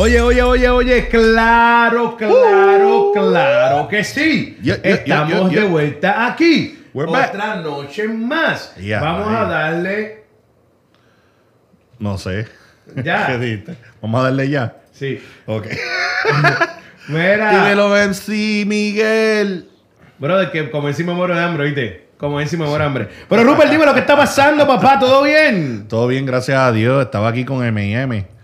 Oye, 0.00 0.20
oye, 0.20 0.40
oye, 0.40 0.68
oye, 0.68 1.08
claro, 1.08 2.16
claro, 2.16 3.10
claro 3.12 3.88
que 3.88 4.04
sí. 4.04 4.56
Estamos 4.62 5.50
de 5.50 5.64
vuelta 5.64 6.24
aquí. 6.24 6.84
We're 6.94 7.10
back. 7.10 7.34
Otra 7.34 7.56
noche 7.56 8.06
más. 8.06 8.76
Yeah, 8.76 9.00
Vamos 9.00 9.26
a 9.26 9.44
darle. 9.46 10.22
No 11.98 12.16
sé. 12.16 12.46
Ya. 13.02 13.26
¿Qué 13.32 13.38
dijiste? 13.38 13.76
Vamos 14.00 14.20
a 14.20 14.24
darle 14.26 14.48
ya. 14.48 14.76
Sí. 14.92 15.20
Ok. 15.46 15.66
Mira. 17.08 17.50
Dímelo, 17.50 17.88
MC 17.88 18.64
Miguel. 18.66 19.68
Brother, 20.20 20.52
que 20.52 20.70
como 20.70 20.86
encima 20.86 21.12
muero 21.12 21.34
de 21.34 21.42
hambre, 21.42 21.64
¿oíste? 21.64 22.08
Como 22.18 22.40
encima 22.40 22.66
muero 22.66 22.84
de 22.84 22.86
hambre. 22.86 23.08
Pero 23.28 23.42
Rupert, 23.42 23.68
dime 23.68 23.84
lo 23.84 23.94
que 23.94 24.00
está 24.00 24.16
pasando, 24.16 24.64
papá. 24.68 25.00
¿Todo 25.00 25.24
bien? 25.24 25.88
Todo 25.88 26.06
bien, 26.06 26.24
gracias 26.24 26.56
a 26.56 26.70
Dios. 26.70 27.04
Estaba 27.04 27.26
aquí 27.26 27.44
con 27.44 27.64
M&M. 27.64 28.37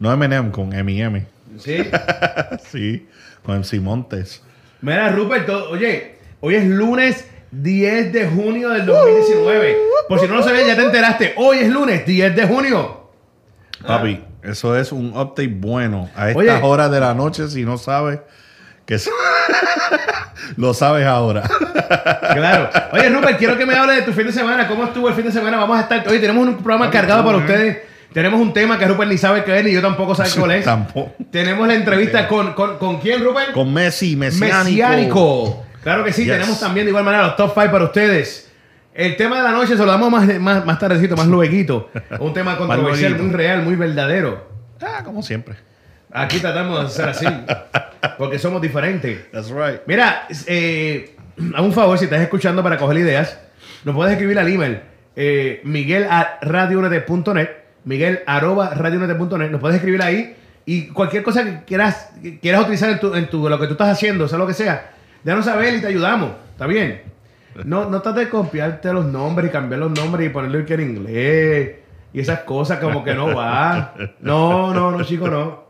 No 0.00 0.12
M&M, 0.12 0.50
con 0.50 0.72
M&M. 0.72 1.26
Sí. 1.58 1.78
Sí, 2.70 3.08
con 3.42 3.58
MC 3.60 3.80
Montes. 3.80 4.42
Mira, 4.80 5.10
Rupert, 5.10 5.48
oye, 5.48 6.16
hoy 6.40 6.54
es 6.54 6.64
lunes 6.66 7.26
10 7.50 8.12
de 8.12 8.26
junio 8.26 8.68
del 8.70 8.84
2019. 8.86 9.76
Por 10.08 10.20
si 10.20 10.26
no 10.28 10.36
lo 10.36 10.42
sabías, 10.42 10.66
ya 10.66 10.76
te 10.76 10.82
enteraste. 10.82 11.34
Hoy 11.36 11.58
es 11.58 11.68
lunes 11.68 12.04
10 12.06 12.36
de 12.36 12.46
junio. 12.46 13.10
Papi, 13.86 14.22
eso 14.42 14.76
es 14.76 14.92
un 14.92 15.08
update 15.16 15.48
bueno. 15.48 16.10
A 16.14 16.28
estas 16.30 16.36
Oye. 16.42 16.60
horas 16.62 16.90
de 16.90 17.00
la 17.00 17.14
noche, 17.14 17.48
si 17.48 17.64
no 17.64 17.78
sabes, 17.78 18.20
que 18.84 18.98
lo 20.56 20.74
sabes 20.74 21.06
ahora. 21.06 21.42
Claro. 22.34 22.70
Oye, 22.92 23.08
Rupert, 23.08 23.38
quiero 23.38 23.56
que 23.56 23.66
me 23.66 23.74
hable 23.74 23.94
de 23.94 24.02
tu 24.02 24.12
fin 24.12 24.26
de 24.26 24.32
semana. 24.32 24.68
¿Cómo 24.68 24.84
estuvo 24.84 25.08
el 25.08 25.14
fin 25.14 25.24
de 25.24 25.32
semana? 25.32 25.56
Vamos 25.56 25.78
a 25.78 25.82
estar. 25.82 26.06
Oye, 26.08 26.18
tenemos 26.18 26.46
un 26.46 26.56
programa 26.56 26.90
cargado 26.90 27.24
para 27.24 27.38
ustedes. 27.38 27.87
Tenemos 28.12 28.40
un 28.40 28.52
tema 28.52 28.78
que 28.78 28.86
Rupert 28.86 29.10
ni 29.10 29.18
sabe 29.18 29.44
qué 29.44 29.58
es, 29.58 29.64
ni 29.64 29.72
yo 29.72 29.82
tampoco 29.82 30.14
sabe 30.14 30.30
cuál 30.38 30.52
es. 30.52 30.64
Tampoco. 30.64 31.12
Tenemos 31.30 31.66
la 31.68 31.74
entrevista 31.74 32.26
con, 32.26 32.54
con, 32.54 32.78
¿con 32.78 32.98
quién, 33.00 33.22
Rupert? 33.22 33.52
Con 33.52 33.72
Messi, 33.72 34.16
mesiánico. 34.16 34.64
Mesiánico. 34.64 35.64
Claro 35.82 36.04
que 36.04 36.12
sí, 36.12 36.24
Yes. 36.24 36.32
tenemos 36.32 36.58
también 36.60 36.86
de 36.86 36.90
igual 36.90 37.04
manera 37.04 37.24
los 37.26 37.36
top 37.36 37.52
5 37.54 37.70
para 37.70 37.84
ustedes. 37.84 38.50
El 38.94 39.16
tema 39.16 39.36
de 39.36 39.42
la 39.44 39.52
noche 39.52 39.76
se 39.76 39.78
lo 39.78 39.86
damos 39.86 40.10
más, 40.10 40.40
más, 40.40 40.64
más 40.66 40.78
tardecito, 40.78 41.16
más 41.16 41.26
lueguito. 41.26 41.90
Un 42.18 42.32
tema 42.32 42.56
controversial, 42.58 43.16
muy 43.16 43.32
real, 43.32 43.62
muy 43.62 43.76
verdadero. 43.76 44.48
Ah, 44.80 45.02
como 45.04 45.22
siempre. 45.22 45.54
Aquí 46.10 46.38
tratamos 46.40 46.80
de 46.80 46.86
hacer 46.86 47.08
así. 47.10 47.26
Porque 48.18 48.38
somos 48.38 48.60
diferentes. 48.62 49.30
That's 49.30 49.50
right. 49.50 49.80
Mira, 49.86 50.26
eh, 50.46 51.14
a 51.54 51.62
un 51.62 51.72
favor, 51.72 51.96
si 51.98 52.04
estás 52.04 52.20
escuchando 52.20 52.62
para 52.62 52.76
coger 52.78 52.96
ideas, 52.98 53.38
nos 53.84 53.94
puedes 53.94 54.12
escribir 54.12 54.38
al 54.38 54.48
email 54.48 54.80
eh, 55.14 55.60
miguel 55.64 56.06
a 56.10 56.38
radiounete.net, 56.42 57.48
miguel 57.88 58.20
arroba 58.26 58.70
radiounete.net, 58.74 59.50
nos 59.50 59.60
puedes 59.60 59.76
escribir 59.76 60.02
ahí 60.02 60.36
y 60.66 60.88
cualquier 60.88 61.22
cosa 61.22 61.42
que 61.44 61.64
quieras, 61.64 62.10
que 62.22 62.38
quieras 62.38 62.62
utilizar 62.62 62.90
en, 62.90 63.00
tu, 63.00 63.14
en 63.14 63.28
tu- 63.30 63.48
lo 63.48 63.58
que 63.58 63.66
tú 63.66 63.72
estás 63.72 63.88
haciendo, 63.88 64.28
sea 64.28 64.38
lo 64.38 64.46
que 64.46 64.52
sea, 64.54 64.90
déjanos 65.24 65.46
saber 65.46 65.74
y 65.74 65.80
te 65.80 65.86
ayudamos, 65.86 66.32
¿está 66.52 66.66
bien? 66.66 67.02
No, 67.64 67.88
no 67.88 68.02
trates 68.02 68.24
de 68.26 68.28
copiarte 68.30 68.92
los 68.92 69.06
nombres 69.06 69.48
y 69.48 69.52
cambiar 69.52 69.80
los 69.80 69.90
nombres 69.90 70.26
y 70.26 70.28
ponerlo 70.30 70.64
que 70.66 70.74
en 70.74 70.80
inglés 70.82 71.76
y 72.12 72.20
esas 72.20 72.40
cosas 72.40 72.78
como 72.78 73.02
que 73.02 73.14
no 73.14 73.34
va. 73.34 73.94
No, 74.20 74.72
no, 74.74 74.90
no, 74.92 75.02
chico, 75.04 75.26
no. 75.28 75.64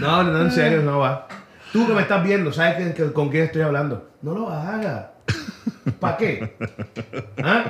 No, 0.00 0.22
no, 0.22 0.42
en 0.42 0.50
serio, 0.52 0.82
no 0.82 0.98
va. 0.98 1.26
Tú 1.72 1.86
que 1.86 1.94
me 1.94 2.02
estás 2.02 2.22
viendo, 2.22 2.52
¿sabes 2.52 2.76
que- 2.76 2.92
que- 2.94 3.12
con 3.12 3.30
quién 3.30 3.44
estoy 3.44 3.62
hablando? 3.62 4.10
No 4.22 4.34
lo 4.34 4.48
hagas. 4.50 5.06
¿Para 5.98 6.16
qué? 6.18 6.56
¿Ah? 7.42 7.64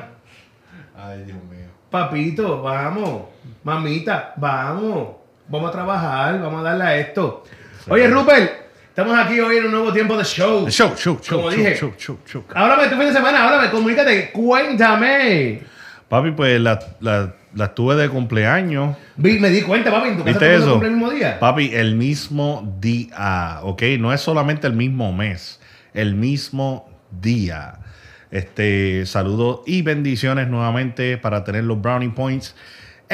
Ay, 0.96 1.22
Dios 1.24 1.38
mío. 1.44 1.68
Papito, 1.90 2.60
vamos. 2.62 3.22
Mamita, 3.64 4.34
vamos. 4.36 5.08
Vamos 5.48 5.68
a 5.68 5.72
trabajar, 5.72 6.40
vamos 6.40 6.60
a 6.60 6.62
darle 6.62 6.84
a 6.84 6.96
esto. 6.98 7.44
Oye, 7.88 8.06
Rupert, 8.08 8.50
estamos 8.88 9.18
aquí 9.18 9.40
hoy 9.40 9.58
en 9.58 9.66
un 9.66 9.70
nuevo 9.72 9.92
tiempo 9.92 10.16
de 10.16 10.24
show. 10.24 10.68
Show, 10.68 10.94
show, 10.96 11.18
show, 11.22 11.38
Como 11.38 11.50
show, 11.50 11.58
dije. 11.58 11.76
show, 11.76 11.92
show, 11.98 12.18
show. 12.26 12.44
Háblame 12.54 12.84
tu 12.88 12.96
fin 12.96 13.06
de 13.06 13.12
semana, 13.12 13.44
háblame, 13.44 13.70
comunícate, 13.70 14.30
cuéntame. 14.32 15.62
Papi, 16.08 16.30
pues 16.32 16.60
la, 16.60 16.78
la, 17.00 17.34
la 17.54 17.74
tuve 17.74 17.94
de 17.96 18.08
cumpleaños. 18.08 18.96
Vi- 19.16 19.38
me 19.38 19.50
di 19.50 19.62
cuenta, 19.62 19.90
papi, 19.90 20.08
en 20.08 20.16
tu 20.18 20.24
casa 20.24 20.38
¿Viste 20.38 20.46
todo 20.46 20.54
el 20.54 20.60
mundo 20.60 20.66
eso? 20.66 20.72
cumple 20.72 20.88
el 20.88 20.94
mismo 20.94 21.10
día. 21.10 21.38
Papi, 21.40 21.70
el 21.74 21.94
mismo 21.96 22.76
día, 22.80 23.58
¿ok? 23.62 23.82
No 23.98 24.12
es 24.12 24.20
solamente 24.20 24.66
el 24.66 24.74
mismo 24.74 25.12
mes, 25.12 25.60
el 25.92 26.14
mismo 26.14 26.88
día. 27.10 27.74
Este, 28.30 29.06
saludos 29.06 29.60
y 29.66 29.82
bendiciones 29.82 30.48
nuevamente 30.48 31.16
para 31.18 31.44
tener 31.44 31.64
los 31.64 31.80
brownie 31.80 32.08
points 32.10 32.54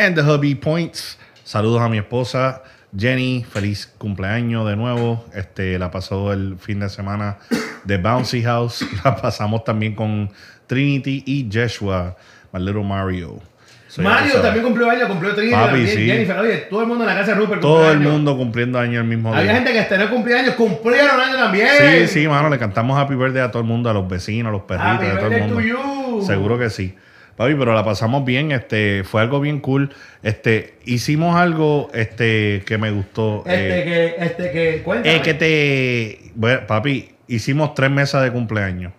and 0.00 0.16
the 0.16 0.22
hubby 0.22 0.55
points. 0.55 1.19
Saludos 1.44 1.81
a 1.83 1.88
mi 1.88 1.99
esposa 1.99 2.62
Jenny, 2.97 3.44
feliz 3.49 3.93
cumpleaños 3.99 4.66
de 4.69 4.77
nuevo. 4.77 5.25
Este, 5.34 5.78
la 5.78 5.91
pasó 5.91 6.33
el 6.33 6.56
fin 6.59 6.81
de 6.81 6.88
semana 6.88 7.38
de 7.84 7.99
Bouncy 7.99 8.43
House. 8.43 8.84
La 9.05 9.16
pasamos 9.16 9.65
también 9.65 9.94
con 9.94 10.31
Trinity 10.66 11.22
y 11.27 11.49
Joshua, 11.53 12.16
my 12.53 12.61
little 12.61 12.83
Mario. 12.83 13.41
So, 13.87 14.03
Mario 14.03 14.41
también 14.41 14.65
cumplió 14.65 14.88
años, 14.88 15.09
cumplió 15.09 15.34
Trinity 15.34 15.55
Papi, 15.55 15.66
también, 15.71 15.88
sí. 15.88 16.06
Jennifer. 16.06 16.38
Oye, 16.38 16.56
todo 16.71 16.82
el 16.82 16.87
mundo 16.87 17.05
en 17.05 17.11
la 17.11 17.17
casa 17.17 17.32
de 17.32 17.38
Rupert 17.38 17.61
Todo 17.61 17.91
el 17.91 17.99
años. 17.99 18.12
mundo 18.12 18.37
cumpliendo 18.37 18.78
año 18.78 19.00
el 19.00 19.06
mismo 19.06 19.31
día. 19.31 19.41
Había 19.41 19.55
gente 19.55 19.72
que 19.72 19.81
hasta 19.81 19.99
no 19.99 20.11
cumplía 20.11 20.38
años, 20.38 20.55
cumplieron 20.55 21.21
años 21.21 21.38
también. 21.38 21.69
Sí, 21.78 22.06
sí, 22.06 22.28
mano, 22.28 22.49
le 22.49 22.59
cantamos 22.59 22.99
Happy 22.99 23.15
Birthday 23.15 23.43
a 23.43 23.50
todo 23.50 23.62
el 23.62 23.69
mundo, 23.69 23.91
a 23.91 23.93
los 23.93 24.09
vecinos, 24.09 24.50
a 24.50 24.53
los 24.53 24.62
perritos, 24.62 24.94
Happy 24.94 25.06
a 25.06 25.19
todo 25.19 25.27
el 25.27 25.31
birthday 25.31 25.49
to 25.49 25.61
you. 25.61 26.22
Seguro 26.25 26.59
que 26.59 26.71
sí. 26.71 26.97
Papi, 27.40 27.54
pero 27.54 27.72
la 27.72 27.82
pasamos 27.82 28.26
bien, 28.26 28.52
este, 28.52 29.02
fue 29.02 29.22
algo 29.22 29.40
bien 29.40 29.60
cool. 29.60 29.94
Este, 30.22 30.74
hicimos 30.84 31.36
algo 31.36 31.88
este 31.94 32.62
que 32.66 32.76
me 32.76 32.90
gustó. 32.90 33.44
Este 33.46 33.80
eh, 33.80 33.84
que, 34.18 34.24
este 34.26 34.50
que, 34.50 34.82
cuéntame. 34.82 35.16
eh, 35.16 35.22
que 35.22 35.32
te 35.32 36.32
bueno, 36.34 36.66
papi, 36.66 37.12
hicimos 37.28 37.74
tres 37.74 37.90
mesas 37.90 38.22
de 38.24 38.30
cumpleaños. 38.30 38.92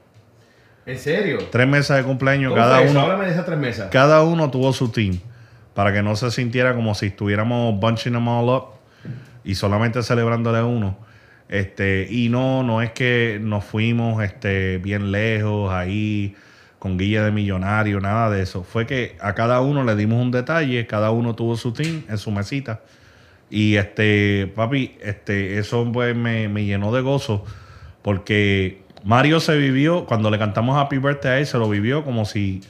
¿En 0.88 0.98
serio? 0.98 1.38
Tres 1.52 1.68
mesas 1.68 1.98
de 1.98 2.04
cumpleaños, 2.04 2.50
¿Cómo 2.50 2.64
cada 2.64 2.78
fue 2.78 2.86
eso? 2.86 2.92
uno. 2.94 3.02
Háblame 3.02 3.26
de 3.26 3.32
esas 3.34 3.46
tres 3.46 3.60
mesas. 3.60 3.90
Cada 3.92 4.24
uno 4.24 4.50
tuvo 4.50 4.74
su 4.74 4.90
team. 4.90 5.20
Para 5.76 5.94
que 5.94 6.02
no 6.02 6.16
se 6.16 6.32
sintiera 6.32 6.74
como 6.74 6.96
si 6.96 7.06
estuviéramos 7.06 7.80
bunching 7.80 8.14
them 8.14 8.28
all 8.28 8.50
up 8.50 8.66
y 9.44 9.54
solamente 9.54 10.02
celebrándole 10.02 10.58
a 10.58 10.66
uno. 10.66 10.98
Este, 11.48 12.08
y 12.10 12.30
no, 12.30 12.64
no 12.64 12.82
es 12.82 12.90
que 12.90 13.38
nos 13.40 13.64
fuimos 13.66 14.24
este, 14.24 14.80
bien 14.80 15.12
lejos 15.12 15.72
ahí 15.72 16.36
con 16.82 16.98
guía 16.98 17.24
de 17.24 17.32
millonario, 17.32 18.00
nada 18.00 18.32
de 18.32 18.42
eso. 18.42 18.64
Fue 18.64 18.88
que 18.88 19.16
a 19.22 19.36
cada 19.36 19.62
uno 19.62 19.84
le 19.84 19.96
dimos 19.96 20.20
un 20.20 20.32
detalle, 20.32 20.88
cada 20.88 21.12
uno 21.12 21.36
tuvo 21.36 21.56
su 21.56 21.74
team 21.74 22.02
en 22.10 22.18
su 22.18 22.32
mesita. 22.32 22.82
Y 23.52 23.76
este, 23.76 24.52
papi, 24.56 24.96
este, 25.00 25.60
eso 25.60 25.88
pues 25.94 26.16
me, 26.16 26.50
me 26.50 26.66
llenó 26.66 26.92
de 26.92 27.02
gozo 27.02 27.46
porque 28.02 28.82
Mario 29.04 29.40
se 29.40 29.56
vivió, 29.58 30.08
cuando 30.08 30.32
le 30.32 30.40
cantamos 30.40 30.76
Happy 30.76 30.98
Birthday 30.98 31.32
a 31.34 31.38
él, 31.38 31.46
se 31.46 31.60
lo 31.60 31.70
vivió 31.70 32.04
como 32.04 32.26
si, 32.26 32.62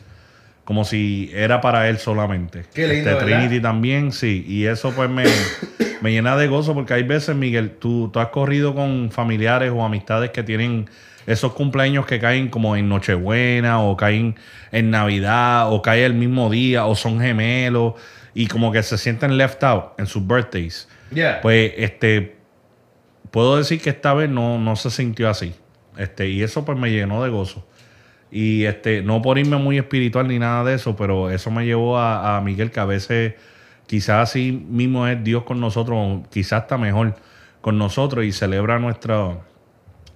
como 0.66 0.84
si 0.84 1.32
era 1.34 1.62
para 1.62 1.88
él 1.88 1.98
solamente. 1.98 2.66
Qué 2.74 2.90
lindo, 2.90 3.12
Este, 3.12 3.24
¿verdad? 3.24 3.40
Trinity 3.40 3.62
también, 3.62 4.12
sí. 4.12 4.44
Y 4.46 4.66
eso 4.66 4.92
pues 4.92 5.10
me, 5.10 5.24
me 6.02 6.12
llena 6.12 6.36
de 6.36 6.48
gozo 6.48 6.74
porque 6.74 6.96
hay 6.96 7.04
veces, 7.04 7.34
Miguel, 7.34 7.78
tú, 7.80 8.10
tú 8.12 8.20
has 8.20 8.28
corrido 8.28 8.76
con 8.76 9.10
familiares 9.10 9.72
o 9.74 9.86
amistades 9.86 10.32
que 10.32 10.44
tienen 10.44 10.90
esos 11.28 11.54
cumpleaños 11.54 12.06
que 12.06 12.20
caen 12.20 12.50
como 12.50 12.76
en 12.76 12.90
Nochebuena 12.90 13.82
o 13.82 13.96
caen 13.98 14.36
en 14.72 14.92
Navidad 14.92 15.72
o 15.72 15.82
caen 15.82 16.04
el 16.04 16.14
mismo 16.14 16.50
día 16.50 16.86
o 16.86 16.96
son 16.96 17.20
gemelos 17.20 17.94
y 18.34 18.48
como 18.48 18.72
que 18.72 18.82
se 18.84 18.98
sienten 18.98 19.38
left 19.38 19.64
out 19.64 20.00
en 20.00 20.08
sus 20.08 20.26
birthdays. 20.26 20.88
Yeah. 21.14 21.42
Pues 21.42 21.74
este 21.78 22.36
puedo 23.32 23.58
decir 23.58 23.82
que 23.82 23.90
esta 23.90 24.14
vez 24.14 24.30
no, 24.30 24.60
no 24.60 24.76
se 24.76 24.90
sintió 24.90 25.30
así. 25.30 25.54
Este, 25.98 26.30
y 26.30 26.44
eso 26.44 26.64
pues 26.66 26.78
me 26.78 26.92
llenó 26.92 27.24
de 27.24 27.30
gozo. 27.30 27.66
Y 28.32 28.64
este, 28.64 29.02
no 29.02 29.22
por 29.22 29.38
irme 29.38 29.58
muy 29.58 29.78
espiritual 29.78 30.28
ni 30.28 30.40
nada 30.40 30.64
de 30.64 30.76
eso, 30.76 30.96
pero 30.96 31.30
eso 31.32 31.52
me 31.52 31.66
llevó 31.66 31.98
a, 31.98 32.38
a 32.38 32.42
Miguel 32.42 32.72
que 32.72 32.80
a 32.80 32.86
veces 32.86 33.34
quizás 33.88 34.30
así 34.30 34.52
mismo 34.52 35.06
es 35.06 35.22
Dios 35.22 35.44
con 35.44 35.60
nosotros, 35.60 35.98
o 36.00 36.24
quizás 36.30 36.64
está 36.64 36.78
mejor 36.78 37.16
con 37.60 37.78
nosotros 37.78 38.24
y 38.24 38.32
celebra 38.32 38.80
nuestra, 38.80 39.40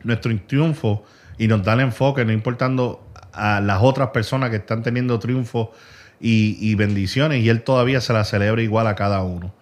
nuestro 0.06 0.36
triunfo 0.48 1.04
y 1.38 1.48
nos 1.48 1.64
da 1.64 1.74
el 1.74 1.82
enfoque, 1.82 2.24
no 2.24 2.32
importando 2.32 3.06
a 3.34 3.60
las 3.60 3.82
otras 3.82 4.10
personas 4.10 4.50
que 4.50 4.58
están 4.58 4.84
teniendo 4.84 5.20
triunfo 5.20 5.74
y, 6.20 6.74
bendiciones, 6.76 7.44
y 7.44 7.50
Él 7.50 7.62
todavía 7.62 8.02
se 8.02 8.14
la 8.14 8.24
celebra 8.24 8.62
igual 8.62 8.88
a 8.88 8.96
cada 8.96 9.22
uno. 9.22 9.54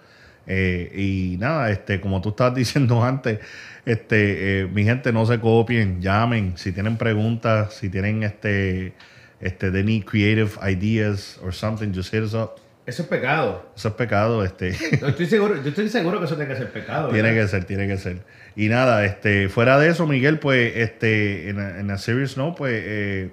Eh, 0.46 0.92
y 1.34 1.38
nada, 1.38 1.72
este, 1.72 2.00
como 2.00 2.22
tú 2.22 2.30
estabas 2.30 2.56
diciendo 2.56 3.04
antes, 3.04 3.40
este, 3.86 4.62
eh, 4.62 4.68
mi 4.68 4.84
gente, 4.84 5.12
no 5.12 5.26
se 5.26 5.40
copien, 5.40 6.02
llamen. 6.02 6.54
Si 6.56 6.72
tienen 6.72 6.98
preguntas, 6.98 7.74
si 7.74 7.90
tienen 7.90 8.24
este, 8.24 8.94
este, 9.42 9.72
need 9.84 10.06
creative 10.06 10.52
ideas 10.62 11.40
or 11.44 11.54
something, 11.54 11.94
just 11.94 12.12
hit 12.12 12.24
us 12.24 12.34
up. 12.34 12.63
Eso 12.86 13.04
es 13.04 13.08
pecado. 13.08 13.72
Eso 13.76 13.88
es 13.88 13.94
pecado, 13.94 14.44
este. 14.44 14.76
No, 15.02 15.08
estoy 15.08 15.26
seguro, 15.26 15.62
yo 15.62 15.70
estoy 15.70 15.88
seguro 15.90 16.20
que 16.20 16.26
eso 16.26 16.36
tiene 16.36 16.52
que 16.52 16.58
ser 16.58 16.72
pecado. 16.72 17.10
Tiene 17.10 17.34
que 17.34 17.48
ser, 17.48 17.64
tiene 17.64 17.88
que 17.88 17.98
ser. 17.98 18.24
Y 18.56 18.68
nada, 18.68 19.06
este, 19.06 19.48
fuera 19.48 19.80
de 19.80 19.90
eso, 19.90 20.06
Miguel, 20.06 20.40
pues, 20.40 20.76
este, 20.76 21.50
en, 21.50 21.60
en 21.60 21.92
a 21.92 21.98
serious 21.98 22.38
no, 22.38 22.56
pues, 22.56 22.74
eh, 22.86 23.32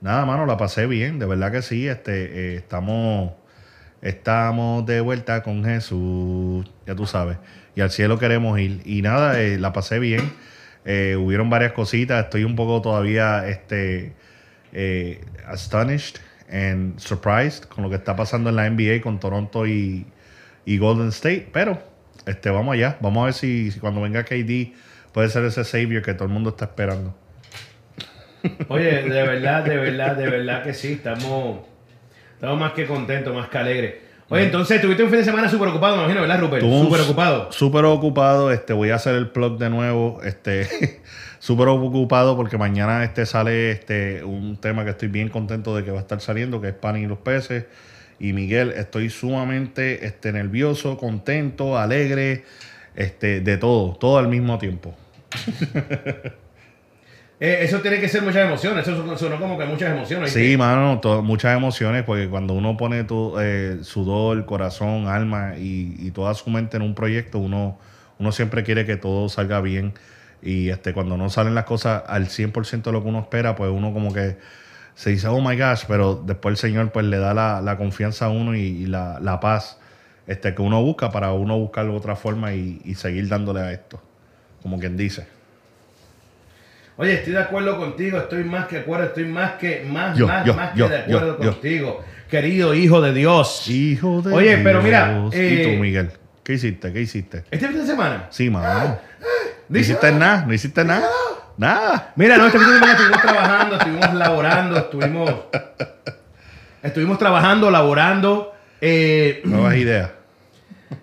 nada, 0.00 0.26
mano, 0.26 0.46
la 0.46 0.56
pasé 0.56 0.86
bien, 0.86 1.18
de 1.18 1.26
verdad 1.26 1.52
que 1.52 1.62
sí, 1.62 1.86
este, 1.86 2.24
eh, 2.24 2.56
estamos, 2.56 3.32
estamos 4.02 4.84
de 4.84 5.00
vuelta 5.00 5.42
con 5.42 5.64
Jesús, 5.64 6.68
ya 6.84 6.96
tú 6.96 7.06
sabes, 7.06 7.38
y 7.76 7.80
al 7.80 7.90
cielo 7.90 8.18
queremos 8.18 8.58
ir. 8.58 8.82
Y 8.84 9.02
nada, 9.02 9.40
eh, 9.40 9.58
la 9.58 9.72
pasé 9.72 10.00
bien, 10.00 10.32
eh, 10.84 11.16
hubieron 11.16 11.48
varias 11.50 11.72
cositas, 11.72 12.24
estoy 12.24 12.42
un 12.42 12.56
poco 12.56 12.82
todavía, 12.82 13.46
este, 13.48 14.12
eh, 14.72 15.20
astonished 15.46 16.16
and 16.52 16.98
surprised 16.98 17.64
con 17.64 17.82
lo 17.82 17.90
que 17.90 17.96
está 17.96 18.14
pasando 18.14 18.50
en 18.50 18.56
la 18.56 18.68
NBA 18.68 19.00
con 19.02 19.18
Toronto 19.18 19.66
y, 19.66 20.06
y 20.64 20.78
Golden 20.78 21.08
State, 21.08 21.48
pero 21.52 21.82
este, 22.26 22.50
vamos 22.50 22.74
allá, 22.74 22.98
vamos 23.00 23.22
a 23.22 23.24
ver 23.26 23.34
si, 23.34 23.70
si 23.70 23.80
cuando 23.80 24.00
venga 24.02 24.22
KD 24.24 24.72
puede 25.12 25.28
ser 25.28 25.44
ese 25.44 25.64
savior 25.64 26.02
que 26.02 26.14
todo 26.14 26.24
el 26.24 26.30
mundo 26.34 26.50
está 26.50 26.66
esperando. 26.66 27.14
Oye, 28.68 29.02
de 29.02 29.22
verdad, 29.22 29.64
de 29.64 29.76
verdad, 29.76 30.16
de 30.16 30.28
verdad 30.28 30.62
que 30.62 30.74
sí, 30.74 30.92
estamos, 30.92 31.60
estamos 32.34 32.58
más 32.58 32.72
que 32.72 32.86
contentos, 32.86 33.34
más 33.34 33.48
que 33.48 33.58
alegres. 33.58 33.94
Oye, 34.28 34.44
entonces 34.44 34.80
tuviste 34.80 35.02
un 35.02 35.10
fin 35.10 35.18
de 35.18 35.24
semana 35.24 35.48
súper 35.48 35.68
ocupado, 35.68 35.96
me 35.96 36.02
imagino, 36.04 36.22
¿verdad, 36.22 36.40
Rupert? 36.40 36.62
Súper 36.62 37.00
ocupado. 37.02 37.52
Súper 37.52 37.84
ocupado, 37.84 38.50
este, 38.50 38.72
voy 38.72 38.90
a 38.90 38.94
hacer 38.94 39.14
el 39.14 39.28
plug 39.28 39.58
de 39.58 39.68
nuevo, 39.68 40.20
este, 40.24 40.68
súper 41.42 41.66
ocupado 41.66 42.36
porque 42.36 42.56
mañana 42.56 43.02
este 43.02 43.26
sale 43.26 43.72
este 43.72 44.22
un 44.22 44.56
tema 44.58 44.84
que 44.84 44.90
estoy 44.90 45.08
bien 45.08 45.28
contento 45.28 45.74
de 45.74 45.82
que 45.82 45.90
va 45.90 45.98
a 45.98 46.02
estar 46.02 46.20
saliendo, 46.20 46.60
que 46.60 46.68
es 46.68 46.74
Pan 46.74 46.96
y 46.96 47.06
los 47.06 47.18
peces. 47.18 47.64
Y 48.20 48.32
Miguel, 48.32 48.70
estoy 48.76 49.10
sumamente 49.10 50.06
este, 50.06 50.32
nervioso, 50.32 50.96
contento, 50.96 51.76
alegre, 51.76 52.44
este, 52.94 53.40
de 53.40 53.56
todo, 53.56 53.96
todo 53.96 54.18
al 54.18 54.28
mismo 54.28 54.56
tiempo. 54.58 54.94
Eh, 57.44 57.64
eso 57.64 57.80
tiene 57.80 57.98
que 57.98 58.08
ser 58.08 58.22
muchas 58.22 58.46
emociones, 58.46 58.86
eso 58.86 59.04
son- 59.04 59.18
sonó 59.18 59.36
como 59.40 59.58
que 59.58 59.64
muchas 59.64 59.90
emociones. 59.90 60.30
Sí, 60.30 60.56
mano, 60.56 61.00
muchas 61.24 61.56
emociones, 61.56 62.04
porque 62.04 62.28
cuando 62.28 62.54
uno 62.54 62.76
pone 62.76 63.02
tu, 63.02 63.34
eh, 63.40 63.78
sudor, 63.82 64.46
corazón, 64.46 65.08
alma 65.08 65.54
y, 65.58 65.96
y 65.98 66.12
toda 66.12 66.34
su 66.34 66.50
mente 66.50 66.76
en 66.76 66.84
un 66.84 66.94
proyecto, 66.94 67.40
uno, 67.40 67.80
uno 68.20 68.30
siempre 68.30 68.62
quiere 68.62 68.86
que 68.86 68.96
todo 68.96 69.28
salga 69.28 69.60
bien. 69.60 69.92
Y 70.42 70.70
este, 70.70 70.92
cuando 70.92 71.16
no 71.16 71.30
salen 71.30 71.54
las 71.54 71.64
cosas 71.64 72.02
al 72.06 72.26
100% 72.26 72.82
de 72.82 72.92
lo 72.92 73.02
que 73.02 73.08
uno 73.08 73.20
espera, 73.20 73.54
pues 73.54 73.70
uno 73.70 73.92
como 73.92 74.12
que 74.12 74.38
se 74.94 75.10
dice, 75.10 75.28
oh 75.28 75.40
my 75.40 75.56
gosh, 75.56 75.84
pero 75.86 76.22
después 76.26 76.52
el 76.52 76.56
Señor 76.56 76.90
pues 76.92 77.06
le 77.06 77.18
da 77.18 77.32
la, 77.32 77.60
la 77.60 77.76
confianza 77.76 78.26
a 78.26 78.28
uno 78.28 78.54
y, 78.54 78.60
y 78.60 78.86
la, 78.86 79.18
la 79.20 79.40
paz 79.40 79.78
este, 80.26 80.54
que 80.54 80.62
uno 80.62 80.82
busca 80.82 81.10
para 81.10 81.32
uno 81.32 81.58
buscar 81.58 81.88
otra 81.88 82.16
forma 82.16 82.52
y, 82.54 82.80
y 82.84 82.94
seguir 82.96 83.28
dándole 83.28 83.60
a 83.60 83.72
esto, 83.72 84.02
como 84.62 84.78
quien 84.78 84.96
dice. 84.96 85.26
Oye, 86.96 87.14
estoy 87.14 87.32
de 87.32 87.40
acuerdo 87.40 87.78
contigo, 87.78 88.18
estoy 88.18 88.44
más 88.44 88.66
que 88.66 88.76
de 88.76 88.82
acuerdo, 88.82 89.06
estoy 89.06 89.24
más 89.24 89.52
que, 89.52 89.82
más, 89.88 90.16
Yo, 90.16 90.26
más, 90.26 90.44
yo, 90.44 90.54
más 90.54 90.74
yo, 90.74 90.88
que 90.88 90.94
de 90.94 91.00
acuerdo 91.00 91.38
contigo, 91.38 92.04
querido 92.28 92.74
hijo 92.74 93.00
de 93.00 93.14
Dios. 93.14 93.68
Hijo 93.68 94.20
de 94.22 94.32
Oye, 94.34 94.58
pero 94.58 94.82
mira, 94.82 95.08
Dios. 95.20 95.34
eh, 95.34 95.58
¿Y 95.58 95.62
tú, 95.62 95.80
Miguel? 95.82 96.10
¿Qué 96.44 96.54
hiciste? 96.54 96.92
¿Qué 96.92 97.00
hiciste? 97.00 97.44
Este 97.50 97.68
fin 97.68 97.78
de 97.78 97.86
semana. 97.86 98.26
Sí, 98.30 98.50
mano. 98.50 98.98
No 99.68 99.78
hiciste 99.78 100.12
nada, 100.12 100.44
no 100.46 100.52
hiciste 100.54 100.84
nada. 100.84 101.06
Nada. 101.56 102.12
Mira, 102.16 102.36
no, 102.38 102.46
este 102.46 102.58
estuvimos 102.58 103.20
trabajando, 103.22 103.76
estuvimos 103.76 104.14
laborando, 104.14 104.76
estuvimos. 104.78 105.30
Estuvimos 106.82 107.18
trabajando, 107.18 107.70
laborando. 107.70 108.52
eh, 108.80 109.40
Nuevas 109.44 109.76
ideas. 109.76 110.10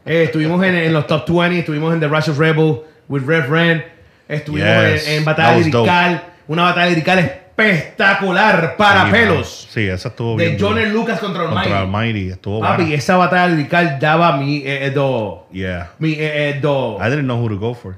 eh, 0.05 0.23
estuvimos 0.23 0.63
en, 0.63 0.75
en 0.75 0.93
los 0.93 1.07
top 1.07 1.25
20, 1.27 1.59
estuvimos 1.59 1.93
en 1.93 1.99
The 1.99 2.07
Rush 2.07 2.29
of 2.29 2.37
Rebel 2.39 2.81
with 3.07 3.23
Rev 3.25 3.49
Ren. 3.49 3.85
Estuvimos 4.27 4.69
Yes, 4.69 5.07
en, 5.07 5.17
en 5.19 5.25
batalla 5.25 5.51
dope. 5.53 5.63
lirical, 5.65 6.23
una 6.47 6.63
batalla 6.63 6.89
lirical 6.89 7.19
espectacular 7.19 8.75
para 8.77 9.05
Sí, 9.05 9.11
pelos. 9.11 9.67
Sí, 9.71 9.87
esa 9.87 10.09
estuvo 10.09 10.35
bien. 10.35 10.57
De 10.57 10.63
John 10.63 10.93
Lucas 10.93 11.19
contra 11.19 11.43
Almighty. 11.43 11.61
Contra 11.69 11.79
Almighty. 11.79 12.29
Estuvo 12.29 12.59
Papi, 12.59 12.83
buena. 12.83 12.95
esa 12.97 13.17
batalla 13.17 13.47
lirical 13.47 13.97
daba 13.99 14.37
mi 14.37 14.57
eh, 14.57 14.85
eh, 14.87 14.91
do. 14.91 15.47
Yeah. 15.51 15.91
Mi 15.99 16.15
eh, 16.19 16.59
do. 16.61 16.97
I 16.99 17.09
didn't 17.09 17.25
know 17.25 17.37
who 17.41 17.49
to 17.49 17.57
go 17.57 17.73
for. 17.73 17.95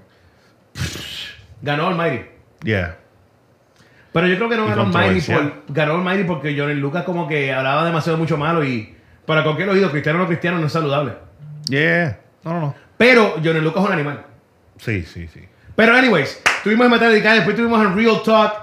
Ganó 1.61 1.87
Almighty. 1.87 2.25
Yeah. 2.63 2.97
Pero 4.13 4.27
yo 4.27 4.35
creo 4.35 4.49
que 4.49 4.57
no 4.57 4.67
ganó 4.67 4.81
Almighty 4.81 5.31
por, 5.31 5.63
ganó 5.69 5.93
Almighty 5.93 6.23
porque 6.25 6.55
John 6.57 6.77
Lucas 6.79 7.03
como 7.03 7.27
que 7.27 7.53
hablaba 7.53 7.85
demasiado 7.85 8.17
mucho 8.17 8.37
malo 8.37 8.63
y 8.63 8.95
para 9.25 9.43
cualquier 9.43 9.69
oído, 9.69 9.89
cristiano 9.89 10.19
o 10.19 10.21
no 10.23 10.27
cristiano, 10.27 10.59
no 10.59 10.67
es 10.67 10.73
saludable. 10.73 11.13
Yeah. 11.69 12.19
No, 12.43 12.53
no, 12.53 12.59
no. 12.59 12.75
Pero 12.97 13.35
John 13.43 13.63
Lucas 13.63 13.83
es 13.83 13.89
un 13.89 13.93
animal. 13.93 14.25
Sí, 14.77 15.03
sí, 15.03 15.27
sí. 15.27 15.41
Pero 15.75 15.95
anyways, 15.95 16.41
tuvimos 16.63 16.85
en 16.85 16.91
Batalla 16.91 17.11
Radical, 17.11 17.35
después 17.35 17.55
tuvimos 17.55 17.81
en 17.85 17.95
Real 17.95 18.21
Talk. 18.23 18.53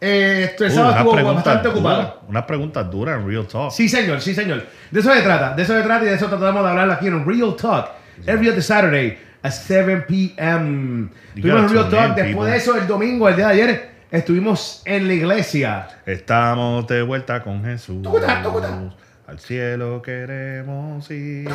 Eh, 0.00 0.54
el 0.56 0.64
Uh, 0.64 0.90
estuvo 0.90 1.34
bastante 1.34 1.68
ocupado. 1.68 2.20
Unas 2.28 2.44
preguntas 2.44 2.88
duras 2.90 3.18
en 3.18 3.26
Real 3.26 3.46
Talk. 3.46 3.72
Sí, 3.72 3.88
señor, 3.88 4.20
sí, 4.20 4.34
señor. 4.34 4.64
De 4.90 5.00
eso 5.00 5.12
se 5.12 5.22
trata, 5.22 5.54
de 5.54 5.62
eso 5.62 5.74
se 5.74 5.82
trata 5.82 6.04
y 6.04 6.08
de 6.08 6.14
eso 6.14 6.26
tratamos 6.26 6.62
de 6.62 6.70
hablar 6.70 6.90
aquí 6.90 7.06
en 7.06 7.26
Real 7.26 7.56
Talk. 7.56 7.90
Every 8.26 8.48
other 8.48 8.62
Saturday 8.62 9.18
at 9.42 9.52
7 9.52 10.04
p.m. 10.06 11.08
Tuvimos 11.34 11.70
Real 11.70 11.90
Talk. 11.90 12.14
Después 12.14 12.26
people. 12.26 12.50
de 12.50 12.56
eso, 12.56 12.76
el 12.76 12.86
domingo, 12.86 13.28
el 13.28 13.36
día 13.36 13.48
de 13.48 13.52
ayer, 13.52 13.90
estuvimos 14.10 14.82
en 14.84 15.06
la 15.06 15.14
iglesia. 15.14 15.88
Estamos 16.06 16.86
de 16.86 17.02
vuelta 17.02 17.42
con 17.42 17.64
Jesús. 17.64 18.02
Tucuta, 18.02 18.42
tucuta. 18.42 18.94
Al 19.26 19.38
cielo 19.38 20.00
queremos 20.02 21.10
ir. 21.10 21.48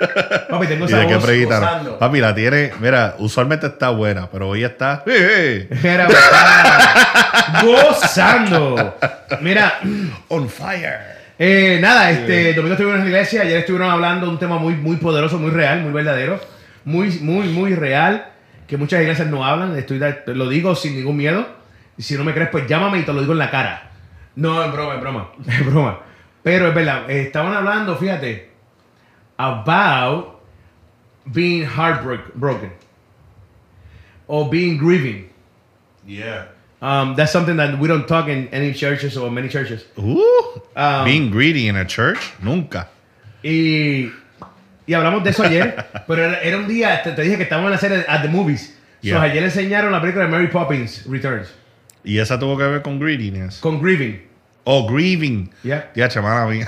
Papi, 0.50 0.66
tengo 0.66 0.86
¿Y 0.86 0.92
esa 0.92 1.04
voz. 1.04 1.98
Papi, 1.98 2.20
la 2.20 2.34
tiene. 2.34 2.72
Mira, 2.80 3.14
usualmente 3.18 3.66
está 3.66 3.90
buena, 3.90 4.28
pero 4.30 4.48
hoy 4.48 4.64
está. 4.64 5.02
verdad. 5.06 6.08
gozando. 7.62 8.96
Mira, 9.40 9.78
On 10.28 10.48
fire. 10.48 11.19
Eh, 11.42 11.78
nada, 11.80 12.10
este 12.10 12.52
domingo 12.52 12.74
estuvimos 12.74 12.98
en 12.98 13.04
la 13.04 13.10
iglesia, 13.10 13.40
ayer 13.40 13.60
estuvieron 13.60 13.90
hablando 13.90 14.26
de 14.26 14.32
un 14.32 14.38
tema 14.38 14.58
muy, 14.58 14.74
muy 14.74 14.96
poderoso, 14.96 15.38
muy 15.38 15.50
real, 15.50 15.80
muy 15.80 15.90
verdadero, 15.90 16.38
muy, 16.84 17.18
muy, 17.20 17.48
muy 17.48 17.74
real, 17.74 18.30
que 18.66 18.76
muchas 18.76 19.00
iglesias 19.00 19.26
no 19.28 19.42
hablan. 19.42 19.74
Estoy, 19.74 19.98
lo 20.26 20.50
digo 20.50 20.74
sin 20.74 20.96
ningún 20.96 21.16
miedo. 21.16 21.46
Y 21.96 22.02
si 22.02 22.14
no 22.18 22.24
me 22.24 22.34
crees, 22.34 22.50
pues 22.50 22.66
llámame 22.66 22.98
y 22.98 23.04
te 23.04 23.14
lo 23.14 23.22
digo 23.22 23.32
en 23.32 23.38
la 23.38 23.50
cara. 23.50 23.90
No, 24.36 24.62
es 24.62 24.70
broma, 24.70 24.96
es 24.96 25.00
broma, 25.00 25.32
es 25.46 25.64
broma. 25.64 26.00
Pero 26.42 26.68
es 26.68 26.74
verdad, 26.74 27.10
eh, 27.10 27.22
estaban 27.22 27.54
hablando, 27.54 27.96
fíjate, 27.96 28.50
about 29.38 30.42
being 31.24 31.64
heartbroken 31.64 32.72
or 34.26 34.50
being 34.50 34.76
grieving. 34.76 35.30
Yeah. 36.06 36.48
Um, 36.82 37.14
that's 37.14 37.30
something 37.32 37.56
that 37.56 37.78
we 37.78 37.88
don't 37.88 38.06
talk 38.08 38.28
in 38.28 38.48
any 38.52 38.72
churches 38.72 39.16
or 39.16 39.30
many 39.30 39.48
churches. 39.48 39.84
Um, 39.96 41.04
being 41.04 41.30
greedy 41.30 41.68
in 41.68 41.76
a 41.76 41.84
church, 41.84 42.18
nunca. 42.42 42.88
Y, 43.42 44.10
y 44.86 44.94
hablamos 44.94 45.22
de 45.22 45.30
eso 45.30 45.42
ayer, 45.44 45.74
pero 46.06 46.24
era, 46.24 46.40
era 46.42 46.56
un 46.56 46.66
día, 46.68 47.02
te, 47.02 47.12
te 47.12 47.22
dije 47.22 47.36
que 47.36 47.42
estábamos 47.44 47.68
en 47.68 47.72
la 47.72 47.78
serie 47.78 48.04
At 48.08 48.22
the 48.22 48.28
Movies. 48.28 48.76
So, 49.02 49.18
ayer 49.18 49.42
enseñaron 49.42 49.92
la 49.92 50.00
película 50.00 50.24
de 50.26 50.30
Mary 50.30 50.48
Poppins 50.48 51.06
Returns 51.06 51.48
Y 52.04 52.18
esa 52.18 52.38
tuvo 52.38 52.58
que 52.58 52.64
ver 52.64 52.82
con 52.82 52.98
greediness. 53.00 53.58
con 53.58 53.80
Grieving. 53.80 54.20
Oh, 54.64 54.86
grieving. 54.86 55.50
Yeah. 55.62 55.90
Ya, 55.94 56.08
chamana 56.08 56.46
mía. 56.46 56.66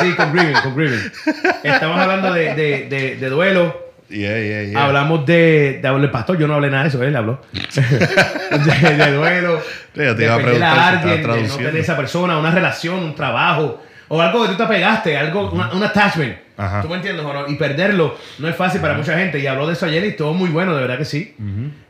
Sí, 0.00 0.12
con 0.16 0.32
Grieving, 0.32 0.60
con 0.62 0.74
Grieving. 0.76 1.12
Estamos 1.62 2.00
hablando 2.00 2.32
de, 2.32 2.54
de, 2.54 2.88
de, 2.88 3.16
de 3.16 3.28
duelo. 3.28 3.83
Yeah, 4.10 4.38
yeah, 4.40 4.62
yeah. 4.62 4.84
Hablamos 4.84 5.24
de, 5.26 5.80
de 5.82 5.88
el 5.88 6.10
pastor, 6.10 6.38
yo 6.38 6.46
no 6.46 6.54
hablé 6.54 6.70
nada 6.70 6.82
de 6.84 6.88
eso, 6.90 7.02
él 7.02 7.16
habló. 7.16 7.40
de, 7.52 8.94
de 8.96 9.12
duelo, 9.12 9.60
yo 9.94 10.14
te 10.14 10.14
de 10.14 10.24
iba 10.24 10.34
a 10.34 10.38
preguntar 10.38 10.78
a 10.78 10.90
si 11.02 11.08
alguien, 11.08 11.22
de 11.22 11.48
no 11.48 11.56
tener 11.56 11.76
esa 11.76 11.96
persona, 11.96 12.38
una 12.38 12.50
relación, 12.50 13.02
un 13.02 13.14
trabajo, 13.14 13.82
o 14.08 14.20
algo 14.20 14.42
que 14.42 14.48
tú 14.50 14.56
te 14.56 14.62
apegaste, 14.62 15.16
algo, 15.16 15.50
una- 15.50 15.72
un 15.72 15.82
attachment. 15.82 16.36
Ajá. 16.56 16.82
¿Tú 16.82 16.88
me 16.88 16.96
entiendes 16.96 17.24
no? 17.24 17.48
Y 17.48 17.56
perderlo 17.56 18.16
no 18.38 18.46
es 18.48 18.54
fácil 18.54 18.80
para 18.80 18.94
mucha 18.94 19.16
gente. 19.18 19.40
Y 19.40 19.46
habló 19.48 19.66
de 19.66 19.72
eso 19.72 19.86
ayer 19.86 20.04
y 20.04 20.08
estuvo 20.08 20.32
muy 20.34 20.50
bueno, 20.50 20.74
de 20.74 20.82
verdad 20.82 20.98
que 20.98 21.04
sí. 21.04 21.34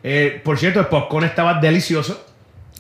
Eh, 0.03 0.41
por 0.43 0.57
cierto, 0.59 0.81
el 0.81 0.87
popcorn 0.87 1.27
estaba 1.27 1.61
delicioso. 1.61 2.27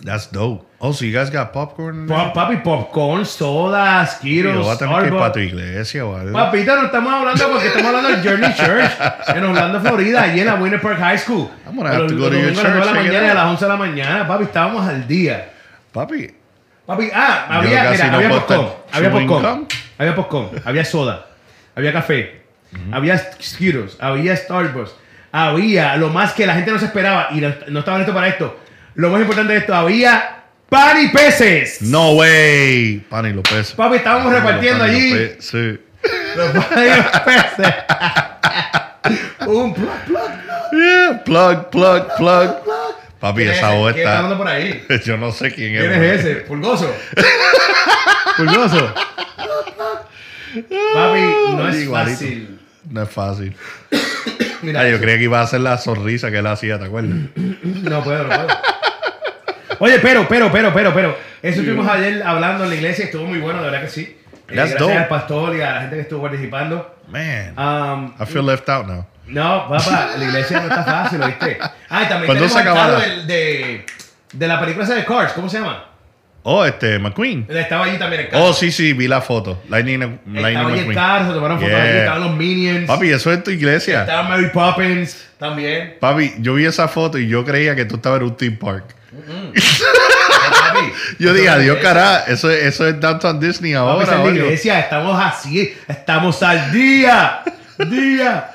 That's 0.03 0.31
dope. 0.33 0.64
Oh, 0.87 0.93
so 0.93 1.07
you 1.07 1.12
guys 1.12 1.31
got 1.31 1.50
popcorn? 1.50 2.07
Pop, 2.07 2.35
papi, 2.35 2.62
popcorn, 2.62 3.25
sodas, 3.25 4.19
Skittles, 4.19 4.55
yo 4.55 4.62
voy 4.64 4.75
a 4.75 4.76
tener 4.76 5.00
que 5.00 5.07
ir 5.07 5.12
para 5.14 5.33
tu 5.33 5.41
Starbucks. 5.41 5.47
iglesia 5.47 6.05
o 6.05 6.14
algo. 6.14 6.33
Papita, 6.35 6.76
no 6.76 6.85
estamos 6.85 7.14
hablando 7.14 7.49
porque 7.49 7.69
estamos 7.69 7.87
hablando 7.87 8.09
del 8.11 8.23
Journey 8.23 8.55
Church 8.55 8.93
en 9.35 9.45
Orlando, 9.45 9.81
Florida, 9.81 10.23
allí 10.25 10.41
en 10.41 10.47
la 10.47 10.57
Winter 10.57 10.83
Park 10.83 10.99
High 10.99 11.19
School. 11.19 11.49
I'm 11.67 11.75
gonna 11.75 11.88
have 11.88 12.07
to 12.07 12.14
go 12.14 12.29
to 12.29 12.37
your 12.37 12.53
domingos 12.53 12.64
a 12.67 12.69
las 12.69 12.75
de 12.75 12.81
la 12.81 12.85
church, 12.85 12.97
mañana 12.97 13.26
y 13.26 13.31
a 13.31 13.35
las 13.35 13.47
11 13.47 13.64
de 13.64 13.69
la 13.71 13.76
mañana, 13.79 14.29
papi, 14.29 14.45
estábamos 14.45 14.87
al 14.87 15.09
día. 15.09 15.53
Papi, 15.91 16.35
Papi, 16.85 17.11
ah, 17.14 17.47
había, 17.49 17.91
mira, 17.91 18.07
no 18.09 18.17
había 18.19 18.29
popcorn, 18.29 18.69
había 18.93 19.11
popcorn, 19.11 19.67
había 19.97 20.14
popcorn, 20.14 20.49
había 20.67 20.85
soda, 20.85 21.26
había 21.75 21.95
café, 21.95 22.43
había 22.93 23.17
Skittles, 23.41 23.97
había 24.00 24.37
Starbucks, 24.37 24.95
había 25.33 25.97
lo 25.97 26.11
más 26.11 26.35
que 26.35 26.47
la 26.47 26.53
gente 26.53 26.71
no 26.71 26.79
se 26.79 26.85
esperaba 26.85 27.29
y 27.31 27.41
no, 27.41 27.55
no 27.69 27.79
estaba 27.79 27.97
listo 27.97 28.12
para 28.12 28.29
esto. 28.29 28.61
Lo 28.97 29.09
más 29.09 29.23
importante 29.23 29.55
de 29.55 29.61
esto, 29.61 29.75
había 29.75 30.44
pan 30.75 31.00
y 31.02 31.09
peces. 31.09 31.83
No 31.83 32.12
way. 32.12 32.99
Pan 33.09 33.26
y 33.26 33.33
los 33.33 33.43
peces. 33.43 33.73
Papi, 33.73 33.97
estábamos 33.97 34.33
Pan 34.33 34.43
repartiendo 34.43 34.81
pan 34.81 34.90
allí 34.90 35.12
pe- 35.12 35.37
Sí. 35.40 35.78
los 36.37 36.50
pan 36.64 36.85
y 36.85 36.97
los 36.97 37.21
peces. 37.21 37.75
Un 39.47 39.75
plug, 39.75 39.88
plug, 40.07 40.31
plug. 40.43 40.81
Yeah, 40.81 41.23
plug, 41.25 41.71
plug, 41.71 42.16
plug. 42.16 42.54
Papi, 43.21 43.37
¿Quién 43.43 43.50
es 43.52 43.59
esa 43.59 43.71
voz 43.71 43.93
¿Quién 43.93 44.07
está 44.07 44.19
hablando 44.19 44.35
está. 44.35 44.45
por 44.45 44.49
ahí? 44.52 44.85
Yo 45.07 45.16
no 45.16 45.33
sé 45.33 45.52
quién 45.54 45.76
es. 45.76 45.81
¿Quién 45.88 46.02
es 46.04 46.21
ese? 46.21 46.35
Pulgoso. 46.43 46.93
Pulgoso. 48.37 48.95
Papi, 50.95 51.21
no 51.57 51.69
es 51.69 51.76
Igualito. 51.83 52.11
fácil. 52.19 52.59
No 52.90 53.02
es 53.02 53.09
fácil. 53.11 53.57
Mira, 54.62 54.81
Ah, 54.81 54.88
yo 54.88 54.99
creía 54.99 55.19
que 55.19 55.25
iba 55.25 55.40
a 55.40 55.43
hacer 55.43 55.61
la 55.61 55.76
sonrisa 55.78 56.31
que 56.31 56.38
él 56.38 56.47
hacía, 56.47 56.78
¿te 56.78 56.87
acuerdas? 56.87 57.16
No 57.37 58.02
puedo, 58.02 58.23
no 58.25 58.28
puedo. 58.28 58.47
Oye, 59.78 59.99
pero, 60.00 60.26
pero, 60.28 60.50
pero, 60.52 60.73
pero, 60.73 60.93
pero. 60.95 61.16
Eso 61.43 61.61
estuvimos 61.61 61.87
ayer 61.88 62.23
hablando 62.23 62.64
en 62.64 62.71
la 62.71 62.76
iglesia, 62.76 63.04
estuvo 63.07 63.26
muy 63.26 63.38
bueno, 63.38 63.61
de 63.62 63.71
verdad 63.71 63.83
que 63.83 63.90
sí. 63.90 64.02
Eh, 64.02 64.16
That's 64.54 64.71
gracias 64.71 64.78
dope. 64.81 64.95
al 64.97 65.09
pastor 65.09 65.57
y 65.57 65.61
a 65.61 65.73
la 65.73 65.81
gente 65.83 65.97
que 65.97 66.02
estuvo 66.02 66.23
participando. 66.23 66.95
Man, 67.09 67.54
Um, 67.59 68.14
I 68.21 68.26
feel 68.26 68.45
left 68.47 68.69
out 68.69 68.87
now. 68.87 69.07
no, 69.26 69.69
papá, 69.69 70.11
la 70.19 70.25
iglesia 70.25 70.61
no 70.61 70.69
está 70.69 70.83
fácil, 70.85 71.21
¿oíste? 71.23 71.59
Ah, 71.88 72.02
y 72.04 72.09
también 72.09 72.26
¿Cuándo 72.26 72.47
tenemos 72.47 72.52
se 72.52 72.59
el 72.61 72.64
carro 72.64 72.99
del- 73.00 73.26
de, 73.26 73.87
de 74.33 74.49
la 74.49 74.61
película 74.61 74.85
esa 74.85 74.95
de 74.95 75.04
Cars, 75.04 75.33
¿cómo 75.33 75.49
se 75.49 75.59
llama? 75.59 75.85
Oh, 76.47 76.62
este, 76.64 76.99
McQueen. 76.99 77.47
Estaba 77.49 77.87
allí 77.87 77.97
también 77.99 78.23
el 78.23 78.28
carro. 78.28 78.45
Oh, 78.45 78.52
sí, 78.52 78.71
sí, 78.71 78.93
vi 78.93 79.09
la 79.09 79.23
foto. 79.23 79.62
Lightning, 79.71 79.99
Lightning 80.00 80.37
Estaba 80.37 80.69
allí 80.69 80.78
el 80.81 80.87
McQueen. 80.87 80.95
carro, 80.95 81.26
se 81.28 81.33
tomaron 81.35 81.59
fotos 81.59 81.71
Yeah. 81.73 81.83
allí, 81.83 81.99
estaban 81.99 82.21
los 82.21 82.37
Minions. 82.37 82.87
Papi, 82.87 83.11
eso 83.11 83.33
es 83.33 83.45
tu 83.45 83.50
iglesia. 83.50 84.00
Estaba 84.02 84.23
Mary 84.28 84.50
Poppins 84.52 85.26
también. 85.38 85.97
Papi, 86.00 86.35
yo 86.40 86.52
vi 86.54 86.66
esa 86.66 86.87
foto 86.88 87.16
y 87.19 87.28
yo 87.28 87.45
creía 87.47 87.75
que 87.75 87.87
tú 87.87 87.97
estabas 87.97 88.21
en 88.21 88.26
un 88.26 88.37
theme 88.37 88.57
park. 88.59 88.85
Papi, 89.14 90.92
Yo 91.18 91.33
dije, 91.33 91.49
adiós, 91.49 91.78
cara. 91.83 92.25
Eso, 92.26 92.50
es- 92.50 92.64
eso 92.64 92.87
es 92.88 92.99
Downtown 93.00 93.38
Disney 93.40 93.75
ahora. 93.75 94.02
es 94.04 94.09
la 94.11 94.25
iglesia, 94.30 94.80
estamos 94.80 95.21
así, 95.23 95.75
estamos 95.88 96.42
al 96.42 96.73
día. 96.73 97.42
Día. 97.78 98.50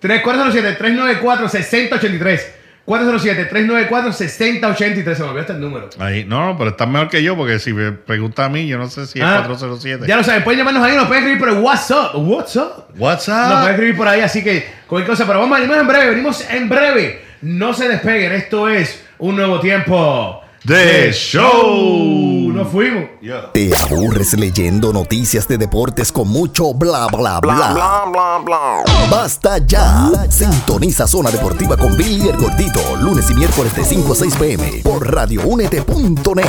407-394-6083. 0.00 2.40
407-394-6083. 2.86 5.14
Se 5.14 5.22
me 5.22 5.28
olvidó 5.28 5.40
este 5.40 5.54
número. 5.54 5.88
Ahí, 5.98 6.24
no, 6.24 6.46
no, 6.46 6.58
pero 6.58 6.70
estás 6.70 6.88
mejor 6.88 7.08
que 7.08 7.22
yo 7.22 7.36
porque 7.36 7.58
si 7.58 7.72
me 7.72 7.92
pregunta 7.92 8.44
a 8.44 8.48
mí, 8.48 8.66
yo 8.66 8.78
no 8.78 8.88
sé 8.88 9.06
si 9.06 9.18
es 9.20 9.24
Ah, 9.24 9.44
407. 9.46 10.06
Ya 10.06 10.16
lo 10.16 10.24
saben, 10.24 10.44
pueden 10.44 10.58
llamarnos 10.58 10.82
ahí, 10.84 10.96
nos 10.96 11.06
pueden 11.06 11.24
escribir 11.24 11.54
por 11.54 11.62
WhatsApp. 11.62 12.14
WhatsApp. 12.16 12.90
What's 12.98 13.28
Nos 13.28 13.46
pueden 13.46 13.62
up? 13.62 13.70
escribir 13.70 13.96
por 13.96 14.08
ahí, 14.08 14.20
así 14.20 14.42
que 14.44 14.66
cualquier 14.86 15.10
cosa. 15.10 15.26
Pero 15.26 15.40
vamos, 15.40 15.58
venimos 15.58 15.78
en 15.78 15.86
breve, 15.86 16.10
venimos 16.10 16.50
en 16.50 16.68
breve. 16.68 17.24
No 17.42 17.74
se 17.74 17.88
despeguen, 17.88 18.32
esto 18.32 18.68
es 18.68 19.04
un 19.18 19.36
nuevo 19.36 19.60
tiempo 19.60 20.42
The 20.66 21.12
show. 21.12 22.43
Nos 22.54 22.68
fuimos. 22.68 23.04
Yeah. 23.20 23.50
¿Te 23.52 23.72
aburres 23.74 24.32
leyendo 24.34 24.92
noticias 24.92 25.48
de 25.48 25.58
deportes 25.58 26.12
con 26.12 26.28
mucho 26.28 26.72
bla 26.72 27.08
bla 27.08 27.40
bla? 27.40 28.84
Basta 29.10 29.58
ya. 29.58 30.10
Sintoniza 30.30 31.08
Zona 31.08 31.32
Deportiva 31.32 31.76
con 31.76 31.96
Billy 31.96 32.28
el 32.28 32.36
Gordito, 32.36 32.80
lunes 33.00 33.28
y 33.30 33.34
miércoles 33.34 33.74
de 33.74 33.84
5 33.84 34.12
a 34.12 34.14
6 34.14 34.36
pm 34.36 34.80
por 34.84 35.12
radioúnete.net. 35.12 36.44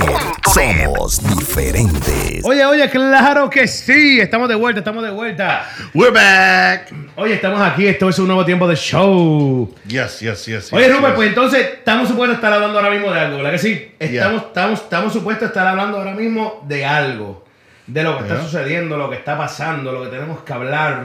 Somos 0.54 1.22
diferentes. 1.36 2.46
Oye, 2.46 2.64
oye, 2.66 2.88
claro 2.90 3.50
que 3.50 3.68
sí. 3.68 4.20
Estamos 4.20 4.48
de 4.48 4.56
vuelta, 4.56 4.82
estamos 4.82 5.04
de 5.04 5.10
vuelta. 5.10 5.68
We're 5.96 6.12
back. 6.12 6.94
Oye, 7.18 7.34
estamos 7.34 7.62
aquí, 7.62 7.88
esto 7.88 8.10
es 8.10 8.20
un 8.20 8.28
nuevo 8.28 8.46
tiempo 8.46 8.68
de 8.68 8.76
show. 8.76 9.74
Yes, 9.88 10.20
yes, 10.20 10.46
yes. 10.46 10.74
Oye, 10.74 10.88
Rupert, 10.90 11.08
yes. 11.08 11.16
pues 11.16 11.30
entonces 11.30 11.68
estamos 11.78 12.10
supuestos 12.10 12.36
a 12.36 12.40
estar 12.40 12.54
hablando 12.54 12.78
ahora 12.78 12.92
mismo 12.92 13.12
de 13.12 13.20
algo, 13.20 13.38
¿verdad 13.38 13.52
que 13.52 13.60
sí? 13.60 13.92
Yeah. 14.00 14.08
Estamos, 14.08 14.44
estamos, 14.44 14.82
estamos 14.82 15.14
supuestos 15.14 15.44
a 15.44 15.48
estar 15.48 15.66
hablando 15.66 15.95
ahora 15.98 16.14
mismo 16.14 16.64
de 16.68 16.86
algo. 16.86 17.46
De 17.88 18.02
lo 18.04 18.18
que 18.18 18.24
está 18.24 18.42
sucediendo, 18.42 18.98
lo 18.98 19.10
que 19.10 19.18
está 19.18 19.38
pasando, 19.38 19.92
lo 19.92 20.04
que 20.04 20.10
tenemos 20.10 20.42
que 20.42 20.54
hablar. 20.54 21.04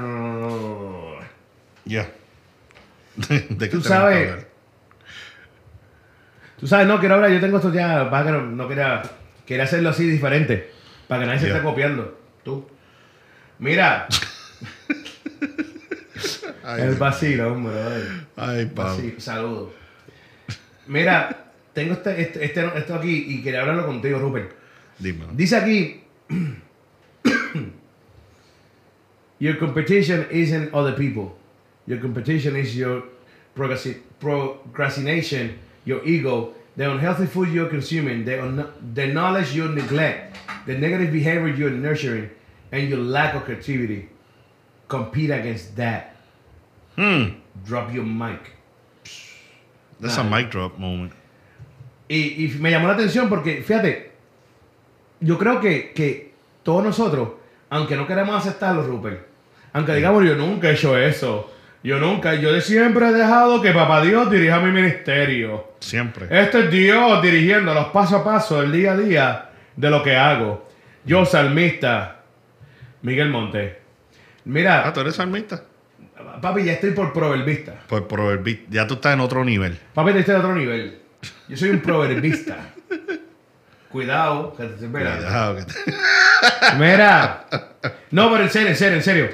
Yeah. 1.85 2.09
¿De 3.29 3.59
qué 3.59 3.69
Tú 3.69 3.83
sabes- 3.83 4.17
que 4.27 4.31
hablar? 4.31 4.47
Tú 6.59 6.67
sabes, 6.67 6.87
no, 6.87 7.01
quiero 7.01 7.15
hablar, 7.15 7.31
yo 7.31 7.41
tengo 7.41 7.57
esto 7.57 7.73
ya, 7.73 8.11
para 8.11 8.27
que 8.27 8.33
no, 8.33 8.43
no 8.43 8.69
quería, 8.69 9.01
quería 9.47 9.65
hacerlo 9.65 9.89
así 9.91 10.05
diferente, 10.07 10.71
para 11.09 11.21
que 11.23 11.27
nadie 11.27 11.41
se 11.41 11.49
esté 11.49 11.63
copiando. 11.63 12.19
Tú. 12.45 12.69
Mira, 13.59 14.07
Ay, 16.65 16.83
el 16.83 16.95
vacilo, 16.97 17.53
hombre. 17.53 17.73
ay. 18.37 18.67
Pablo. 18.67 19.03
Saludos. 19.19 19.71
Mira, 20.87 21.45
tengo 21.73 21.95
este, 21.95 22.21
este, 22.21 22.45
este- 22.45 22.79
esto 22.79 22.95
aquí 22.95 23.25
y 23.29 23.43
quería 23.43 23.61
hablarlo 23.63 23.87
contigo, 23.87 24.19
Rupert. 24.19 24.53
Dime. 25.01 25.27
Dice 25.37 25.57
aquí: 25.57 26.01
Your 29.39 29.57
competition 29.57 30.27
isn't 30.31 30.75
other 30.75 30.93
people. 30.93 31.35
Your 31.87 31.99
competition 31.99 32.57
is 32.57 32.77
your 32.77 33.03
procrastination, 33.55 35.59
your 35.85 36.05
ego, 36.05 36.55
the 36.77 36.91
unhealthy 36.91 37.27
food 37.27 37.49
you're 37.49 37.69
consuming, 37.69 38.25
the, 38.25 38.43
un- 38.43 38.69
the 38.95 39.07
knowledge 39.07 39.55
you 39.55 39.69
neglect, 39.69 40.37
the 40.67 40.77
negative 40.77 41.13
behavior 41.13 41.49
you're 41.49 41.71
nurturing, 41.71 42.31
and 42.71 42.89
your 42.89 42.99
lack 42.99 43.35
of 43.35 43.45
creativity. 43.45 44.09
Compete 44.89 45.31
against 45.31 45.75
that. 45.77 46.17
Hmm. 46.97 47.39
Drop 47.65 47.93
your 47.95 48.05
mic. 48.05 48.41
That's 50.01 50.17
a 50.19 50.25
Nah. 50.25 50.37
mic 50.37 50.51
drop 50.51 50.79
moment. 50.79 51.13
Y, 52.09 52.45
y 52.45 52.59
me 52.59 52.71
llamó 52.73 52.89
la 52.89 52.95
atención 52.95 53.29
porque, 53.29 53.63
fíjate, 53.63 54.10
yo 55.21 55.39
creo 55.39 55.61
que, 55.61 55.93
que 55.93 56.33
todos 56.63 56.83
nosotros, 56.85 57.31
aunque 57.71 57.97
no 57.97 58.07
queremos 58.07 58.35
aceptarlo, 58.37 58.83
Rupert, 58.83 59.21
aunque 59.73 59.95
digamos 59.95 60.25
yo 60.25 60.35
nunca 60.35 60.69
he 60.71 60.73
hecho 60.75 60.97
eso, 60.99 61.53
yo 61.83 61.99
nunca, 61.99 62.35
yo 62.35 62.53
de 62.53 62.61
siempre 62.61 63.09
he 63.09 63.13
dejado 63.13 63.63
que 63.63 63.73
Papá 63.73 64.03
Dios 64.03 64.31
dirija 64.31 64.61
mi 64.61 64.71
ministerio. 64.73 65.73
Siempre. 65.81 66.27
Este 66.31 66.61
es 66.65 66.71
Dios 66.71 67.23
dirigiendo 67.23 67.73
los 67.73 67.87
paso 67.87 68.17
a 68.17 68.25
paso, 68.25 68.61
el 68.63 68.71
día 68.73 68.93
a 68.93 68.97
día 68.99 69.51
de 69.77 69.91
lo 69.91 70.03
que 70.03 70.15
hago. 70.17 70.69
Yo, 71.07 71.25
salmista, 71.25 72.23
Miguel 73.03 73.31
Monte. 73.31 73.79
Ah, 73.81 74.23
Mira, 74.45 74.93
tú 74.93 75.01
eres 75.01 75.15
salmista. 75.15 75.63
papi, 76.43 76.65
ya 76.65 76.73
estoy 76.73 76.91
por 76.91 77.13
proverbista. 77.15 77.77
Pues 77.89 78.03
proverbi- 78.03 78.65
ya 78.69 78.87
tú 78.87 78.95
estás 78.95 79.15
en 79.15 79.21
otro 79.21 79.43
nivel. 79.45 79.79
Papi, 79.95 80.11
estoy 80.11 80.35
a 80.35 80.39
otro 80.39 80.55
nivel. 80.55 80.99
Yo 81.49 81.57
soy 81.57 81.71
un 81.71 81.81
proverbista. 81.81 82.70
Cuidado, 83.91 84.55
que 84.57 84.65
te 84.65 84.85
esperando. 84.85 85.25
Cuidado 85.25 85.57
que 85.57 85.63
te- 85.65 86.77
Mira. 86.79 87.45
No, 88.11 88.31
pero 88.31 88.45
en 88.45 88.51
serio, 88.51 88.69
en 88.69 88.77
serio, 88.77 88.97
en 88.97 89.03
serio. 89.03 89.29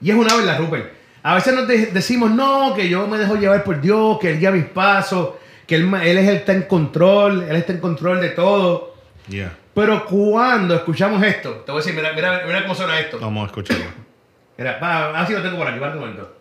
Y 0.00 0.10
es 0.10 0.16
una 0.16 0.34
verdad, 0.34 0.58
Rupert. 0.58 0.92
A 1.22 1.34
veces 1.36 1.54
nos 1.54 1.66
de- 1.68 1.86
decimos, 1.86 2.30
no, 2.30 2.74
que 2.74 2.88
yo 2.88 3.06
me 3.06 3.16
dejo 3.18 3.36
llevar 3.36 3.62
por 3.64 3.80
Dios, 3.80 4.18
que 4.20 4.30
Él 4.32 4.38
guía 4.40 4.50
mis 4.50 4.64
pasos, 4.66 5.30
que 5.66 5.76
Él, 5.76 5.92
él 6.02 6.18
es 6.18 6.28
está 6.28 6.52
en 6.52 6.62
control, 6.62 7.44
Él 7.48 7.56
está 7.56 7.72
en 7.72 7.80
control 7.80 8.20
de 8.20 8.30
todo. 8.30 8.94
Yeah. 9.28 9.56
Pero 9.72 10.04
cuando 10.04 10.74
escuchamos 10.74 11.22
esto, 11.22 11.50
te 11.64 11.72
voy 11.72 11.80
a 11.80 11.84
decir, 11.84 11.96
mira, 11.96 12.12
mira, 12.12 12.42
mira 12.46 12.62
cómo 12.62 12.74
suena 12.74 12.98
esto. 13.00 13.18
Vamos 13.20 13.44
a 13.44 13.46
escucharlo. 13.46 13.84
Mira, 14.58 14.78
va, 14.80 15.18
así 15.20 15.32
lo 15.32 15.42
tengo 15.42 15.56
por 15.56 15.66
aquí, 15.66 15.80
para 15.80 15.92
un 15.94 16.00
momento. 16.00 16.36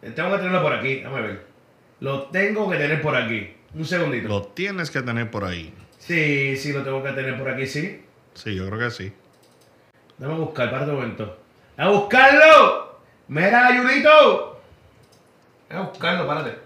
Tengo 0.00 0.30
que 0.32 0.36
tenerlo 0.38 0.62
por 0.62 0.72
aquí, 0.74 0.96
déjame 0.96 1.20
ver. 1.22 1.46
Lo 2.00 2.22
tengo 2.24 2.68
que 2.70 2.76
tener 2.78 3.00
por 3.02 3.14
aquí. 3.14 3.54
Un 3.74 3.84
segundito. 3.84 4.28
Lo 4.28 4.42
tienes 4.42 4.90
que 4.90 5.02
tener 5.02 5.30
por 5.30 5.44
ahí. 5.44 5.72
Sí, 5.98 6.56
sí, 6.56 6.72
lo 6.72 6.82
tengo 6.82 7.02
que 7.02 7.12
tener 7.12 7.38
por 7.38 7.48
aquí, 7.48 7.66
sí. 7.66 8.04
Sí, 8.34 8.54
yo 8.54 8.66
creo 8.66 8.78
que 8.78 8.90
sí. 8.90 9.12
Déjame 10.18 10.38
buscar, 10.40 10.70
para 10.70 10.84
un 10.84 10.94
momento. 10.94 11.38
¡A 11.76 11.88
buscarlo! 11.88 13.00
¡Mira, 13.28 13.68
ayudito! 13.68 14.60
A 15.70 15.80
buscarlo, 15.80 16.26
párate. 16.26 16.58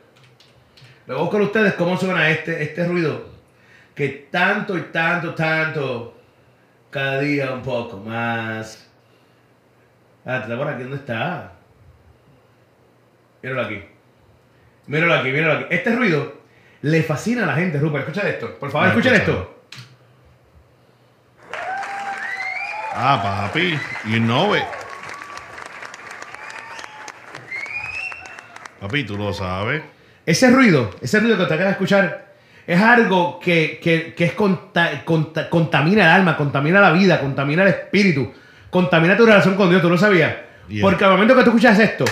Luego 1.06 1.22
busco 1.22 1.36
con 1.36 1.46
ustedes 1.46 1.75
cómo 1.75 1.96
suena 1.96 2.28
este, 2.30 2.62
este 2.62 2.86
ruido. 2.86 3.28
Que 3.94 4.08
tanto 4.30 4.76
y 4.76 4.82
tanto, 4.82 5.34
tanto. 5.34 6.14
Cada 6.90 7.20
día 7.20 7.52
un 7.52 7.62
poco 7.62 7.98
más. 7.98 8.90
Ah, 10.25 10.38
está 10.38 10.56
por 10.58 10.66
aquí, 10.66 10.82
¿dónde 10.82 10.96
está? 10.96 11.52
Míralo 13.42 13.62
aquí. 13.62 13.82
Míralo 14.88 15.14
aquí, 15.14 15.30
míralo 15.30 15.52
aquí. 15.52 15.66
Este 15.70 15.94
ruido 15.94 16.45
le 16.83 17.02
fascina 17.02 17.42
a 17.45 17.47
la 17.47 17.54
gente, 17.54 17.78
Rupert. 17.78 18.09
Escucha 18.09 18.28
esto. 18.28 18.54
Por 18.59 18.71
favor, 18.71 18.88
escuchen 18.88 19.14
esto. 19.14 19.52
Ah, 22.99 23.21
papi, 23.23 23.78
you 24.06 24.18
know 24.21 24.54
it. 24.56 24.62
Papi, 28.80 29.04
tú 29.04 29.16
lo 29.16 29.33
sabes. 29.33 29.83
Ese 30.25 30.50
ruido, 30.50 30.90
ese 31.00 31.21
ruido 31.21 31.37
que 31.37 31.45
te 31.45 31.54
acabas 31.54 31.66
de 31.66 31.73
escuchar, 31.73 32.26
es 32.66 32.80
algo 32.80 33.38
que, 33.38 33.78
que- 33.83 34.14
que 34.14 34.25
es 34.25 34.33
conta- 34.33 35.04
conta- 35.04 35.49
contamina 35.49 36.04
el 36.04 36.11
alma, 36.11 36.37
contamina 36.37 36.80
la 36.80 36.90
vida, 36.92 37.21
contamina 37.21 37.62
el 37.62 37.68
espíritu, 37.68 38.33
contamina 38.71 39.16
tu 39.16 39.25
relación 39.25 39.54
con 39.56 39.68
Dios. 39.71 39.80
¿Tú 39.83 39.88
lo 39.90 39.97
sabías? 39.99 40.35
Yeah. 40.68 40.83
Porque 40.83 41.04
al 41.04 41.12
momento 41.12 41.37
que 41.37 41.42
tú 41.45 41.50
escuchas 41.50 41.78
esto, 41.78 42.04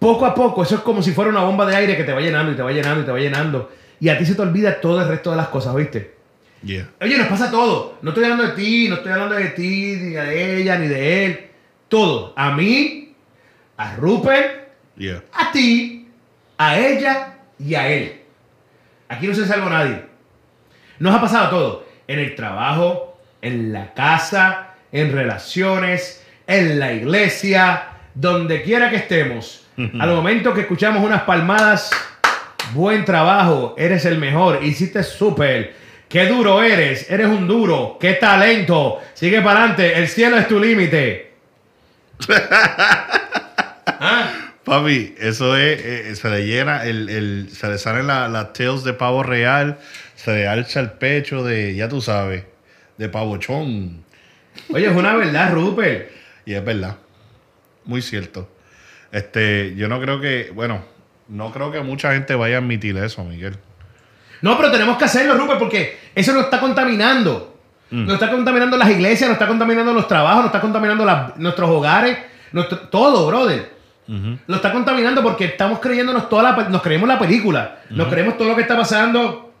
poco 0.00 0.26
a 0.26 0.34
poco, 0.34 0.64
eso 0.64 0.74
es 0.76 0.80
como 0.80 1.02
si 1.02 1.12
fuera 1.12 1.30
una 1.30 1.44
bomba 1.44 1.64
de 1.66 1.76
aire 1.76 1.96
que 1.96 2.02
te 2.02 2.12
va 2.12 2.20
llenando 2.20 2.50
y 2.50 2.56
te 2.56 2.62
va 2.62 2.72
llenando 2.72 3.02
y 3.02 3.04
te 3.04 3.12
va 3.12 3.18
llenando. 3.20 3.70
Y 4.00 4.08
a 4.08 4.18
ti 4.18 4.26
se 4.26 4.34
te 4.34 4.42
olvida 4.42 4.80
todo 4.80 5.00
el 5.00 5.06
resto 5.08 5.30
de 5.30 5.36
las 5.36 5.48
cosas, 5.48 5.76
¿viste? 5.76 6.16
Yeah. 6.62 6.88
Oye, 7.00 7.16
nos 7.16 7.28
pasa 7.28 7.50
todo. 7.50 7.98
No 8.02 8.10
estoy 8.10 8.24
hablando 8.24 8.46
de 8.48 8.52
ti, 8.52 8.88
no 8.88 8.96
estoy 8.96 9.12
hablando 9.12 9.34
de 9.36 9.48
ti, 9.50 9.96
ni 10.00 10.10
de 10.14 10.56
ella, 10.60 10.78
ni 10.78 10.88
de 10.88 11.26
él. 11.26 11.50
Todo. 11.88 12.32
A 12.36 12.50
mí, 12.52 13.14
a 13.76 13.94
Rupert, 13.96 14.58
Yeah. 14.96 15.22
a 15.32 15.50
ti, 15.52 16.08
a 16.58 16.78
ella 16.78 17.34
y 17.58 17.74
a 17.74 17.88
él. 17.88 18.20
Aquí 19.08 19.26
no 19.26 19.34
se 19.34 19.46
salva 19.46 19.70
nadie. 19.70 20.04
Nos 20.98 21.14
ha 21.14 21.20
pasado 21.20 21.48
todo. 21.50 21.86
En 22.06 22.18
el 22.18 22.34
trabajo, 22.34 23.18
en 23.40 23.72
la 23.72 23.94
casa, 23.94 24.74
en 24.92 25.12
relaciones, 25.12 26.24
en 26.46 26.78
la 26.78 26.92
iglesia, 26.92 27.84
donde 28.14 28.62
quiera 28.62 28.90
que 28.90 28.96
estemos. 28.96 29.66
Al 30.00 30.10
momento 30.14 30.52
que 30.54 30.62
escuchamos 30.62 31.02
unas 31.04 31.22
palmadas, 31.22 31.90
buen 32.74 33.04
trabajo, 33.04 33.74
eres 33.78 34.04
el 34.04 34.18
mejor, 34.18 34.60
hiciste 34.62 35.02
súper. 35.02 35.74
Qué 36.08 36.26
duro 36.26 36.62
eres, 36.62 37.08
eres 37.10 37.28
un 37.28 37.46
duro, 37.46 37.96
qué 38.00 38.14
talento. 38.14 38.98
Sigue 39.14 39.40
para 39.42 39.60
adelante, 39.60 39.96
el 39.98 40.08
cielo 40.08 40.36
es 40.38 40.48
tu 40.48 40.58
límite. 40.58 41.32
¿Ah? 43.86 44.32
Papi, 44.64 45.14
eso 45.18 45.56
es, 45.56 45.80
eh, 45.82 46.14
se 46.14 46.28
le 46.30 46.46
llena, 46.46 46.84
el, 46.84 47.08
el- 47.08 47.48
se 47.50 47.68
le 47.68 47.78
salen 47.78 48.06
la- 48.06 48.28
las 48.28 48.52
tails 48.52 48.84
de 48.84 48.92
pavo 48.92 49.22
real, 49.22 49.78
se 50.16 50.32
le 50.32 50.48
alza 50.48 50.80
el 50.80 50.90
pecho 50.92 51.42
de, 51.42 51.74
ya 51.74 51.88
tú 51.88 52.00
sabes, 52.00 52.44
de 52.98 53.08
pavochón. 53.08 54.04
Oye, 54.72 54.86
es 54.86 54.94
una 54.94 55.14
verdad, 55.16 55.52
Rupert. 55.52 56.10
Y 56.46 56.54
es 56.54 56.64
verdad. 56.64 56.96
Muy 57.84 58.00
cierto. 58.02 58.48
Este, 59.12 59.74
yo 59.76 59.88
no 59.88 60.00
creo 60.00 60.20
que, 60.20 60.50
bueno, 60.54 60.82
no 61.28 61.52
creo 61.52 61.70
que 61.72 61.80
mucha 61.80 62.12
gente 62.12 62.34
vaya 62.34 62.56
a 62.56 62.58
admitir 62.60 62.96
eso, 62.98 63.24
Miguel. 63.24 63.56
No, 64.42 64.56
pero 64.56 64.70
tenemos 64.70 64.96
que 64.96 65.04
hacerlo, 65.04 65.34
Rupert, 65.34 65.58
porque 65.58 65.98
eso 66.14 66.32
nos 66.32 66.44
está 66.44 66.60
contaminando. 66.60 67.58
Mm. 67.90 68.04
Nos 68.06 68.14
está 68.14 68.30
contaminando 68.30 68.76
las 68.76 68.88
iglesias, 68.88 69.28
nos 69.28 69.34
está 69.34 69.46
contaminando 69.48 69.92
los 69.92 70.06
trabajos, 70.08 70.38
nos 70.38 70.46
está 70.46 70.60
contaminando 70.60 71.04
las- 71.04 71.36
nuestros 71.36 71.68
hogares, 71.70 72.16
nuestro- 72.52 72.78
todo, 72.88 73.26
brother. 73.26 73.78
Lo 74.48 74.56
está 74.56 74.72
contaminando 74.72 75.22
porque 75.22 75.44
estamos 75.44 75.78
creyéndonos 75.78 76.28
toda 76.28 76.42
la, 76.42 76.68
nos 76.68 76.82
creemos 76.82 77.08
la 77.08 77.16
película, 77.16 77.82
nos 77.90 78.08
creemos 78.08 78.36
todo 78.36 78.48
lo 78.48 78.56
que 78.56 78.62
está 78.62 78.76
pasando, 78.76 79.52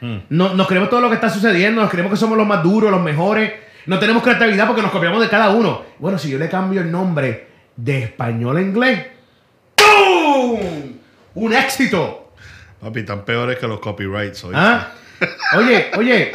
Mm. 0.00 0.16
no- 0.30 0.54
nos 0.54 0.66
creemos 0.66 0.90
todo 0.90 1.00
lo 1.00 1.08
que 1.08 1.14
está 1.14 1.28
sucediendo, 1.30 1.80
nos 1.80 1.88
creemos 1.90 2.10
que 2.10 2.16
somos 2.16 2.36
los 2.36 2.44
más 2.46 2.60
duros, 2.60 2.90
los 2.90 3.00
mejores, 3.00 3.52
no 3.86 4.00
tenemos 4.00 4.22
creatividad 4.24 4.66
porque 4.66 4.82
nos 4.82 4.90
copiamos 4.90 5.20
de 5.20 5.28
cada 5.28 5.50
uno. 5.50 5.82
Bueno, 6.00 6.18
si 6.18 6.28
yo 6.30 6.38
le 6.38 6.48
cambio 6.48 6.80
el 6.80 6.90
nombre 6.90 7.51
de 7.76 8.02
español 8.04 8.56
a 8.56 8.60
inglés, 8.60 9.06
¡pum! 9.74 10.60
Un 11.34 11.52
éxito. 11.52 12.32
Papi, 12.80 13.04
tan 13.04 13.24
peores 13.24 13.58
que 13.58 13.68
los 13.68 13.80
copyrights 13.80 14.44
hoy. 14.44 14.54
¿Ah? 14.56 14.92
Oye, 15.56 15.90
oye, 15.96 16.32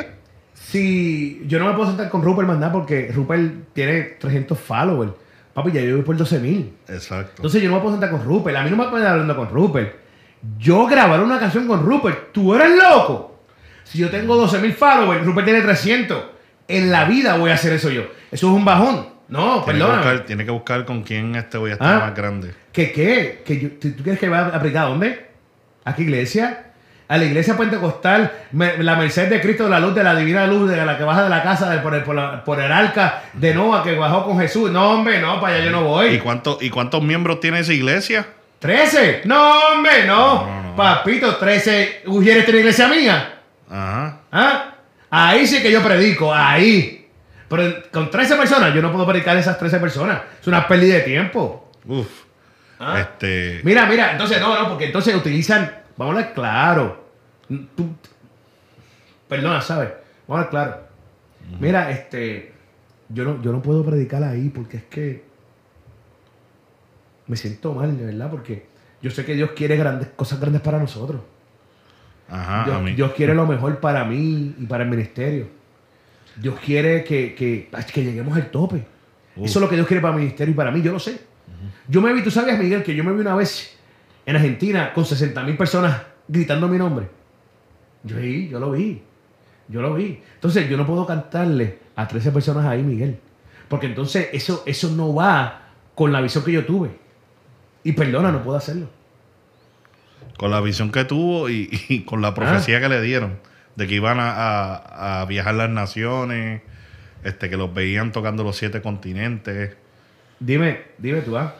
si 0.53 1.43
yo 1.45 1.59
no 1.59 1.65
me 1.65 1.73
puedo 1.73 1.89
sentar 1.89 2.09
con 2.09 2.21
Rupert 2.21 2.47
más 2.47 2.57
nada 2.57 2.71
porque 2.71 3.11
Rupert 3.13 3.73
tiene 3.73 4.01
300 4.19 4.57
followers. 4.57 5.11
Papi, 5.53 5.71
ya 5.71 5.81
yo 5.81 5.95
voy 5.95 6.05
por 6.05 6.15
12 6.15 6.39
mil. 6.39 6.73
Exacto. 6.87 7.33
Entonces 7.37 7.61
yo 7.61 7.69
no 7.69 7.75
me 7.75 7.81
puedo 7.81 7.95
sentar 7.95 8.11
con 8.11 8.23
Rupert. 8.23 8.55
A 8.57 8.63
mí 8.63 8.69
no 8.69 8.77
me 8.77 8.87
pueden 8.89 9.07
hablando 9.07 9.35
con 9.35 9.49
Rupert. 9.49 9.95
Yo 10.59 10.85
grabar 10.85 11.19
una 11.21 11.39
canción 11.39 11.67
con 11.67 11.85
Rupert. 11.85 12.31
¿Tú 12.31 12.53
eres 12.53 12.71
loco? 12.77 13.39
Si 13.83 13.97
yo 13.97 14.09
tengo 14.09 14.35
12 14.35 14.59
mil 14.59 14.73
followers, 14.73 15.25
Rupert 15.25 15.45
tiene 15.45 15.61
300. 15.61 16.23
En 16.67 16.91
la 16.91 17.05
vida 17.05 17.37
voy 17.37 17.51
a 17.51 17.55
hacer 17.55 17.73
eso 17.73 17.89
yo. 17.89 18.03
Eso 18.31 18.47
es 18.49 18.53
un 18.53 18.65
bajón. 18.65 19.07
No, 19.29 19.63
tiene, 19.63 19.79
que 19.79 19.85
buscar, 19.85 20.19
tiene 20.21 20.45
que 20.45 20.51
buscar 20.51 20.85
con 20.85 21.03
quién 21.03 21.35
este 21.35 21.57
voy 21.57 21.71
a 21.71 21.73
estar 21.73 21.95
Ah. 21.95 21.99
más 22.05 22.15
grande. 22.15 22.53
¿Qué 22.71 22.91
qué? 22.91 23.41
¿Que 23.45 23.59
yo- 23.59 23.69
¿Tú 23.71 24.01
quieres 24.03 24.19
que 24.19 24.29
vaya 24.29 24.45
a 24.53 24.57
aplicar 24.57 24.85
a 24.85 24.89
dónde? 24.89 25.27
¿A 25.83 25.93
qué 25.95 26.03
iglesia? 26.03 26.63
A 27.09 27.17
la 27.17 27.23
iglesia 27.25 27.55
pentecostal, 27.57 28.31
me- 28.51 28.77
la 28.83 28.95
merced 28.95 29.29
de 29.29 29.39
Cristo, 29.41 29.69
la 29.69 29.79
luz 29.79 29.95
de 29.95 30.03
la 30.03 30.13
divina 30.15 30.45
luz, 30.47 30.69
de 30.69 30.85
la 30.85 30.97
que 30.97 31.03
baja 31.03 31.23
de 31.23 31.29
la 31.29 31.41
casa 31.43 31.69
de- 31.69 31.77
por, 31.79 31.93
el, 31.95 32.03
por, 32.03 32.15
la- 32.15 32.43
por 32.43 32.59
el 32.61 32.71
arca 32.71 33.23
de 33.33 33.53
Noah 33.53 33.83
que 33.83 33.95
bajó 33.95 34.25
con 34.25 34.39
Jesús. 34.39 34.71
No, 34.71 34.91
hombre, 34.91 35.19
no, 35.21 35.39
para 35.41 35.55
allá 35.55 35.65
yo 35.65 35.71
no 35.71 35.81
¿Y, 35.81 35.83
voy. 35.83 36.19
cuánto, 36.19 36.57
¿Y 36.61 36.69
cuántos 36.69 37.01
miembros 37.01 37.39
tiene 37.39 37.59
esa 37.59 37.73
iglesia? 37.73 38.27
¿13? 38.61 39.21
No, 39.25 39.51
hombre, 39.73 40.05
no. 40.05 40.45
No, 40.45 40.45
no, 40.45 40.63
no. 40.69 40.75
Papito, 40.75 41.35
13. 41.37 42.01
¿Quieres 42.21 42.45
tener 42.45 42.59
iglesia 42.61 42.87
mía? 42.87 43.39
Ajá. 43.69 44.17
¿Ah? 44.31 44.73
Ahí 45.09 45.47
sí 45.47 45.61
que 45.61 45.71
yo 45.71 45.81
predico, 45.81 46.33
ahí. 46.33 46.96
Pero 47.49 47.83
con 47.91 48.09
13 48.09 48.35
personas, 48.35 48.73
yo 48.73 48.81
no 48.81 48.91
puedo 48.91 49.07
predicar 49.07 49.37
a 49.37 49.39
esas 49.39 49.57
13 49.57 49.79
personas. 49.79 50.21
Es 50.41 50.47
una 50.47 50.67
pérdida 50.67 50.95
de 50.95 51.01
tiempo. 51.01 51.71
Uf. 51.85 52.07
Ah. 52.79 52.99
Este. 52.99 53.61
Mira, 53.63 53.85
mira, 53.85 54.11
entonces 54.11 54.39
no, 54.39 54.61
no, 54.61 54.69
porque 54.69 54.85
entonces 54.85 55.15
utilizan, 55.15 55.71
vamos 55.95 56.15
a 56.15 56.19
hablar 56.19 56.33
claro. 56.33 57.05
Tú- 57.75 57.95
perdona, 59.27 59.61
¿sabes? 59.61 59.89
Vamos 60.27 60.45
a 60.45 60.47
hablar 60.47 60.49
claro. 60.49 60.87
Mira, 61.59 61.89
este, 61.91 62.51
yo 63.09 63.23
no, 63.23 63.41
yo 63.41 63.51
no 63.53 63.61
puedo 63.61 63.83
predicar 63.85 64.21
ahí 64.23 64.49
porque 64.49 64.77
es 64.77 64.83
que 64.83 65.23
me 67.27 67.35
siento 67.37 67.73
mal, 67.73 67.97
de 67.97 68.05
verdad, 68.05 68.29
porque 68.29 68.67
yo 69.01 69.09
sé 69.11 69.25
que 69.25 69.33
Dios 69.33 69.51
quiere 69.55 69.77
grandes 69.77 70.09
cosas 70.15 70.39
grandes 70.39 70.61
para 70.61 70.79
nosotros. 70.79 71.21
Ajá, 72.29 72.63
a 72.63 72.65
Dios, 72.65 72.81
mí. 72.81 72.93
Dios 72.93 73.13
quiere 73.13 73.33
lo 73.33 73.45
mejor 73.47 73.79
para 73.79 74.03
mí 74.03 74.55
y 74.57 74.65
para 74.65 74.83
el 74.83 74.89
ministerio. 74.89 75.47
Dios 76.39 76.59
quiere 76.63 77.03
que, 77.03 77.33
que, 77.35 77.69
que 77.93 78.03
lleguemos 78.03 78.35
al 78.35 78.49
tope. 78.51 78.85
Eso 79.35 79.59
es 79.59 79.61
lo 79.61 79.69
que 79.69 79.75
Dios 79.75 79.87
quiere 79.87 80.01
para 80.01 80.15
el 80.15 80.21
ministerio 80.21 80.51
y 80.53 80.55
para 80.55 80.71
mí, 80.71 80.81
yo 80.81 80.91
lo 80.91 80.99
sé. 80.99 81.19
Yo 81.87 82.01
me 82.01 82.11
vi, 82.13 82.23
tú 82.23 82.31
sabías, 82.31 82.57
Miguel, 82.59 82.83
que 82.83 82.95
yo 82.95 83.03
me 83.03 83.13
vi 83.13 83.21
una 83.21 83.35
vez 83.35 83.77
en 84.25 84.35
Argentina 84.35 84.93
con 84.93 85.05
60 85.05 85.43
mil 85.43 85.55
personas 85.57 86.01
gritando 86.27 86.67
mi 86.67 86.77
nombre. 86.77 87.07
Yo 88.03 88.17
vi, 88.17 88.47
yo 88.49 88.59
lo 88.59 88.71
vi. 88.71 89.01
Yo 89.69 89.81
lo 89.81 89.93
vi. 89.95 90.19
Entonces, 90.35 90.69
yo 90.69 90.77
no 90.77 90.85
puedo 90.85 91.05
cantarle 91.05 91.79
a 91.95 92.07
13 92.07 92.31
personas 92.31 92.65
ahí, 92.65 92.81
Miguel. 92.83 93.19
Porque 93.67 93.85
entonces 93.87 94.29
eso, 94.31 94.63
eso 94.65 94.89
no 94.91 95.13
va 95.13 95.69
con 95.93 96.11
la 96.11 96.21
visión 96.21 96.43
que 96.43 96.51
yo 96.53 96.65
tuve. 96.65 96.89
Y 97.83 97.91
perdona, 97.93 98.31
no 98.31 98.43
puedo 98.43 98.57
hacerlo. 98.57 98.89
Con 100.37 100.51
la 100.51 100.61
visión 100.61 100.91
que 100.91 101.03
tuvo 101.05 101.49
y, 101.49 101.69
y 101.89 102.01
con 102.01 102.21
la 102.21 102.29
Ah. 102.29 102.33
profecía 102.33 102.79
que 102.79 102.89
le 102.89 103.01
dieron. 103.01 103.39
De 103.77 103.87
que 103.87 103.95
iban 103.95 104.19
a, 104.19 104.31
a- 104.33 105.21
a 105.21 105.25
viajar 105.25 105.55
las 105.55 105.69
naciones. 105.69 106.61
Este, 107.23 107.49
que 107.49 107.55
los 107.57 107.73
veían 107.73 108.11
tocando 108.11 108.43
los 108.43 108.55
siete 108.57 108.81
continentes. 108.81 109.75
Dime, 110.39 110.81
dime 110.97 111.21
tú, 111.21 111.35
¿ah? 111.37 111.55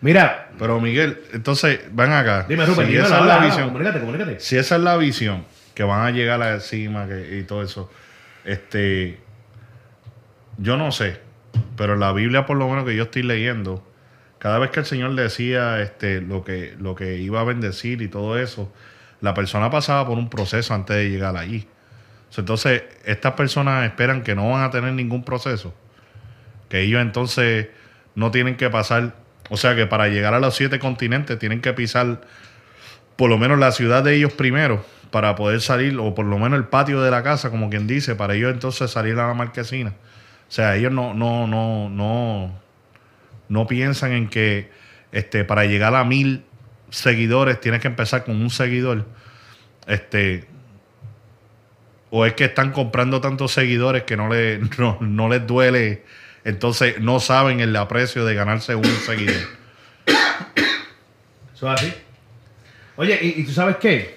Mira, 0.00 0.50
Pero 0.58 0.80
Miguel, 0.80 1.18
entonces, 1.32 1.80
van 1.92 2.12
acá. 2.12 2.44
dime, 2.48 2.66
Rupert, 2.66 2.88
si 2.88 2.92
dime 2.94 3.06
esa 3.06 3.20
la 3.20 3.34
es 3.36 3.40
la 3.40 3.46
visión. 3.46 3.66
comunícate, 3.68 4.00
comunícate. 4.00 4.40
Si 4.40 4.56
esa 4.58 4.76
es 4.76 4.82
la 4.82 4.96
visión, 4.98 5.44
que 5.74 5.82
van 5.82 6.06
a 6.06 6.10
llegar 6.10 6.42
a 6.42 6.52
la 6.54 6.60
cima 6.60 7.08
que, 7.08 7.38
y 7.38 7.42
todo 7.44 7.62
eso, 7.62 7.90
este, 8.44 9.18
yo 10.58 10.76
no 10.76 10.92
sé, 10.92 11.20
pero 11.76 11.96
la 11.96 12.12
Biblia 12.12 12.44
por 12.44 12.56
lo 12.58 12.68
menos 12.68 12.84
que 12.84 12.94
yo 12.94 13.04
estoy 13.04 13.22
leyendo, 13.22 13.82
cada 14.38 14.58
vez 14.58 14.70
que 14.70 14.80
el 14.80 14.86
Señor 14.86 15.14
decía 15.14 15.80
este, 15.80 16.20
lo, 16.20 16.44
que, 16.44 16.74
lo 16.78 16.94
que 16.94 17.16
iba 17.16 17.40
a 17.40 17.44
bendecir 17.44 18.02
y 18.02 18.08
todo 18.08 18.38
eso, 18.38 18.70
la 19.24 19.32
persona 19.32 19.70
pasaba 19.70 20.06
por 20.06 20.18
un 20.18 20.28
proceso 20.28 20.74
antes 20.74 20.96
de 20.96 21.08
llegar 21.08 21.34
allí. 21.38 21.66
Entonces, 22.36 22.82
estas 23.04 23.32
personas 23.32 23.86
esperan 23.86 24.22
que 24.22 24.34
no 24.34 24.50
van 24.50 24.62
a 24.62 24.70
tener 24.70 24.92
ningún 24.92 25.24
proceso. 25.24 25.74
Que 26.68 26.80
ellos 26.80 27.00
entonces 27.00 27.68
no 28.14 28.30
tienen 28.30 28.56
que 28.56 28.68
pasar, 28.68 29.14
o 29.48 29.56
sea 29.56 29.74
que 29.76 29.86
para 29.86 30.08
llegar 30.08 30.34
a 30.34 30.40
los 30.40 30.54
siete 30.54 30.78
continentes 30.78 31.38
tienen 31.38 31.62
que 31.62 31.72
pisar 31.72 32.20
por 33.16 33.30
lo 33.30 33.38
menos 33.38 33.58
la 33.58 33.72
ciudad 33.72 34.04
de 34.04 34.14
ellos 34.14 34.32
primero 34.34 34.84
para 35.10 35.36
poder 35.36 35.62
salir, 35.62 35.96
o 35.98 36.14
por 36.14 36.26
lo 36.26 36.38
menos 36.38 36.58
el 36.58 36.66
patio 36.66 37.00
de 37.00 37.10
la 37.10 37.22
casa, 37.22 37.50
como 37.50 37.70
quien 37.70 37.86
dice, 37.86 38.16
para 38.16 38.34
ellos 38.34 38.52
entonces 38.52 38.90
salir 38.90 39.18
a 39.18 39.28
la 39.28 39.34
marquesina. 39.34 39.90
O 40.48 40.52
sea, 40.52 40.76
ellos 40.76 40.92
no, 40.92 41.14
no, 41.14 41.46
no, 41.46 41.88
no, 41.88 42.60
no 43.48 43.66
piensan 43.66 44.12
en 44.12 44.28
que 44.28 44.70
este, 45.12 45.44
para 45.44 45.64
llegar 45.64 45.94
a 45.94 46.04
mil 46.04 46.44
seguidores 46.94 47.60
tienes 47.60 47.80
que 47.80 47.88
empezar 47.88 48.24
con 48.24 48.40
un 48.40 48.50
seguidor. 48.50 49.06
Este, 49.86 50.46
o 52.10 52.24
es 52.24 52.34
que 52.34 52.44
están 52.44 52.72
comprando 52.72 53.20
tantos 53.20 53.52
seguidores 53.52 54.04
que 54.04 54.16
no, 54.16 54.28
le, 54.28 54.58
no, 54.78 54.98
no 55.00 55.28
les 55.28 55.46
duele, 55.46 56.04
entonces 56.44 57.00
no 57.00 57.20
saben 57.20 57.60
el 57.60 57.74
aprecio 57.76 58.24
de 58.24 58.34
ganarse 58.34 58.74
un 58.74 58.84
seguidor. 59.06 59.42
Eso 61.54 61.72
es 61.72 61.80
así. 61.80 61.94
Oye, 62.96 63.18
¿y, 63.20 63.40
y 63.40 63.44
tú 63.44 63.52
sabes 63.52 63.76
qué? 63.76 64.14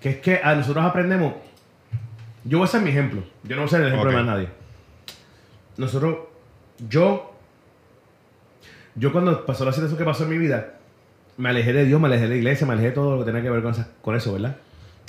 Que 0.00 0.10
es 0.10 0.16
que 0.16 0.40
a 0.42 0.54
nosotros 0.54 0.84
aprendemos. 0.84 1.34
Yo 2.44 2.58
voy 2.58 2.66
a 2.66 2.70
ser 2.70 2.80
mi 2.80 2.90
ejemplo. 2.90 3.22
Yo 3.42 3.56
no 3.56 3.62
voy 3.62 3.66
a 3.66 3.70
ser 3.70 3.80
el 3.82 3.88
ejemplo 3.88 4.10
de 4.10 4.16
más 4.16 4.24
nadie. 4.24 4.48
Nosotros, 5.76 6.28
yo, 6.88 7.34
yo 8.94 9.12
cuando 9.12 9.44
pasó 9.44 9.64
la 9.64 9.72
situación 9.72 9.98
que 9.98 10.04
pasó 10.04 10.22
en 10.22 10.30
mi 10.30 10.38
vida, 10.38 10.75
me 11.36 11.48
alejé 11.50 11.72
de 11.72 11.84
Dios, 11.84 12.00
me 12.00 12.06
alejé 12.06 12.24
de 12.24 12.28
la 12.30 12.36
iglesia, 12.36 12.66
me 12.66 12.72
alejé 12.74 12.88
de 12.88 12.94
todo 12.94 13.12
lo 13.16 13.18
que 13.20 13.26
tenía 13.30 13.42
que 13.42 13.50
ver 13.50 13.62
con, 13.62 13.72
esa- 13.72 13.88
con 14.02 14.14
eso, 14.16 14.32
¿verdad? 14.32 14.56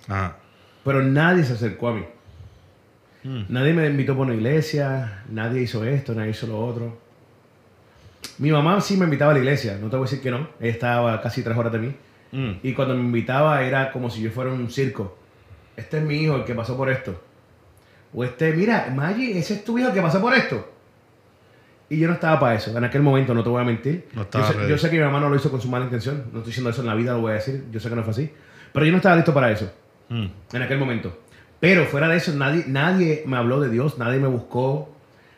Ajá. 0.07 0.37
Pero 0.83 1.01
nadie 1.03 1.43
se 1.43 1.53
acercó 1.53 1.89
a 1.89 1.93
mí. 1.93 2.05
Mm. 3.23 3.41
Nadie 3.49 3.73
me 3.73 3.87
invitó 3.87 4.15
por 4.15 4.25
una 4.25 4.35
iglesia, 4.35 5.23
nadie 5.29 5.61
hizo 5.61 5.83
esto, 5.83 6.13
nadie 6.13 6.31
hizo 6.31 6.47
lo 6.47 6.59
otro. 6.65 6.97
Mi 8.37 8.51
mamá 8.51 8.79
sí 8.81 8.97
me 8.97 9.05
invitaba 9.05 9.31
a 9.31 9.33
la 9.33 9.39
iglesia, 9.39 9.77
no 9.81 9.89
te 9.89 9.95
voy 9.97 10.05
a 10.05 10.09
decir 10.09 10.21
que 10.21 10.31
no. 10.31 10.47
Ella 10.59 10.71
estaba 10.71 11.21
casi 11.21 11.43
tres 11.43 11.57
horas 11.57 11.71
de 11.73 11.79
mí. 11.79 11.95
Mm. 12.31 12.51
Y 12.63 12.73
cuando 12.73 12.93
me 12.95 13.01
invitaba 13.01 13.61
era 13.63 13.91
como 13.91 14.09
si 14.09 14.21
yo 14.21 14.31
fuera 14.31 14.51
un 14.51 14.69
circo. 14.69 15.17
Este 15.75 15.97
es 15.97 16.03
mi 16.03 16.15
hijo 16.15 16.35
el 16.35 16.43
que 16.45 16.53
pasó 16.55 16.75
por 16.77 16.89
esto. 16.89 17.21
O 18.13 18.23
este, 18.23 18.53
mira, 18.53 18.91
Maggie, 18.95 19.37
ese 19.37 19.55
es 19.55 19.63
tu 19.65 19.77
hijo 19.77 19.89
el 19.89 19.93
que 19.93 20.01
pasó 20.01 20.21
por 20.21 20.33
esto. 20.33 20.73
Y 21.89 21.99
yo 21.99 22.07
no 22.07 22.15
estaba 22.15 22.39
para 22.39 22.55
eso. 22.55 22.77
En 22.77 22.83
aquel 22.83 23.01
momento, 23.01 23.33
no 23.33 23.43
te 23.43 23.49
voy 23.49 23.61
a 23.61 23.65
mentir. 23.65 24.07
No 24.13 24.27
yo, 24.29 24.43
sé, 24.45 24.53
ready. 24.53 24.69
yo 24.69 24.77
sé 24.77 24.89
que 24.89 24.97
mi 24.97 25.03
mamá 25.03 25.19
no 25.21 25.29
lo 25.29 25.35
hizo 25.35 25.49
con 25.49 25.61
su 25.61 25.69
mala 25.69 25.85
intención. 25.85 26.17
No 26.33 26.39
estoy 26.39 26.47
diciendo 26.47 26.69
eso 26.69 26.81
en 26.81 26.87
la 26.87 26.95
vida, 26.95 27.13
lo 27.13 27.21
voy 27.21 27.31
a 27.31 27.35
decir. 27.35 27.63
Yo 27.71 27.79
sé 27.79 27.87
que 27.89 27.95
no 27.95 28.03
fue 28.03 28.11
así. 28.11 28.29
Pero 28.73 28.85
yo 28.85 28.91
no 28.91 28.97
estaba 28.97 29.15
listo 29.15 29.33
para 29.33 29.51
eso 29.51 29.71
Mm. 30.09 30.25
en 30.53 30.61
aquel 30.61 30.77
momento. 30.77 31.17
Pero 31.59 31.85
fuera 31.85 32.07
de 32.07 32.17
eso, 32.17 32.33
nadie, 32.33 32.63
nadie 32.67 33.23
me 33.25 33.35
habló 33.37 33.59
de 33.59 33.69
Dios, 33.69 33.97
nadie 33.97 34.19
me 34.19 34.27
buscó. 34.27 34.93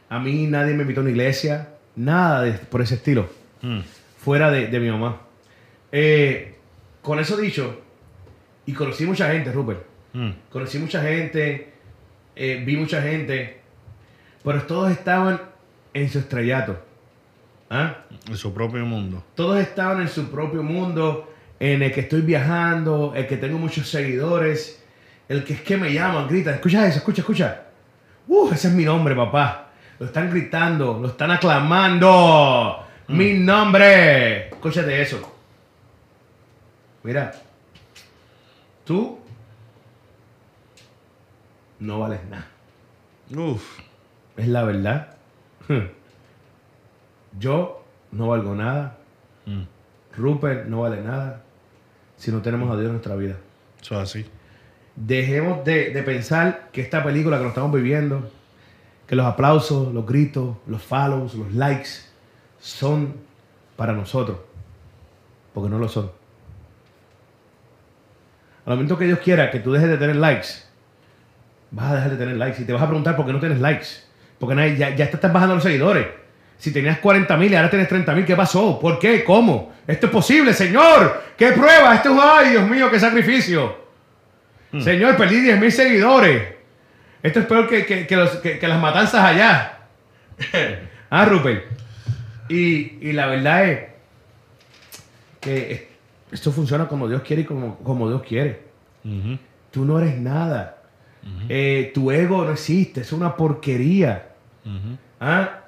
A 0.10 0.20
mí 0.20 0.48
nadie 0.48 0.74
me 0.74 0.82
invitó 0.82 1.00
a 1.02 1.04
una 1.04 1.12
iglesia. 1.12 1.70
Nada 1.96 2.42
de, 2.44 2.52
por 2.54 2.82
ese 2.82 2.96
estilo. 2.96 3.28
Mm. 3.62 3.80
Fuera 4.18 4.50
de, 4.52 4.68
de 4.68 4.80
mi 4.80 4.90
mamá. 4.92 5.22
Eh, 5.92 6.56
con 7.02 7.20
eso 7.20 7.38
dicho, 7.38 7.80
y 8.66 8.74
conocí 8.74 9.06
mucha 9.06 9.32
gente, 9.32 9.52
Rupert. 9.52 9.84
Mm. 10.14 10.30
Conocí 10.52 10.78
mucha 10.80 11.02
gente, 11.02 11.74
eh, 12.36 12.64
vi 12.66 12.76
mucha 12.78 13.02
gente, 13.02 13.60
pero 14.44 14.64
todos 14.64 14.92
estaban 14.92 15.40
en 15.94 16.10
su 16.10 16.20
estrellato. 16.20 16.78
¿Ah? 17.70 17.98
En 18.28 18.38
su 18.38 18.54
propio 18.54 18.86
mundo. 18.86 19.24
Todos 19.36 19.60
estaban 19.60 20.02
en 20.02 20.08
su 20.08 20.30
propio 20.30 20.64
mundo, 20.64 21.32
en 21.60 21.84
el 21.84 21.92
que 21.92 22.02
estoy 22.02 22.22
viajando, 22.22 23.14
el 23.16 23.28
que 23.28 23.38
tengo 23.38 23.58
muchos 23.58 23.88
seguidores, 23.90 24.84
el 25.28 25.44
que 25.44 25.54
es 25.54 25.62
que 25.62 25.78
me 25.78 25.94
llaman, 25.94 26.28
gritan, 26.28 26.56
escucha 26.56 26.88
eso, 26.88 26.98
escucha, 26.98 27.22
escucha. 27.22 27.62
Uh, 28.28 28.52
ese 28.52 28.70
es 28.70 28.74
mi 28.74 28.86
nombre, 28.86 29.16
papá. 29.16 29.70
Lo 30.00 30.06
están 30.06 30.30
gritando, 30.32 31.00
lo 31.00 31.10
están 31.10 31.32
aclamando. 31.32 32.86
Mi 33.10 33.34
nombre. 33.34 34.48
Escúchate 34.50 35.02
eso. 35.02 35.36
Mira, 37.04 37.32
tú 38.86 39.20
no 41.80 42.00
vales 42.00 42.20
nada. 42.30 42.48
Uf. 43.36 43.80
Es 44.38 44.48
la 44.48 44.64
verdad. 44.64 45.19
Yo 47.38 47.84
no 48.12 48.28
valgo 48.28 48.56
nada. 48.56 48.98
Mm. 49.46 49.64
Rupert 50.18 50.68
no 50.68 50.82
vale 50.82 51.02
nada 51.02 51.44
si 52.18 52.32
no 52.32 52.42
tenemos 52.42 52.70
a 52.72 52.76
Dios 52.76 52.88
en 52.88 52.94
nuestra 52.94 53.16
vida. 53.16 53.36
Eso 53.82 53.96
es 53.96 54.02
así. 54.02 54.26
Dejemos 54.96 55.64
de, 55.64 55.92
de 55.92 56.04
pensar 56.04 56.70
que 56.72 56.82
esta 56.82 57.04
película 57.04 57.38
que 57.38 57.44
nos 57.44 57.52
estamos 57.52 57.72
viviendo, 57.72 58.30
que 59.08 59.16
los 59.16 59.26
aplausos, 59.26 59.94
los 59.94 60.06
gritos, 60.06 60.58
los 60.68 60.82
follows, 60.82 61.36
los 61.36 61.54
likes, 61.54 61.90
son 62.60 63.16
para 63.78 63.94
nosotros. 63.94 64.40
Porque 65.54 65.70
no 65.70 65.80
lo 65.80 65.88
son. 65.88 66.12
Al 68.66 68.74
momento 68.76 68.98
que 68.98 69.06
Dios 69.06 69.20
quiera 69.20 69.50
que 69.50 69.60
tú 69.60 69.72
dejes 69.72 69.90
de 69.90 69.98
tener 69.98 70.18
likes, 70.18 70.48
vas 71.72 71.92
a 71.92 71.96
dejar 71.96 72.12
de 72.12 72.18
tener 72.18 72.38
likes. 72.38 72.62
Y 72.62 72.66
te 72.66 72.74
vas 72.74 72.82
a 72.82 72.88
preguntar 72.88 73.16
por 73.16 73.26
qué 73.26 73.34
no 73.34 73.40
tienes 73.40 73.60
likes. 73.60 74.09
Porque 74.40 74.56
nadie- 74.56 74.78
ya, 74.78 74.90
ya 74.96 75.10
te 75.10 75.16
están 75.18 75.34
bajando 75.34 75.56
los 75.56 75.64
seguidores. 75.64 76.08
Si 76.58 76.72
tenías 76.74 77.00
40 77.00 77.38
mil 77.38 77.52
y 77.52 77.56
ahora 77.56 77.70
tienes 77.70 77.88
30 77.88 78.14
mil, 78.14 78.26
¿qué 78.26 78.36
pasó? 78.36 78.80
¿Por 78.80 79.00
qué? 79.00 79.24
¿Cómo? 79.24 79.74
Esto 79.88 80.08
es 80.08 80.12
posible, 80.12 80.54
Señor. 80.54 81.24
¿Qué 81.38 81.52
prueba? 81.54 81.96
Esto 81.96 82.14
es, 82.14 82.20
ay, 82.22 82.50
Dios 82.52 82.70
mío, 82.70 82.90
qué 82.92 83.00
sacrificio. 83.00 83.78
Señor, 84.82 85.16
perdí 85.18 85.42
10 85.42 85.60
mil 85.60 85.72
seguidores. 85.72 86.44
Esto 87.24 87.40
es 87.40 87.46
peor 87.46 87.68
que, 87.68 87.86
que- 87.86 88.06
que 88.08 88.16
los- 88.16 88.38
que- 88.38 88.60
las 88.68 88.80
matanzas 88.80 89.24
allá. 89.24 89.80
ah, 91.10 91.26
Rupert. 91.26 91.66
Y, 92.50 92.98
y 93.08 93.12
la 93.14 93.26
verdad 93.28 93.66
es 93.70 93.80
que 95.40 95.72
es- 95.72 95.82
esto 96.32 96.52
funciona 96.52 96.88
como 96.88 97.08
Dios 97.08 97.22
quiere 97.24 97.42
y 97.44 97.46
como, 97.46 97.78
como 97.80 98.08
Dios 98.10 98.22
quiere. 98.24 98.62
Tú 99.72 99.86
no 99.86 100.00
eres 100.00 100.18
nada. 100.18 100.78
Eh, 101.50 101.92
tu 101.94 102.12
ego 102.12 102.44
no 102.46 102.52
existe, 102.52 103.02
es 103.02 103.12
una 103.12 103.36
porquería. 103.36 104.29
¿Ah? 105.20 105.60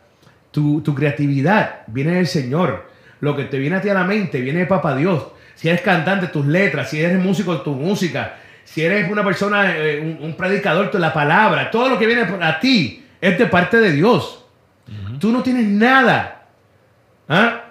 Tu, 0.52 0.82
tu 0.82 0.94
creatividad 0.96 1.82
viene 1.88 2.16
del 2.16 2.28
Señor. 2.28 2.90
Lo 3.20 3.36
que 3.36 3.46
te 3.46 3.58
viene 3.60 3.76
a 3.78 3.82
ti 3.82 3.90
a 3.90 3.94
la 3.94 4.04
mente 4.04 4.42
viene 4.42 4.60
de 4.60 4.66
Papá 4.66 4.96
Dios. 4.96 5.28
Si 5.56 5.70
eres 5.70 5.82
cantante, 5.82 6.28
tus 6.28 6.46
letras. 6.46 6.90
Si 6.90 7.00
eres 7.02 7.20
músico, 7.20 7.62
tu 7.62 7.74
música. 7.74 8.36
Si 8.64 8.82
eres 8.84 9.10
una 9.12 9.24
persona, 9.24 9.76
eh, 9.78 10.00
un, 10.00 10.26
un 10.26 10.36
predicador, 10.36 10.90
tu- 10.92 10.98
la 10.98 11.14
palabra. 11.14 11.70
Todo 11.72 11.90
lo 11.90 12.00
que 12.00 12.06
viene 12.08 12.22
a 12.42 12.60
ti 12.60 13.06
es 13.20 13.38
de 13.38 13.46
parte 13.46 13.78
de 13.80 13.92
Dios. 13.92 14.46
Tú 15.20 15.32
no 15.32 15.42
tienes 15.44 15.68
nada. 15.68 16.46
¿Ah? 17.30 17.62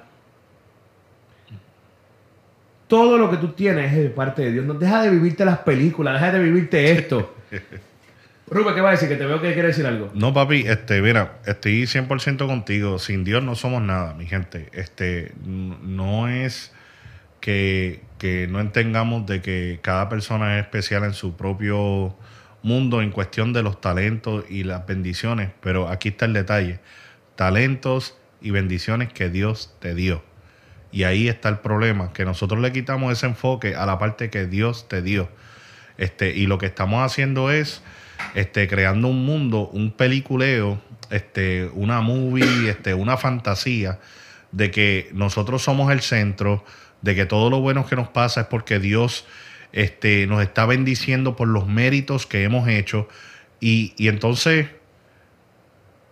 Todo 2.87 3.19
lo 3.19 3.31
que 3.31 3.37
tú 3.37 3.49
tienes 3.49 3.93
es 3.93 3.99
de 4.05 4.11
parte 4.11 4.43
de 4.43 4.53
Dios. 4.53 4.65
No 4.65 4.75
deja 4.75 5.03
de 5.03 5.11
vivirte 5.11 5.45
las 5.45 5.59
películas, 5.59 6.15
deja 6.15 6.33
de 6.33 6.39
vivirte 6.43 6.91
esto. 6.93 7.35
Rubén, 8.51 8.75
¿qué 8.75 8.81
va 8.81 8.89
a 8.89 8.93
decir? 8.93 9.09
Que 9.09 9.17
te 9.17 9.27
veo 9.27 9.41
que 9.41 9.53
quiere 9.53 9.69
decir 9.69 9.87
algo. 9.87 10.11
No, 10.13 10.35
papi, 10.35 10.65
este, 10.67 11.01
mira, 11.01 11.39
estoy 11.47 11.85
100% 11.85 12.47
contigo. 12.47 12.99
Sin 12.99 13.23
Dios 13.23 13.45
no 13.45 13.55
somos 13.55 13.81
nada, 13.81 14.15
mi 14.15 14.27
gente. 14.27 14.69
Este, 14.73 15.33
no 15.45 16.29
es 16.29 16.73
que, 17.41 18.03
que 18.19 18.49
no 18.49 18.61
entendamos 18.61 19.25
de 19.27 19.41
que 19.41 19.79
cada 19.83 20.09
persona 20.09 20.59
es 20.59 20.65
especial 20.65 21.05
en 21.05 21.15
su 21.15 21.37
propio 21.37 22.17
mundo 22.63 23.01
en 23.03 23.11
cuestión 23.11 23.53
de 23.53 23.63
los 23.63 23.81
talentos 23.81 24.45
y 24.49 24.65
las 24.65 24.87
bendiciones, 24.87 25.51
pero 25.61 25.89
aquí 25.89 26.09
está 26.09 26.27
el 26.27 26.33
detalle. 26.33 26.81
Talentos 27.37 28.19
y 28.41 28.51
bendiciones 28.51 29.13
que 29.13 29.29
Dios 29.29 29.75
te 29.81 29.95
dio. 29.95 30.23
Y 30.93 31.05
ahí 31.05 31.29
está 31.29 31.49
el 31.49 31.59
problema, 31.59 32.13
que 32.13 32.25
nosotros 32.25 32.61
le 32.61 32.73
quitamos 32.73 33.13
ese 33.13 33.27
enfoque 33.27 33.77
a 33.77 33.87
la 33.87 33.99
parte 33.99 34.29
que 34.29 34.47
Dios 34.47 34.89
te 34.89 35.03
dio. 35.03 35.29
Este, 35.99 36.31
y 36.31 36.47
lo 36.47 36.59
que 36.59 36.67
estamos 36.67 37.05
haciendo 37.05 37.51
es 37.51 37.83
este, 38.35 38.69
creando 38.69 39.09
un 39.09 39.25
mundo, 39.25 39.69
un 39.73 39.91
peliculeo, 39.93 40.81
este, 41.11 41.71
una 41.75 42.01
movie, 42.01 42.69
este, 42.71 42.95
una 42.95 43.17
fantasía 43.17 43.99
de 44.53 44.71
que 44.71 45.11
nosotros 45.13 45.63
somos 45.63 45.93
el 45.93 46.01
centro, 46.01 46.65
de 47.03 47.15
que 47.15 47.27
todo 47.27 47.51
lo 47.51 47.61
bueno 47.61 47.87
que 47.87 47.97
nos 47.97 48.09
pasa 48.09 48.43
es 48.43 48.47
porque 48.47 48.79
Dios 48.79 49.25
este, 49.73 50.27
nos 50.27 50.43
está 50.43 50.67
bendiciendo 50.67 51.37
por 51.37 51.49
los 51.49 51.67
méritos 51.67 52.27
que 52.27 52.45
hemos 52.45 52.69
hecho. 52.69 53.09
Y, 53.61 53.95
entonces, 53.99 54.69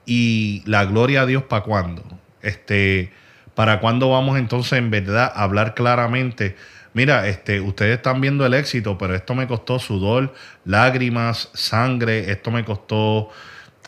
y 0.07 0.63
la 0.67 0.85
gloria 0.85 1.23
a 1.23 1.27
Dios 1.27 1.43
para 1.45 1.63
cuándo? 1.63 2.05
Este, 2.43 3.13
¿Para 3.55 3.81
cuándo 3.81 4.11
vamos 4.11 4.39
entonces 4.39 4.79
en 4.79 4.91
verdad 4.91 5.33
a 5.35 5.43
hablar 5.43 5.75
claramente? 5.75 6.57
Mira, 6.99 7.29
este, 7.29 7.61
ustedes 7.61 7.99
están 7.99 8.21
viendo 8.21 8.45
el 8.45 8.55
éxito, 8.55 8.99
pero 8.99 9.15
esto 9.15 9.33
me 9.37 9.47
costó 9.47 9.79
sudor, 9.79 10.35
lágrimas, 10.65 11.49
sangre, 11.55 12.33
esto 12.33 12.51
me 12.51 12.65
costó 12.65 13.29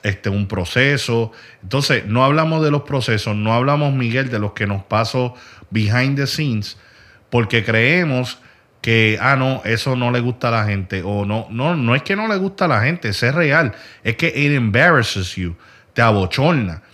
este, 0.04 0.28
un 0.28 0.46
proceso. 0.46 1.32
Entonces, 1.60 2.06
no 2.06 2.24
hablamos 2.24 2.62
de 2.62 2.70
los 2.70 2.82
procesos, 2.82 3.34
no 3.34 3.52
hablamos, 3.52 3.92
Miguel, 3.92 4.30
de 4.30 4.38
los 4.38 4.52
que 4.52 4.68
nos 4.68 4.84
pasó 4.84 5.34
behind 5.70 6.18
the 6.18 6.28
scenes, 6.28 6.78
porque 7.30 7.64
creemos 7.64 8.38
que, 8.80 9.18
ah, 9.20 9.34
no, 9.34 9.60
eso 9.64 9.96
no 9.96 10.12
le 10.12 10.20
gusta 10.20 10.46
a 10.46 10.52
la 10.52 10.64
gente. 10.66 11.02
O 11.04 11.24
no, 11.24 11.48
no, 11.50 11.74
no 11.74 11.96
es 11.96 12.04
que 12.04 12.14
no 12.14 12.28
le 12.28 12.36
gusta 12.36 12.66
a 12.66 12.68
la 12.68 12.82
gente, 12.82 13.08
es 13.08 13.34
real. 13.34 13.74
Es 14.04 14.14
que 14.14 14.28
it 14.28 14.52
embarrasses 14.52 15.34
you, 15.34 15.56
te 15.94 16.00
abochorna, 16.00 16.84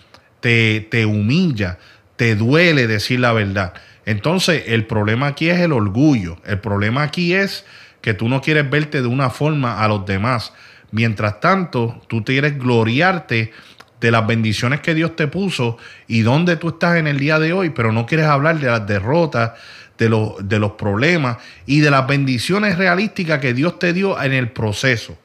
te, 0.40 0.88
te 0.90 1.04
humilla, 1.04 1.76
te 2.16 2.36
duele 2.36 2.86
decir 2.86 3.20
la 3.20 3.34
verdad. 3.34 3.74
Entonces, 4.06 4.64
el 4.68 4.86
problema 4.86 5.26
aquí 5.26 5.50
es 5.50 5.60
el 5.60 5.72
orgullo. 5.72 6.38
El 6.46 6.60
problema 6.60 7.02
aquí 7.02 7.34
es 7.34 7.66
que 8.00 8.14
tú 8.14 8.28
no 8.28 8.40
quieres 8.40 8.70
verte 8.70 9.02
de 9.02 9.08
una 9.08 9.30
forma 9.30 9.82
a 9.82 9.88
los 9.88 10.06
demás. 10.06 10.52
Mientras 10.92 11.40
tanto, 11.40 12.00
tú 12.06 12.24
quieres 12.24 12.56
gloriarte 12.56 13.52
de 14.00 14.10
las 14.10 14.26
bendiciones 14.26 14.80
que 14.80 14.94
Dios 14.94 15.16
te 15.16 15.26
puso 15.26 15.76
y 16.06 16.22
dónde 16.22 16.56
tú 16.56 16.68
estás 16.68 16.96
en 16.96 17.08
el 17.08 17.18
día 17.18 17.38
de 17.40 17.52
hoy, 17.52 17.70
pero 17.70 17.92
no 17.92 18.06
quieres 18.06 18.26
hablar 18.26 18.60
de 18.60 18.68
las 18.68 18.86
derrotas, 18.86 19.52
de 19.98 20.08
los, 20.08 20.48
de 20.48 20.58
los 20.58 20.72
problemas 20.72 21.38
y 21.64 21.80
de 21.80 21.90
las 21.90 22.06
bendiciones 22.06 22.78
realísticas 22.78 23.40
que 23.40 23.54
Dios 23.54 23.78
te 23.78 23.92
dio 23.92 24.22
en 24.22 24.32
el 24.32 24.50
proceso. 24.50 25.18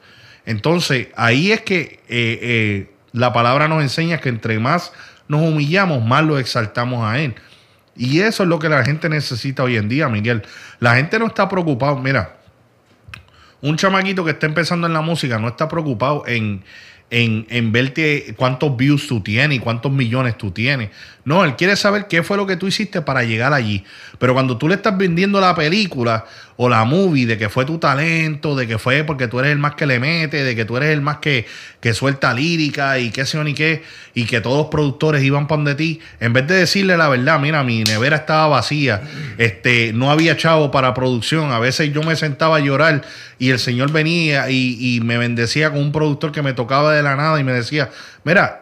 Entonces, 0.44 1.08
ahí 1.14 1.52
es 1.52 1.60
que 1.60 2.00
eh, 2.08 2.38
eh, 2.42 2.90
la 3.12 3.32
palabra 3.32 3.68
nos 3.68 3.82
enseña 3.82 4.18
que 4.18 4.28
entre 4.28 4.58
más 4.58 4.92
nos 5.28 5.42
humillamos, 5.42 6.04
más 6.04 6.24
lo 6.24 6.38
exaltamos 6.38 7.06
a 7.06 7.20
Él. 7.20 7.34
Y 7.96 8.20
eso 8.20 8.42
es 8.42 8.48
lo 8.48 8.58
que 8.58 8.68
la 8.68 8.84
gente 8.84 9.08
necesita 9.08 9.62
hoy 9.62 9.76
en 9.76 9.88
día, 9.88 10.08
Miguel. 10.08 10.42
La 10.80 10.96
gente 10.96 11.18
no 11.18 11.26
está 11.26 11.48
preocupada. 11.48 11.94
Mira, 11.96 12.38
un 13.60 13.76
chamaquito 13.76 14.24
que 14.24 14.32
está 14.32 14.46
empezando 14.46 14.86
en 14.86 14.92
la 14.92 15.02
música 15.02 15.38
no 15.38 15.48
está 15.48 15.68
preocupado 15.68 16.24
en, 16.26 16.64
en, 17.10 17.46
en, 17.50 17.70
verte 17.70 18.34
cuántos 18.36 18.76
views 18.76 19.06
tú 19.06 19.20
tienes 19.20 19.58
y 19.58 19.60
cuántos 19.60 19.92
millones 19.92 20.38
tú 20.38 20.50
tienes. 20.50 20.90
No, 21.24 21.44
él 21.44 21.54
quiere 21.56 21.76
saber 21.76 22.08
qué 22.08 22.22
fue 22.22 22.38
lo 22.38 22.46
que 22.46 22.56
tú 22.56 22.66
hiciste 22.66 23.02
para 23.02 23.22
llegar 23.22 23.52
allí. 23.52 23.84
Pero 24.18 24.32
cuando 24.32 24.56
tú 24.56 24.68
le 24.68 24.76
estás 24.76 24.96
vendiendo 24.96 25.40
la 25.40 25.54
película 25.54 26.24
o 26.56 26.68
la 26.68 26.84
movie 26.84 27.26
de 27.26 27.38
que 27.38 27.48
fue 27.48 27.64
tu 27.64 27.78
talento, 27.78 28.54
de 28.54 28.66
que 28.66 28.78
fue 28.78 29.04
porque 29.04 29.28
tú 29.28 29.38
eres 29.38 29.52
el 29.52 29.58
más 29.58 29.74
que 29.74 29.86
le 29.86 29.98
mete, 29.98 30.44
de 30.44 30.54
que 30.54 30.64
tú 30.64 30.76
eres 30.76 30.90
el 30.90 31.00
más 31.00 31.18
que, 31.18 31.46
que 31.80 31.94
suelta 31.94 32.34
lírica 32.34 32.98
y 32.98 33.10
qué 33.10 33.24
sé 33.24 33.38
yo 33.38 33.44
ni 33.44 33.54
qué, 33.54 33.82
y 34.14 34.24
que 34.24 34.40
todos 34.40 34.58
los 34.58 34.66
productores 34.66 35.22
iban 35.22 35.46
pan 35.46 35.64
de 35.64 35.74
ti, 35.74 36.00
en 36.20 36.32
vez 36.32 36.46
de 36.46 36.54
decirle 36.54 36.96
la 36.96 37.08
verdad, 37.08 37.40
mira, 37.40 37.62
mi 37.64 37.84
nevera 37.84 38.16
estaba 38.16 38.48
vacía, 38.48 39.02
este, 39.38 39.92
no 39.92 40.10
había 40.10 40.36
chavo 40.36 40.70
para 40.70 40.94
producción, 40.94 41.52
a 41.52 41.58
veces 41.58 41.92
yo 41.92 42.02
me 42.02 42.16
sentaba 42.16 42.56
a 42.56 42.60
llorar 42.60 43.02
y 43.38 43.50
el 43.50 43.58
señor 43.58 43.90
venía 43.92 44.50
y, 44.50 44.76
y 44.78 45.00
me 45.00 45.18
bendecía 45.18 45.70
con 45.70 45.80
un 45.80 45.92
productor 45.92 46.32
que 46.32 46.42
me 46.42 46.52
tocaba 46.52 46.94
de 46.94 47.02
la 47.02 47.16
nada 47.16 47.40
y 47.40 47.44
me 47.44 47.52
decía, 47.52 47.90
mira, 48.24 48.61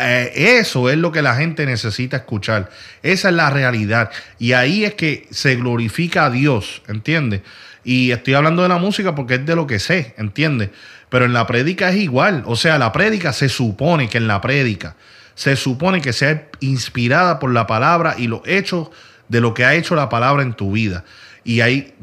eh, 0.00 0.58
eso 0.58 0.88
es 0.90 0.96
lo 0.96 1.12
que 1.12 1.22
la 1.22 1.36
gente 1.36 1.66
necesita 1.66 2.18
escuchar. 2.18 2.70
Esa 3.02 3.28
es 3.28 3.34
la 3.34 3.50
realidad. 3.50 4.10
Y 4.38 4.52
ahí 4.52 4.84
es 4.84 4.94
que 4.94 5.26
se 5.30 5.56
glorifica 5.56 6.26
a 6.26 6.30
Dios, 6.30 6.82
¿entiendes? 6.88 7.42
Y 7.84 8.12
estoy 8.12 8.34
hablando 8.34 8.62
de 8.62 8.68
la 8.68 8.78
música 8.78 9.14
porque 9.14 9.34
es 9.34 9.46
de 9.46 9.56
lo 9.56 9.66
que 9.66 9.78
sé, 9.78 10.14
¿entiendes? 10.16 10.70
Pero 11.10 11.26
en 11.26 11.32
la 11.32 11.46
prédica 11.46 11.90
es 11.90 11.96
igual. 11.96 12.42
O 12.46 12.56
sea, 12.56 12.78
la 12.78 12.92
prédica 12.92 13.32
se 13.32 13.48
supone 13.48 14.08
que 14.08 14.18
en 14.18 14.26
la 14.26 14.40
prédica 14.40 14.96
se 15.34 15.56
supone 15.56 16.00
que 16.00 16.12
sea 16.12 16.48
inspirada 16.60 17.38
por 17.38 17.52
la 17.52 17.66
palabra 17.66 18.14
y 18.16 18.28
los 18.28 18.40
hechos 18.46 18.90
de 19.28 19.40
lo 19.40 19.52
que 19.52 19.64
ha 19.64 19.74
hecho 19.74 19.94
la 19.94 20.08
palabra 20.08 20.42
en 20.42 20.54
tu 20.54 20.72
vida. 20.72 21.04
Y 21.44 21.60
hay, 21.60 21.94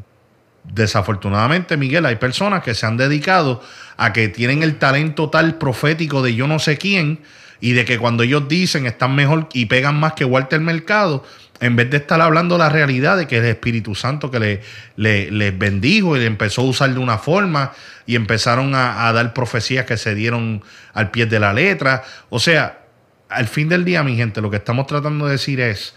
desafortunadamente, 0.64 1.76
Miguel, 1.76 2.06
hay 2.06 2.16
personas 2.16 2.62
que 2.62 2.74
se 2.74 2.86
han 2.86 2.96
dedicado 2.96 3.62
a 3.96 4.12
que 4.12 4.28
tienen 4.28 4.62
el 4.62 4.76
talento 4.76 5.30
tal 5.30 5.56
profético 5.56 6.22
de 6.22 6.34
yo 6.34 6.46
no 6.46 6.58
sé 6.58 6.78
quién, 6.78 7.20
y 7.60 7.72
de 7.72 7.84
que 7.84 7.98
cuando 7.98 8.24
ellos 8.24 8.48
dicen 8.48 8.86
están 8.86 9.14
mejor 9.14 9.48
y 9.52 9.66
pegan 9.66 9.98
más 9.98 10.14
que 10.14 10.24
Walter 10.24 10.60
Mercado, 10.60 11.24
en 11.60 11.76
vez 11.76 11.88
de 11.90 11.98
estar 11.98 12.20
hablando 12.20 12.58
la 12.58 12.68
realidad 12.68 13.16
de 13.16 13.28
que 13.28 13.38
el 13.38 13.44
Espíritu 13.44 13.94
Santo 13.94 14.32
que 14.32 14.60
le, 14.96 15.30
les 15.30 15.58
bendijo 15.58 16.16
y 16.16 16.20
le 16.20 16.26
empezó 16.26 16.62
a 16.62 16.64
usar 16.64 16.92
de 16.92 16.98
una 16.98 17.18
forma 17.18 17.72
y 18.04 18.16
empezaron 18.16 18.74
a, 18.74 19.06
a, 19.06 19.12
dar 19.12 19.32
profecías 19.32 19.86
que 19.86 19.96
se 19.96 20.16
dieron 20.16 20.64
al 20.92 21.12
pie 21.12 21.26
de 21.26 21.38
la 21.38 21.52
letra. 21.52 22.02
O 22.30 22.40
sea, 22.40 22.80
al 23.28 23.46
fin 23.46 23.68
del 23.68 23.84
día, 23.84 24.02
mi 24.02 24.16
gente, 24.16 24.40
lo 24.40 24.50
que 24.50 24.56
estamos 24.56 24.88
tratando 24.88 25.26
de 25.26 25.32
decir 25.32 25.60
es 25.60 25.94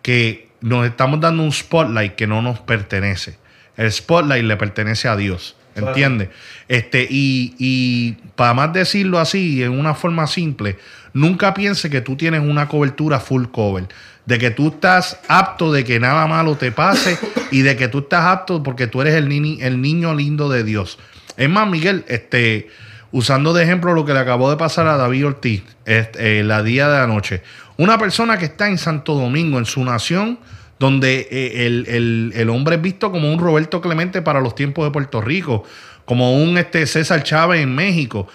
que 0.00 0.48
nos 0.62 0.86
estamos 0.86 1.20
dando 1.20 1.42
un 1.42 1.52
spotlight 1.52 2.14
que 2.14 2.26
no 2.26 2.40
nos 2.40 2.60
pertenece. 2.60 3.36
El 3.76 3.92
spotlight 3.92 4.44
le 4.44 4.56
pertenece 4.56 5.08
a 5.08 5.16
Dios. 5.16 5.56
¿Entiendes? 5.74 6.28
Este, 6.68 7.06
y, 7.08 7.54
y 7.58 8.12
para 8.36 8.54
más 8.54 8.72
decirlo 8.72 9.18
así, 9.18 9.62
en 9.62 9.78
una 9.78 9.94
forma 9.94 10.26
simple, 10.26 10.78
nunca 11.12 11.54
piense 11.54 11.90
que 11.90 12.00
tú 12.00 12.16
tienes 12.16 12.40
una 12.40 12.68
cobertura 12.68 13.20
full 13.20 13.46
cover. 13.46 13.88
De 14.26 14.38
que 14.38 14.50
tú 14.50 14.68
estás 14.68 15.18
apto 15.26 15.72
de 15.72 15.82
que 15.82 15.98
nada 15.98 16.26
malo 16.28 16.56
te 16.56 16.70
pase 16.70 17.18
y 17.50 17.62
de 17.62 17.76
que 17.76 17.88
tú 17.88 18.00
estás 18.00 18.24
apto 18.24 18.62
porque 18.62 18.86
tú 18.86 19.00
eres 19.02 19.14
el, 19.14 19.32
el 19.60 19.80
niño 19.80 20.14
lindo 20.14 20.48
de 20.48 20.62
Dios. 20.62 20.98
Es 21.36 21.50
más, 21.50 21.68
Miguel, 21.68 22.04
este, 22.06 22.68
usando 23.10 23.52
de 23.52 23.64
ejemplo 23.64 23.94
lo 23.94 24.04
que 24.04 24.12
le 24.12 24.20
acabó 24.20 24.50
de 24.50 24.56
pasar 24.56 24.86
a 24.86 24.96
David 24.96 25.26
Ortiz 25.26 25.62
este, 25.86 26.44
la 26.44 26.62
día 26.62 26.88
de 26.88 26.98
anoche. 26.98 27.42
Una 27.76 27.98
persona 27.98 28.38
que 28.38 28.44
está 28.46 28.68
en 28.68 28.78
Santo 28.78 29.14
Domingo, 29.14 29.58
en 29.58 29.64
su 29.64 29.84
nación, 29.84 30.38
donde 30.82 31.28
eh, 31.30 31.66
el, 31.66 32.32
el, 32.34 32.50
hombre 32.50 32.74
es 32.74 32.82
visto 32.82 33.12
como 33.12 33.32
un 33.32 33.38
Roberto 33.38 33.80
Clemente 33.80 34.20
para 34.20 34.40
los 34.40 34.56
tiempos 34.56 34.84
de 34.84 34.90
Puerto 34.90 35.20
Rico, 35.20 35.62
como 36.04 36.42
un 36.42 36.58
este, 36.58 36.88
César 36.88 37.22
Chávez 37.22 37.62
en 37.62 37.72
México. 37.72 38.26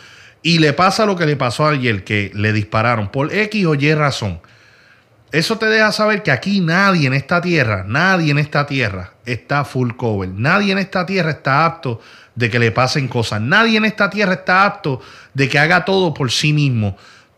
Y 0.43 0.59
le 0.59 0.71
pasa 0.71 1.05
lo 1.05 1.17
que 1.17 1.25
le 1.25 1.35
pasó 1.35 1.67
ayer, 1.67 2.05
que 2.05 2.31
le 2.33 2.53
dispararon 2.53 3.11
por 3.11 3.33
X 3.33 3.65
o 3.65 3.75
Y 3.75 3.93
razón. 3.93 4.39
Eso 5.33 5.57
te 5.57 5.65
deja 5.65 5.91
saber 5.91 6.23
que 6.23 6.31
aquí 6.31 6.61
nadie 6.61 7.07
en 7.07 7.13
esta 7.13 7.41
tierra, 7.41 7.83
nadie 7.85 8.31
en 8.31 8.37
esta 8.37 8.65
tierra 8.65 9.11
está 9.25 9.65
full 9.65 9.91
cover. 9.97 10.29
Nadie 10.29 10.71
en 10.71 10.77
esta 10.77 11.05
tierra 11.05 11.31
está 11.31 11.65
apto 11.65 11.99
de 12.33 12.49
que 12.49 12.59
le 12.59 12.71
pasen 12.71 13.09
cosas. 13.09 13.41
Nadie 13.41 13.77
en 13.77 13.83
esta 13.83 14.09
tierra 14.09 14.35
está 14.35 14.63
apto 14.63 15.01
de 15.33 15.49
que 15.49 15.59
haga 15.59 15.83
todo 15.83 16.13
por 16.13 16.31
sí 16.31 16.53
mismo. 16.53 16.95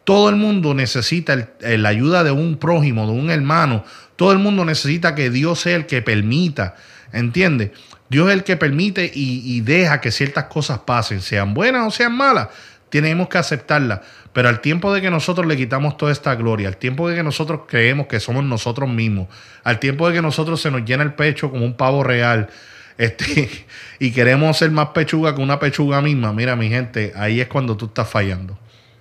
Todo 0.09 0.29
el 0.29 0.37
mundo 0.37 0.73
necesita 0.73 1.49
la 1.59 1.89
ayuda 1.89 2.23
de 2.23 2.31
un 2.31 2.57
prójimo, 2.57 3.05
de 3.05 3.11
un 3.11 3.29
hermano, 3.29 3.85
todo 4.15 4.31
el 4.31 4.39
mundo 4.39 4.65
necesita 4.65 5.13
que 5.13 5.29
Dios 5.29 5.59
sea 5.59 5.75
el 5.75 5.85
que 5.85 6.01
permita, 6.01 6.73
¿entiendes? 7.13 7.73
Dios 8.09 8.27
es 8.29 8.33
el 8.33 8.43
que 8.43 8.57
permite 8.57 9.11
y, 9.13 9.61
deja 9.61 10.01
que 10.01 10.09
ciertas 10.09 10.45
cosas 10.45 10.79
pasen, 10.79 11.21
sean 11.21 11.53
buenas 11.53 11.85
o 11.85 11.91
sean 11.91 12.17
malas. 12.17 12.47
Tenemos 12.89 13.29
que 13.29 13.37
aceptarlas. 13.37 13.99
Pero 14.33 14.49
al 14.49 14.61
tiempo 14.61 14.91
de 14.91 14.99
que 15.01 15.11
nosotros 15.11 15.45
le 15.45 15.55
quitamos 15.55 15.95
toda 15.95 16.11
esta 16.11 16.33
gloria, 16.33 16.69
al 16.69 16.77
tiempo 16.77 17.07
de 17.07 17.15
que 17.15 17.21
nosotros 17.21 17.61
creemos 17.67 18.07
que 18.07 18.19
somos 18.19 18.43
nosotros 18.43 18.89
mismos, 18.89 19.27
al 19.63 19.77
tiempo 19.77 20.07
de 20.07 20.15
que 20.15 20.23
nosotros 20.23 20.59
se 20.59 20.71
nos 20.71 20.85
llena 20.85 21.03
el 21.03 21.13
pecho 21.13 21.51
como 21.51 21.65
un 21.65 21.75
pavo 21.75 22.03
real, 22.03 22.49
este, 22.97 23.67
y 23.99 24.09
queremos 24.09 24.57
ser 24.57 24.71
más 24.71 24.87
pechuga 24.87 25.35
que 25.35 25.41
una 25.43 25.59
pechuga 25.59 26.01
misma, 26.01 26.33
mira 26.33 26.55
mi 26.55 26.67
gente, 26.67 27.13
ahí 27.15 27.41
es 27.41 27.47
cuando 27.47 27.77
tú 27.77 27.85
estás 27.85 28.09
fallando. 28.09 28.57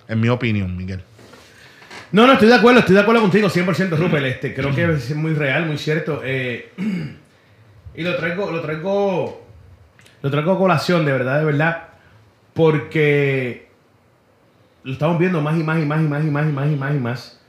En 0.09 0.19
mi 0.19 0.27
opinión, 0.27 0.75
Miguel. 0.75 1.03
No, 2.11 2.25
no, 2.25 2.33
estoy 2.33 2.47
de 2.47 2.55
acuerdo, 2.55 2.79
estoy 2.79 2.95
de 2.95 3.01
acuerdo 3.01 3.21
contigo, 3.21 3.47
100% 3.47 3.95
Rupert. 3.95 4.25
Este, 4.25 4.55
creo 4.55 4.73
que 4.73 4.83
es 4.91 5.15
muy 5.15 5.33
real, 5.35 5.67
muy 5.67 5.77
cierto. 5.77 6.21
Eh, 6.25 6.73
y 7.95 8.01
lo 8.01 8.15
traigo, 8.17 8.51
lo 8.51 8.61
traigo, 8.61 9.45
lo 10.23 10.31
traigo 10.31 10.51
a 10.51 10.57
colación, 10.57 11.05
de 11.05 11.11
verdad, 11.11 11.37
de 11.37 11.45
verdad, 11.45 11.83
porque 12.55 13.69
lo 14.83 14.93
estamos 14.93 15.19
viendo 15.19 15.41
más 15.41 15.55
y 15.59 15.63
más 15.63 15.79
y 15.79 15.85
más 15.85 16.01
y 16.01 16.07
más 16.07 16.23
y 16.25 16.31
más 16.31 16.47
y 16.47 16.51
más 16.51 16.71
y 16.71 16.75
más 16.75 16.95
y 16.95 16.99
más. 16.99 17.41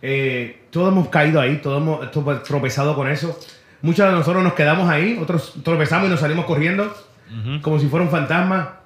Eh, 0.00 0.60
todos 0.70 0.92
hemos 0.92 1.08
caído 1.08 1.40
ahí, 1.40 1.56
todos 1.56 1.82
hemos 1.82 2.44
tropezado 2.44 2.94
con 2.94 3.10
eso. 3.10 3.36
Muchos 3.82 4.06
de 4.06 4.12
nosotros 4.12 4.44
nos 4.44 4.52
quedamos 4.52 4.88
ahí, 4.88 5.18
otros 5.20 5.54
tropezamos 5.64 6.06
y 6.06 6.10
nos 6.10 6.20
salimos 6.20 6.44
corriendo, 6.44 6.94
como 7.60 7.80
si 7.80 7.88
fuera 7.88 8.04
un 8.04 8.10
fantasma. 8.12 8.76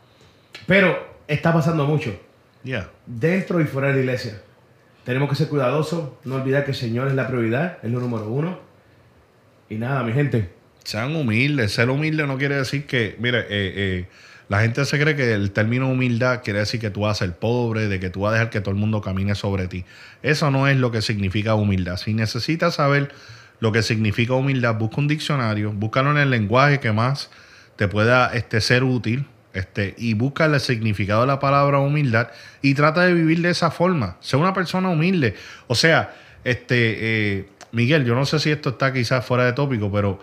Pero 0.66 1.18
está 1.29 1.53
pasando 1.53 1.85
mucho. 1.87 2.18
Dentro 3.07 3.61
y 3.61 3.64
fuera 3.64 3.88
de 3.88 3.94
la 3.94 4.01
iglesia. 4.01 4.40
Tenemos 5.05 5.29
que 5.29 5.35
ser 5.35 5.48
cuidadosos, 5.48 6.11
no 6.25 6.37
olvidar 6.37 6.64
que 6.64 6.70
el 6.70 6.77
Señor 6.77 7.09
es 7.09 7.14
la 7.14 7.27
prioridad, 7.27 7.79
es 7.83 7.90
lo 7.90 8.01
número 8.01 8.29
uno. 8.29 8.61
Y 9.68 9.77
nada, 9.77 10.03
mi 10.05 10.12
gente. 10.12 10.51
Sean 10.85 11.16
humildes. 11.16 11.72
Ser 11.72 11.90
humilde 11.90 12.27
no 12.27 12.38
quiere 12.38 12.57
decir 12.57 12.87
que, 12.87 13.16
mire, 13.18 13.40
eh, 13.40 13.46
eh, 13.51 14.09
la 14.48 14.61
gente 14.61 14.85
se 14.85 15.01
cree 15.01 15.16
que 15.16 15.33
el 15.33 15.51
término 15.51 15.88
humildad 15.90 16.42
quiere 16.44 16.61
decir 16.61 16.79
que 16.79 16.90
tú 16.90 17.01
vas 17.01 17.20
a 17.20 17.25
ser 17.25 17.37
pobre, 17.37 17.88
de 17.88 17.98
que 17.98 18.11
tú 18.11 18.20
vas 18.20 18.31
a 18.31 18.35
dejar 18.35 18.51
que 18.51 18.61
todo 18.61 18.70
el 18.70 18.81
mundo 18.81 19.01
camine 19.01 19.35
sobre 19.35 19.66
ti. 19.66 19.85
Eso 20.22 20.51
no 20.51 20.68
es 20.68 20.77
lo 20.77 20.92
que 20.92 21.03
significa 21.03 21.55
humildad. 21.55 21.96
Si 21.96 22.14
necesitas 22.14 22.75
saber 22.75 23.12
lo 23.61 23.72
que 23.72 23.83
significa 23.83 24.35
humildad, 24.35 24.77
busca 24.77 24.98
un 24.98 25.09
diccionario, 25.09 25.72
búscalo 25.72 26.11
en 26.11 26.18
el 26.18 26.31
lenguaje 26.31 26.81
que 26.81 26.92
más 26.92 27.31
te 27.77 27.88
pueda 27.88 28.33
este, 28.35 28.61
ser 28.61 28.85
útil 28.85 29.27
este, 29.54 29.94
y 29.98 30.14
busca 30.14 30.46
el 30.46 30.58
significado 30.60 31.22
de 31.22 31.26
la 31.26 31.38
palabra 31.38 31.78
humildad 31.78 32.28
y 32.62 32.74
trata 32.74 33.02
de 33.02 33.14
vivir 33.14 33.42
de 33.42 33.50
esa 33.50 33.70
forma. 33.70 34.16
Sea 34.20 34.38
una 34.38 34.54
persona 34.54 34.88
humilde. 34.88 35.34
O 35.66 35.74
sea, 35.74 36.14
este, 36.44 37.38
eh, 37.38 37.48
Miguel, 37.72 38.04
yo 38.04 38.14
no 38.14 38.24
sé 38.26 38.38
si 38.38 38.50
esto 38.50 38.70
está 38.70 38.92
quizás 38.92 39.24
fuera 39.24 39.44
de 39.44 39.52
tópico, 39.52 39.90
pero 39.90 40.20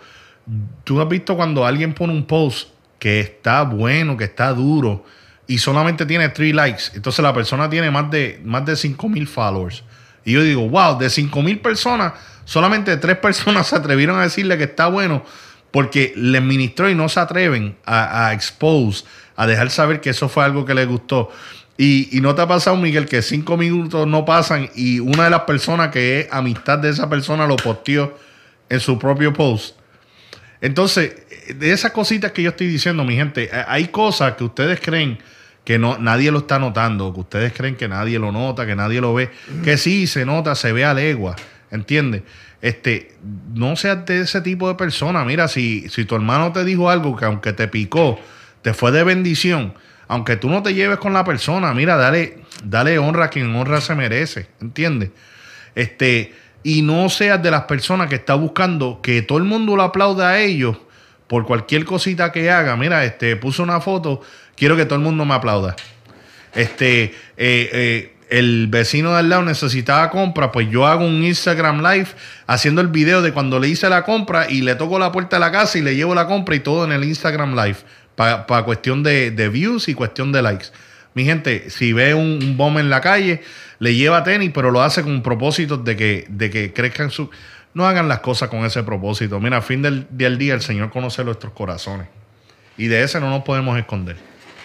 tú 0.84 1.00
has 1.00 1.08
visto 1.08 1.36
cuando 1.36 1.64
alguien 1.64 1.94
pone 1.94 2.12
un 2.12 2.26
post 2.26 2.70
que 2.98 3.20
está 3.20 3.62
bueno, 3.62 4.16
que 4.16 4.24
está 4.24 4.52
duro 4.52 5.04
y 5.46 5.58
solamente 5.58 6.06
tiene 6.06 6.28
3 6.28 6.54
likes. 6.54 6.82
Entonces 6.94 7.22
la 7.22 7.32
persona 7.32 7.68
tiene 7.68 7.90
más 7.90 8.10
de, 8.10 8.40
más 8.44 8.64
de 8.64 8.76
5 8.76 9.08
mil 9.08 9.26
followers. 9.26 9.82
Y 10.24 10.32
yo 10.32 10.42
digo, 10.42 10.68
wow, 10.68 10.98
de 10.98 11.08
5 11.08 11.42
mil 11.42 11.60
personas, 11.60 12.12
solamente 12.44 12.96
tres 12.98 13.16
personas 13.22 13.68
se 13.68 13.76
atrevieron 13.76 14.18
a 14.18 14.22
decirle 14.22 14.58
que 14.58 14.64
está 14.64 14.88
bueno 14.88 15.24
porque 15.70 16.12
les 16.16 16.42
ministró 16.42 16.90
y 16.90 16.94
no 16.94 17.08
se 17.08 17.20
atreven 17.20 17.76
a, 17.84 18.26
a 18.26 18.32
expose, 18.32 19.04
a 19.36 19.46
dejar 19.46 19.70
saber 19.70 20.00
que 20.00 20.10
eso 20.10 20.28
fue 20.28 20.44
algo 20.44 20.64
que 20.64 20.74
les 20.74 20.86
gustó. 20.86 21.30
Y, 21.82 22.20
no 22.20 22.34
te 22.34 22.42
ha 22.42 22.46
pasado, 22.46 22.76
Miguel, 22.76 23.06
que 23.06 23.22
cinco 23.22 23.56
minutos 23.56 24.06
no 24.06 24.26
pasan 24.26 24.68
y 24.74 25.00
una 25.00 25.24
de 25.24 25.30
las 25.30 25.40
personas 25.40 25.88
que 25.88 26.20
es 26.20 26.28
amistad 26.30 26.78
de 26.78 26.90
esa 26.90 27.08
persona 27.08 27.46
lo 27.46 27.56
posteó 27.56 28.18
en 28.68 28.80
su 28.80 28.98
propio 28.98 29.32
post. 29.32 29.76
Entonces, 30.60 31.16
de 31.54 31.72
esas 31.72 31.92
cositas 31.92 32.32
que 32.32 32.42
yo 32.42 32.50
estoy 32.50 32.66
diciendo, 32.66 33.02
mi 33.02 33.16
gente, 33.16 33.44
eh, 33.44 33.64
hay 33.66 33.88
cosas 33.88 34.34
que 34.34 34.44
ustedes 34.44 34.78
creen 34.78 35.20
que 35.64 35.78
no, 35.78 35.96
nadie 35.96 36.30
lo 36.30 36.40
está 36.40 36.58
notando, 36.58 37.14
que 37.14 37.20
ustedes 37.20 37.54
creen 37.54 37.76
que 37.76 37.88
nadie 37.88 38.18
lo 38.18 38.30
nota, 38.30 38.66
que 38.66 38.76
nadie 38.76 39.00
lo 39.00 39.14
ve, 39.14 39.30
que 39.64 39.78
sí 39.78 40.06
se 40.06 40.26
nota, 40.26 40.54
se 40.56 40.72
ve 40.72 40.84
a 40.84 40.92
legua, 40.92 41.34
¿entiendes? 41.70 42.24
Este, 42.62 43.12
no 43.54 43.74
seas 43.76 44.04
de 44.04 44.20
ese 44.20 44.40
tipo 44.40 44.68
de 44.68 44.74
persona. 44.74 45.24
Mira, 45.24 45.48
si, 45.48 45.88
si 45.88 46.04
tu 46.04 46.14
hermano 46.14 46.52
te 46.52 46.64
dijo 46.64 46.90
algo 46.90 47.16
que 47.16 47.24
aunque 47.24 47.52
te 47.52 47.68
picó, 47.68 48.18
te 48.62 48.74
fue 48.74 48.92
de 48.92 49.02
bendición, 49.02 49.74
aunque 50.08 50.36
tú 50.36 50.50
no 50.50 50.62
te 50.62 50.74
lleves 50.74 50.98
con 50.98 51.12
la 51.12 51.24
persona, 51.24 51.72
mira, 51.72 51.96
dale, 51.96 52.38
dale 52.64 52.98
honra 52.98 53.26
a 53.26 53.28
quien 53.28 53.54
honra 53.54 53.80
se 53.80 53.94
merece, 53.94 54.48
¿entiendes? 54.60 55.10
Este, 55.74 56.34
y 56.62 56.82
no 56.82 57.08
seas 57.08 57.42
de 57.42 57.50
las 57.50 57.62
personas 57.62 58.08
que 58.08 58.16
está 58.16 58.34
buscando 58.34 59.00
que 59.02 59.22
todo 59.22 59.38
el 59.38 59.44
mundo 59.44 59.76
lo 59.76 59.82
aplaude 59.82 60.24
a 60.24 60.40
ellos 60.40 60.76
por 61.26 61.46
cualquier 61.46 61.84
cosita 61.84 62.32
que 62.32 62.50
haga. 62.50 62.76
Mira, 62.76 63.04
este, 63.04 63.36
puso 63.36 63.62
una 63.62 63.80
foto, 63.80 64.20
quiero 64.56 64.76
que 64.76 64.84
todo 64.84 64.96
el 64.96 65.04
mundo 65.04 65.24
me 65.24 65.34
aplauda. 65.34 65.76
Este, 66.54 67.04
eh, 67.04 67.14
eh, 67.36 68.14
el 68.30 68.68
vecino 68.68 69.12
de 69.12 69.18
al 69.18 69.28
lado 69.28 69.42
necesitaba 69.42 70.10
compra, 70.10 70.52
pues 70.52 70.70
yo 70.70 70.86
hago 70.86 71.04
un 71.04 71.22
Instagram 71.22 71.82
Live 71.82 72.08
haciendo 72.46 72.80
el 72.80 72.88
video 72.88 73.22
de 73.22 73.32
cuando 73.32 73.58
le 73.58 73.68
hice 73.68 73.88
la 73.88 74.04
compra 74.04 74.48
y 74.48 74.62
le 74.62 74.74
toco 74.76 74.98
la 74.98 75.12
puerta 75.12 75.36
de 75.36 75.40
la 75.40 75.52
casa 75.52 75.78
y 75.78 75.82
le 75.82 75.94
llevo 75.96 76.14
la 76.14 76.26
compra 76.26 76.54
y 76.54 76.60
todo 76.60 76.84
en 76.84 76.92
el 76.92 77.04
Instagram 77.04 77.54
Live, 77.54 77.78
para 78.14 78.62
cuestión 78.62 79.02
de, 79.02 79.30
de 79.30 79.48
views 79.48 79.88
y 79.88 79.94
cuestión 79.94 80.32
de 80.32 80.42
likes. 80.42 80.66
Mi 81.14 81.24
gente, 81.24 81.70
si 81.70 81.92
ve 81.92 82.14
un, 82.14 82.56
un 82.56 82.78
en 82.78 82.88
la 82.88 83.00
calle, 83.00 83.42
le 83.80 83.94
lleva 83.94 84.22
tenis, 84.22 84.52
pero 84.54 84.70
lo 84.70 84.80
hace 84.80 85.02
con 85.02 85.22
propósitos 85.22 85.84
de 85.84 85.96
que, 85.96 86.24
de 86.28 86.50
que 86.50 86.72
crezcan 86.72 87.10
su... 87.10 87.30
No 87.72 87.86
hagan 87.86 88.08
las 88.08 88.20
cosas 88.20 88.48
con 88.48 88.64
ese 88.64 88.82
propósito. 88.82 89.38
Mira, 89.40 89.58
al 89.58 89.62
fin 89.62 89.80
del, 89.80 90.06
del 90.10 90.38
día 90.38 90.54
el 90.54 90.60
Señor 90.60 90.90
conoce 90.90 91.24
nuestros 91.24 91.52
corazones. 91.52 92.08
Y 92.76 92.86
de 92.86 93.02
ese 93.02 93.20
no 93.20 93.30
nos 93.30 93.42
podemos 93.42 93.78
esconder. 93.78 94.16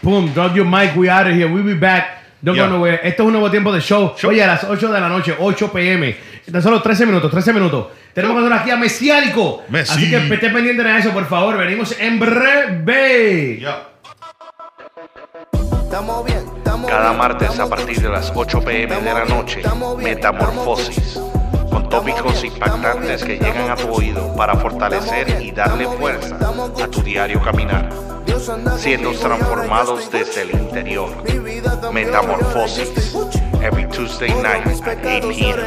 Boom, 0.01 0.33
drop 0.33 0.55
your 0.55 0.65
mic, 0.65 0.95
we 0.95 1.09
out 1.09 1.27
of 1.27 1.33
here. 1.33 1.45
We'll 1.45 1.63
be 1.63 1.73
back. 1.73 2.24
Don't 2.45 2.55
Yeah. 2.55 2.67
go 2.67 2.73
nowhere. 2.73 2.99
Esto 3.03 3.23
es 3.23 3.27
un 3.27 3.31
nuevo 3.33 3.49
tiempo 3.49 3.73
de 3.73 3.81
show. 3.81 4.13
Show. 4.15 4.29
Oye, 4.29 4.43
a 4.43 4.47
las 4.47 4.63
8 4.63 4.91
de 4.91 5.01
la 5.01 5.09
noche, 5.09 5.35
8 5.39 5.71
pm. 5.71 6.15
Tan 6.51 6.61
solo 6.61 6.79
13 6.79 7.07
minutos, 7.07 7.31
13 7.31 7.51
minutos. 7.53 7.87
Tenemos 8.13 8.37
que 8.37 8.45
hacer 8.45 8.53
aquí 8.59 8.69
a 8.69 8.77
Mesiánico. 8.77 9.63
Messi. 9.67 9.93
Así 9.93 10.09
que 10.11 10.17
esté 10.17 10.51
pendiente 10.51 10.83
de 10.83 10.95
eso, 10.99 11.09
por 11.09 11.25
favor. 11.25 11.57
Venimos 11.57 11.99
en 11.99 12.19
breve. 12.19 13.65
Estamos 15.83 16.25
bien, 16.25 16.43
estamos 16.57 16.91
Cada 16.91 17.13
martes 17.13 17.59
a 17.59 17.67
partir 17.67 17.99
de 17.99 18.09
las 18.09 18.31
8 18.35 18.61
pm 18.61 18.95
de 18.95 19.13
la 19.13 19.25
noche, 19.25 19.63
Metamorfosis, 19.97 21.19
con 21.75 21.89
tópicos 21.89 22.41
impactantes 22.45 23.21
que 23.25 23.37
llegan 23.37 23.69
a 23.69 23.75
tu 23.75 23.89
oído 23.89 24.33
para 24.37 24.55
fortalecer 24.55 25.41
y 25.41 25.51
darle 25.51 25.85
fuerza 25.87 26.37
a 26.81 26.87
tu 26.87 27.01
diario 27.01 27.41
caminar, 27.41 27.89
siendo 28.77 29.11
transformados 29.11 30.09
desde 30.09 30.43
el 30.43 30.51
interior. 30.51 31.09
Metamorfosis, 31.91 33.13
every 33.61 33.85
Tuesday 33.89 34.29
night 34.41 34.65
at 34.85 35.05
8 35.05 35.27
p.m. 35.27 35.57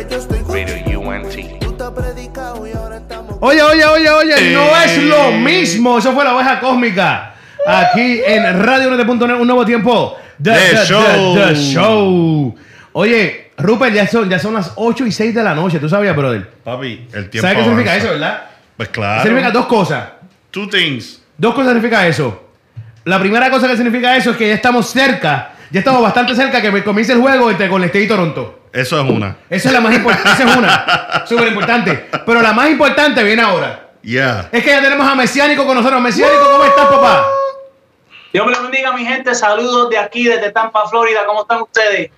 Radio 0.49 1.01
UNT. 1.01 1.61
Tú 1.61 1.73
te 1.73 1.85
has 1.85 1.91
predicado 1.91 2.67
y 2.67 2.73
ahora 2.73 2.97
estamos 2.97 3.37
Oye, 3.41 3.63
oye, 3.63 3.85
oye, 3.85 4.09
oye, 4.09 4.51
no 4.55 4.81
es 4.81 5.03
lo 5.03 5.31
mismo. 5.33 5.99
Eso 5.99 6.15
fue 6.15 6.25
la 6.25 6.35
oveja 6.35 6.59
cósmica. 6.59 7.35
Aquí 7.67 8.23
en 8.27 8.63
Radio 8.63 8.89
un 8.89 9.47
nuevo 9.47 9.67
tiempo. 9.67 10.17
The, 10.43 10.53
The 10.53 10.59
the- 10.59 10.77
the- 10.77 10.87
show. 10.87 11.35
the 11.35 11.55
show. 11.55 12.55
Oye, 12.95 13.48
Rupert, 13.59 13.95
ya 13.95 14.07
son, 14.07 14.31
ya 14.31 14.39
son 14.39 14.55
las 14.55 14.73
8 14.77 15.07
y 15.07 15.13
6 15.13 15.35
de 15.35 15.43
la 15.43 15.55
noche. 15.55 15.79
¿Tú 15.79 15.89
sabías, 15.89 16.15
brother? 16.15 16.49
Papi, 16.65 17.09
el 17.13 17.29
tiempo 17.29 17.49
¿Sabes 17.49 17.59
qué 17.59 17.65
significa 17.65 17.97
eso, 17.97 18.09
verdad? 18.11 18.43
Pues 18.77 18.89
claro. 18.91 19.23
Significa 19.23 19.51
dos 19.51 19.67
cosas. 19.67 20.05
Two 20.51 20.69
things. 20.69 21.23
Dos 21.37 21.55
cosas 21.55 21.73
significa 21.73 22.07
eso. 22.07 22.45
La 23.05 23.19
primera 23.19 23.51
cosa 23.51 23.67
que 23.69 23.77
significa 23.77 24.17
eso 24.17 24.31
es 24.31 24.37
que 24.37 24.49
ya 24.49 24.55
estamos 24.55 24.89
cerca. 24.89 25.53
Ya 25.71 25.81
estamos 25.81 26.01
bastante 26.01 26.35
cerca 26.35 26.63
que 26.63 26.85
comience 26.85 27.13
el 27.13 27.21
juego 27.21 27.51
entre 27.51 27.69
Golden 27.69 27.89
State 27.89 28.05
y 28.05 28.09
Toronto. 28.09 28.61
Eso 28.73 29.01
es 29.01 29.11
una. 29.11 29.37
Esa 29.51 29.69
es 29.69 29.75
la 29.75 29.81
más 29.81 29.95
importante. 29.95 30.31
Esa 30.35 30.51
es 30.51 30.57
una. 30.57 31.27
Súper 31.27 31.49
importante. 31.49 32.09
Pero 32.25 32.41
la 32.41 32.53
más 32.53 32.71
importante 32.71 33.23
viene 33.25 33.43
ahora. 33.43 33.89
Yeah. 34.03 34.49
Es 34.53 34.63
que 34.63 34.71
ya 34.71 34.81
tenemos 34.81 35.07
a 35.07 35.15
Mesiánico 35.15 35.67
con 35.67 35.77
nosotros. 35.77 36.01
Mesiánico, 36.01 36.49
¿cómo 36.51 36.65
estás, 36.65 36.87
papá? 36.87 37.27
Dios 38.33 38.47
me 38.47 38.53
lo 38.53 38.63
bendiga, 38.63 38.93
mi 38.93 39.05
gente. 39.05 39.35
Saludos 39.35 39.91
de 39.91 39.99
aquí, 39.99 40.25
desde 40.25 40.51
Tampa, 40.53 40.87
Florida. 40.89 41.27
¿Cómo 41.27 41.43
están 41.43 41.63
ustedes? 41.63 42.11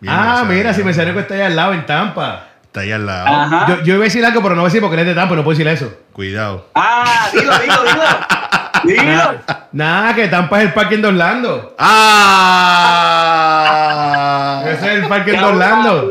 Bien, 0.00 0.14
ah, 0.14 0.40
a 0.40 0.44
mira, 0.44 0.72
si 0.72 0.82
Mesiánico 0.84 1.18
está 1.20 1.34
allá 1.34 1.46
al 1.46 1.56
lado 1.56 1.72
en 1.74 1.84
Tampa. 1.86 2.44
Está 2.64 2.80
ahí 2.80 2.92
al 2.92 3.04
lado. 3.06 3.26
Ajá. 3.26 3.66
Yo, 3.68 3.82
yo 3.82 3.94
iba 3.94 4.02
a 4.02 4.04
decir 4.04 4.24
algo, 4.24 4.40
pero 4.42 4.54
no 4.54 4.60
voy 4.62 4.66
a 4.68 4.70
decir 4.70 4.80
porque 4.80 4.94
él 4.94 5.00
es 5.00 5.06
de 5.06 5.14
Tampa 5.14 5.34
no 5.34 5.42
puedo 5.42 5.56
decir 5.58 5.66
eso. 5.72 5.92
Cuidado. 6.12 6.68
Ah, 6.74 7.28
dilo, 7.32 7.52
dilo, 7.58 7.82
dilo. 7.84 8.02
Dilo. 8.84 9.34
Nada, 9.72 10.14
que 10.14 10.28
Tampa 10.28 10.58
es 10.58 10.66
el 10.66 10.72
parking 10.72 10.98
de 10.98 11.08
Orlando. 11.08 11.74
¡Ah! 12.88 14.62
Ese 14.66 14.86
es 14.86 15.02
el 15.02 15.08
parking 15.08 15.32
de 15.32 15.44
Orlando. 15.44 16.10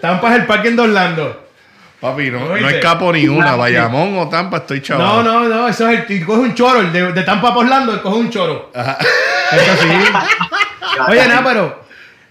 Tampa 0.00 0.30
es 0.30 0.36
el 0.36 0.46
parking 0.46 0.76
de 0.76 0.82
Orlando. 0.82 1.44
Papi, 2.00 2.30
no, 2.30 2.40
no 2.40 2.52
Oíste. 2.54 2.76
escapo 2.78 3.12
ni 3.12 3.28
una. 3.28 3.52
No, 3.52 3.58
Bayamón 3.58 4.18
o 4.18 4.28
Tampa, 4.28 4.58
estoy 4.58 4.80
chaval. 4.82 5.06
No, 5.06 5.22
no, 5.22 5.48
no, 5.48 5.68
eso 5.68 5.88
es 5.88 6.08
el. 6.10 6.24
Coge 6.24 6.40
un 6.40 6.54
choro, 6.54 6.80
el 6.80 6.92
de, 6.92 7.12
de 7.12 7.22
Tampa 7.22 7.52
por 7.52 7.64
Orlando, 7.64 8.02
coge 8.02 8.16
un 8.16 8.30
choro. 8.30 8.70
Ajá. 8.74 8.96
Eso 9.52 9.76
sí. 9.82 9.88
Oye, 11.08 11.28
nada, 11.28 11.42
pero. 11.44 11.83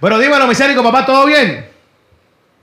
Pero 0.03 0.19
dímelo, 0.19 0.45
Mesiánico, 0.47 0.83
papá, 0.83 1.05
¿todo 1.05 1.25
bien? 1.25 1.65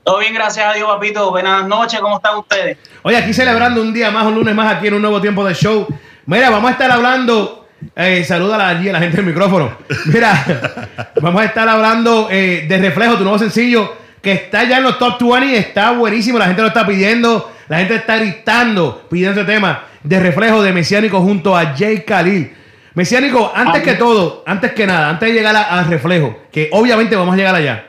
Todo 0.03 0.19
bien, 0.19 0.31
gracias 0.31 0.63
a 0.63 0.73
Dios, 0.73 0.87
papito. 0.87 1.31
Buenas 1.31 1.67
noches, 1.67 1.99
¿cómo 1.99 2.17
están 2.17 2.37
ustedes? 2.37 2.77
Oye, 3.01 3.17
aquí 3.17 3.33
celebrando 3.33 3.81
un 3.81 3.91
día 3.91 4.11
más, 4.11 4.27
un 4.27 4.35
lunes 4.35 4.53
más 4.53 4.75
aquí 4.75 4.89
en 4.89 4.93
un 4.93 5.01
nuevo 5.01 5.19
tiempo 5.19 5.43
de 5.43 5.55
show. 5.55 5.87
Mira, 6.27 6.51
vamos 6.51 6.69
a 6.69 6.73
estar 6.73 6.91
hablando. 6.91 7.67
Eh, 7.95 8.23
saluda 8.23 8.67
allí 8.67 8.89
a 8.89 8.93
la 8.93 8.99
gente 8.99 9.17
del 9.17 9.25
micrófono. 9.25 9.75
Mira, 10.13 11.09
vamos 11.19 11.41
a 11.41 11.45
estar 11.45 11.67
hablando 11.67 12.27
eh, 12.29 12.67
de 12.69 12.77
Reflejo, 12.77 13.17
tu 13.17 13.23
nuevo 13.23 13.39
sencillo, 13.39 13.91
que 14.21 14.33
está 14.33 14.65
ya 14.65 14.77
en 14.77 14.83
los 14.83 14.99
top 14.99 15.19
20, 15.19 15.57
está 15.57 15.93
buenísimo, 15.93 16.37
la 16.37 16.45
gente 16.45 16.61
lo 16.61 16.67
está 16.67 16.85
pidiendo, 16.85 17.51
la 17.69 17.79
gente 17.79 17.95
está 17.95 18.17
gritando, 18.17 19.07
pidiendo 19.09 19.41
ese 19.41 19.51
tema 19.51 19.85
de 20.03 20.19
Reflejo 20.19 20.61
de 20.61 20.73
Mesiánico 20.73 21.19
junto 21.21 21.57
a 21.57 21.73
Jay 21.75 22.01
Khalil. 22.01 22.55
Mesiánico, 22.93 23.51
antes 23.55 23.83
que 23.83 23.93
todo, 23.93 24.43
antes 24.45 24.73
que 24.73 24.85
nada, 24.85 25.09
antes 25.09 25.29
de 25.29 25.33
llegar 25.33 25.55
a, 25.55 25.79
a 25.79 25.83
Reflejo, 25.83 26.35
que 26.51 26.69
obviamente 26.73 27.15
vamos 27.15 27.33
a 27.33 27.37
llegar 27.37 27.55
allá. 27.55 27.87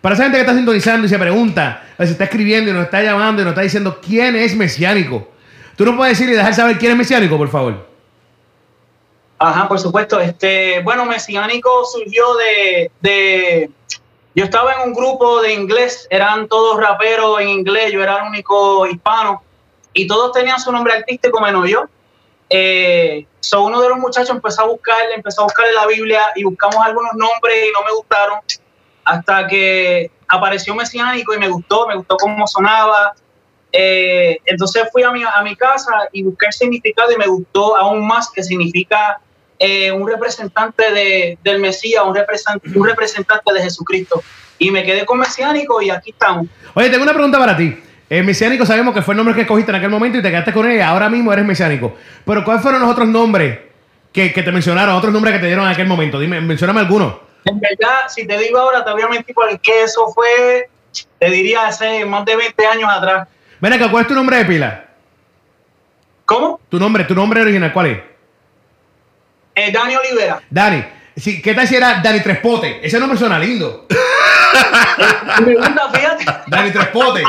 Para 0.00 0.14
esa 0.14 0.24
gente 0.24 0.38
que 0.38 0.42
está 0.42 0.54
sintonizando 0.54 1.06
y 1.06 1.10
se 1.10 1.18
pregunta, 1.18 1.84
o 1.98 2.04
se 2.04 2.12
está 2.12 2.24
escribiendo 2.24 2.70
y 2.70 2.74
nos 2.74 2.84
está 2.84 3.02
llamando 3.02 3.42
y 3.42 3.44
nos 3.44 3.52
está 3.52 3.62
diciendo 3.62 4.00
quién 4.00 4.34
es 4.34 4.56
Mesiánico. 4.56 5.28
Tú 5.76 5.84
no 5.84 5.96
puedes 5.96 6.18
decir 6.18 6.32
y 6.32 6.36
dejar 6.36 6.54
saber 6.54 6.78
quién 6.78 6.92
es 6.92 6.98
Mesiánico, 6.98 7.36
por 7.36 7.48
favor. 7.48 7.86
Ajá, 9.38 9.68
por 9.68 9.78
supuesto. 9.78 10.20
Este, 10.20 10.80
bueno, 10.80 11.04
Mesiánico 11.04 11.84
surgió 11.86 12.34
de, 12.34 12.90
de. 13.00 13.70
Yo 14.34 14.44
estaba 14.44 14.74
en 14.74 14.88
un 14.88 14.94
grupo 14.94 15.40
de 15.40 15.54
inglés, 15.54 16.06
eran 16.10 16.48
todos 16.48 16.78
raperos 16.78 17.40
en 17.40 17.48
inglés, 17.48 17.92
yo 17.92 18.02
era 18.02 18.18
el 18.18 18.28
único 18.28 18.86
hispano, 18.86 19.42
y 19.92 20.06
todos 20.06 20.32
tenían 20.32 20.60
su 20.60 20.70
nombre 20.70 20.92
artístico 20.92 21.40
menos 21.40 21.68
yo. 21.68 21.84
Eh, 22.52 23.26
so 23.38 23.62
uno 23.62 23.80
de 23.80 23.88
los 23.88 23.98
muchachos 23.98 24.30
empezó 24.30 24.62
a 24.62 24.66
buscarle, 24.66 25.14
empezó 25.14 25.42
a 25.42 25.44
buscar 25.44 25.66
en 25.68 25.74
la 25.76 25.86
Biblia 25.86 26.20
y 26.34 26.42
buscamos 26.42 26.76
algunos 26.84 27.12
nombres 27.14 27.64
y 27.64 27.72
no 27.72 27.84
me 27.84 27.92
gustaron. 27.94 28.40
Hasta 29.04 29.46
que 29.46 30.10
apareció 30.28 30.74
Mesiánico 30.74 31.32
y 31.32 31.38
me 31.38 31.48
gustó, 31.48 31.86
me 31.86 31.94
gustó 31.96 32.16
cómo 32.16 32.46
sonaba. 32.46 33.14
Eh, 33.72 34.38
entonces 34.46 34.82
fui 34.92 35.04
a 35.04 35.12
mi, 35.12 35.22
a 35.22 35.40
mi 35.42 35.54
casa 35.54 35.92
y 36.12 36.24
busqué 36.24 36.46
el 36.46 36.52
significado 36.52 37.12
y 37.12 37.16
me 37.16 37.26
gustó 37.28 37.76
aún 37.76 38.04
más 38.06 38.28
que 38.30 38.42
significa 38.42 39.20
eh, 39.60 39.92
un 39.92 40.08
representante 40.08 40.90
de, 40.92 41.38
del 41.44 41.60
Mesías, 41.60 42.02
un, 42.04 42.14
represent- 42.14 42.76
un 42.76 42.86
representante 42.86 43.52
de 43.52 43.62
Jesucristo. 43.62 44.22
Y 44.58 44.70
me 44.70 44.82
quedé 44.82 45.06
con 45.06 45.18
Mesiánico 45.18 45.80
y 45.80 45.88
aquí 45.90 46.10
estamos. 46.10 46.46
Oye, 46.74 46.90
tengo 46.90 47.04
una 47.04 47.14
pregunta 47.14 47.38
para 47.38 47.56
ti. 47.56 47.80
Eh, 48.10 48.24
mesiánico 48.24 48.66
sabemos 48.66 48.92
que 48.92 49.02
fue 49.02 49.14
el 49.14 49.18
nombre 49.18 49.36
que 49.36 49.42
escogiste 49.42 49.70
en 49.70 49.76
aquel 49.76 49.88
momento 49.88 50.18
y 50.18 50.22
te 50.22 50.30
quedaste 50.30 50.52
con 50.52 50.68
él 50.68 50.78
y 50.78 50.80
ahora 50.80 51.08
mismo 51.08 51.32
eres 51.32 51.44
mesiánico. 51.44 51.94
Pero 52.24 52.44
¿cuáles 52.44 52.60
fueron 52.60 52.80
los 52.80 52.90
otros 52.90 53.06
nombres 53.06 53.60
que, 54.12 54.32
que 54.32 54.42
te 54.42 54.50
mencionaron, 54.50 54.96
otros 54.96 55.12
nombres 55.12 55.34
que 55.34 55.38
te 55.38 55.46
dieron 55.46 55.64
en 55.64 55.70
aquel 55.70 55.86
momento? 55.86 56.18
Dime, 56.18 56.40
mencioname 56.40 56.80
algunos. 56.80 57.14
En 57.44 57.60
verdad, 57.60 58.08
si 58.08 58.26
te 58.26 58.36
digo 58.36 58.58
ahora, 58.58 58.84
te 58.84 58.90
voy 58.90 59.02
a 59.02 59.08
mentir 59.08 59.32
porque 59.32 59.84
eso 59.84 60.08
fue, 60.12 60.68
te 61.20 61.30
diría, 61.30 61.68
hace 61.68 62.04
más 62.04 62.24
de 62.24 62.34
20 62.34 62.66
años 62.66 62.90
atrás. 62.92 63.28
Ven 63.60 63.72
acá, 63.74 63.88
¿cuál 63.88 64.02
es 64.02 64.08
tu 64.08 64.14
nombre 64.14 64.38
de 64.38 64.44
pila? 64.44 64.86
¿Cómo? 66.26 66.60
Tu 66.68 66.80
nombre, 66.80 67.04
tu 67.04 67.14
nombre 67.14 67.40
original, 67.40 67.72
¿cuál 67.72 67.86
es? 67.86 67.98
Eh, 69.54 69.70
Dani 69.70 69.94
Olivera. 69.94 70.42
Dani. 70.50 70.84
¿Qué 71.14 71.54
tal 71.54 71.68
si 71.68 71.76
era 71.76 72.00
Dani 72.02 72.20
Trespote? 72.20 72.84
Ese 72.84 72.98
nombre 72.98 73.16
suena 73.16 73.38
lindo. 73.38 73.86
Me 75.44 75.54
gusta, 75.54 75.90
fíjate. 75.92 76.24
Dani 76.48 76.70
Trespote. 76.70 77.22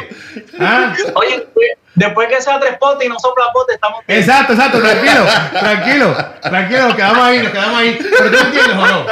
¿Ah? 0.59 0.93
Oye, 1.15 1.47
después 1.95 2.27
que 2.29 2.41
sea 2.41 2.59
tres 2.59 2.77
potes 2.79 3.05
y 3.05 3.09
no 3.09 3.19
sopla 3.19 3.45
pote, 3.53 3.73
estamos 3.73 3.99
bien. 4.07 4.19
Exacto, 4.19 4.53
exacto, 4.53 4.79
tranquilo, 4.81 5.25
tranquilo, 5.59 6.15
tranquilo, 6.41 6.87
nos 6.87 6.95
quedamos 6.95 7.19
ahí, 7.23 7.39
nos 7.39 7.51
quedamos 7.51 7.79
ahí. 7.79 7.99
Pero 8.17 8.31
tú 8.31 8.37
entiendes 8.37 8.75
o 8.77 8.87
no? 8.87 9.05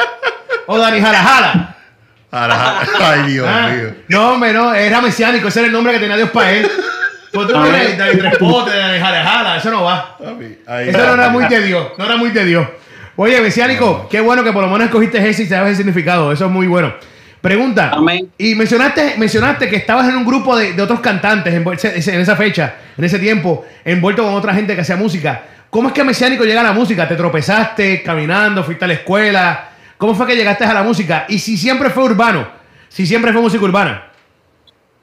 O 0.68 0.78
Dani 0.78 1.02
Jala 1.02 1.18
Jala. 1.20 1.76
Ay, 2.32 3.24
Dios 3.32 3.48
Ah, 3.50 3.70
mío. 3.70 3.96
No, 4.08 4.32
hombre, 4.34 4.54
no, 4.54 4.74
era 4.74 5.02
mesiánico, 5.02 5.48
ese 5.48 5.60
era 5.60 5.68
el 5.68 5.74
nombre 5.74 5.94
que 5.94 6.00
tenía 6.00 6.16
Dios 6.18 6.30
para 6.30 6.52
él. 6.52 6.70
Pues 7.34 7.48
tú 7.48 7.56
A 7.56 7.60
no 7.60 7.64
ver. 7.66 7.76
eres 7.76 7.98
Dani 7.98 8.18
Tres 8.20 8.38
Potes, 8.38 8.74
Dani 8.76 9.00
Jala 9.00 9.24
Jala, 9.24 9.58
eso 9.58 9.70
no 9.72 9.84
va. 9.84 10.18
Ahí 10.68 10.90
Eso 10.90 10.98
no 11.00 11.14
era 11.14 11.30
muy 11.30 11.46
de 11.48 11.62
Dios, 11.62 11.88
no 11.98 12.06
era 12.06 12.18
muy 12.18 12.30
de 12.30 12.46
Dios. 12.46 12.68
Oye, 13.16 13.42
mesiánico, 13.42 14.08
qué 14.10 14.22
bueno 14.22 14.44
que 14.44 14.54
por 14.54 14.62
lo 14.64 14.70
menos 14.70 14.86
escogiste 14.86 15.18
ese 15.28 15.44
y 15.44 15.46
sabes 15.48 15.72
el 15.72 15.76
significado, 15.78 16.32
eso 16.32 16.46
es 16.46 16.52
muy 16.52 16.68
bueno. 16.68 16.94
Pregunta, 17.42 17.92
Amén. 17.94 18.30
y 18.38 18.54
mencionaste, 18.54 19.16
mencionaste 19.18 19.70
que 19.70 19.78
estabas 19.78 20.10
en 20.10 20.18
un 20.18 20.26
grupo 20.26 20.58
de, 20.58 20.74
de 20.74 20.82
otros 20.82 21.00
cantantes 21.00 21.54
en, 21.54 21.66
en 21.66 22.22
esa 22.22 22.36
fecha, 22.36 22.76
en 22.98 23.04
ese 23.06 23.18
tiempo, 23.18 23.66
envuelto 23.86 24.24
con 24.24 24.34
otra 24.34 24.54
gente 24.54 24.76
que 24.76 24.82
hacía 24.82 24.98
música. 24.98 25.44
¿Cómo 25.70 25.88
es 25.88 25.94
que 25.94 26.04
Mesiánico 26.04 26.44
llega 26.44 26.60
a 26.62 26.66
la 26.66 26.74
música? 26.74 27.08
¿Te 27.08 27.16
tropezaste 27.16 28.04
caminando, 28.04 28.64
fuiste 28.64 28.84
a 28.84 28.88
la 28.90 28.96
escuela? 28.96 29.70
¿Cómo 29.98 30.16
fue 30.16 30.28
que 30.28 30.36
llegaste 30.36 30.66
a 30.66 30.74
la 30.74 30.84
música? 30.84 31.26
Y 31.30 31.40
si 31.40 31.58
siempre 31.58 31.90
fue 31.90 32.04
urbano, 32.04 32.48
si 32.90 33.06
siempre 33.06 33.32
fue 33.32 33.42
música 33.42 33.64
urbana. 33.64 34.12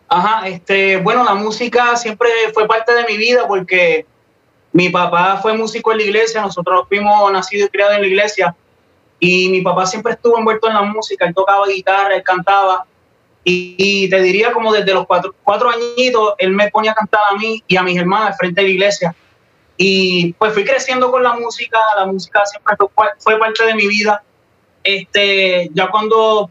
Ajá, 0.09 0.47
este, 0.47 0.99
bueno, 0.99 1.25
la 1.25 1.35
música 1.35 1.97
siempre 1.97 2.29
fue 2.53 2.67
parte 2.67 2.93
de 2.95 3.05
mi 3.05 3.17
vida 3.17 3.47
porque 3.49 4.05
mi 4.73 4.91
papá 4.91 5.39
fue 5.41 5.57
músico 5.57 5.93
en 5.93 5.99
la 5.99 6.05
iglesia, 6.05 6.43
nosotros 6.43 6.85
fuimos 6.89 7.33
nacidos 7.33 7.69
y 7.69 7.71
criados 7.71 7.95
en 7.95 8.03
la 8.03 8.07
iglesia 8.09 8.55
y 9.19 9.49
mi 9.49 9.63
papá 9.63 9.87
siempre 9.87 10.13
estuvo 10.13 10.39
envuelto 10.39 10.69
en 10.69 10.75
la 10.75 10.83
música, 10.83 11.27
él 11.27 11.35
tocaba 11.35 11.67
guitarra, 11.67 12.15
él 12.15 12.23
cantaba. 12.23 12.85
Y, 13.45 13.77
y 13.79 14.11
te 14.11 14.21
diría 14.23 14.53
como 14.53 14.73
desde 14.73 14.93
los 14.93 15.07
cuatro, 15.07 15.33
cuatro 15.45 15.71
añitos 15.71 16.35
él 16.39 16.51
me 16.51 16.69
ponía 16.69 16.91
a 16.91 16.95
cantar 16.95 17.21
a 17.31 17.37
mí 17.37 17.63
y 17.69 17.77
a 17.77 17.83
mis 17.83 17.97
hermanas 17.97 18.37
frente 18.37 18.61
de 18.61 18.67
la 18.67 18.73
iglesia. 18.73 19.15
Y 19.77 20.33
pues 20.35 20.53
fui 20.53 20.65
creciendo 20.65 21.11
con 21.11 21.23
la 21.23 21.35
música, 21.35 21.79
la 21.97 22.07
música 22.07 22.45
siempre 22.47 22.75
fue, 22.95 23.07
fue 23.19 23.39
parte 23.39 23.65
de 23.65 23.75
mi 23.75 23.87
vida. 23.87 24.23
Este, 24.83 25.71
ya 25.75 25.89
cuando 25.89 26.51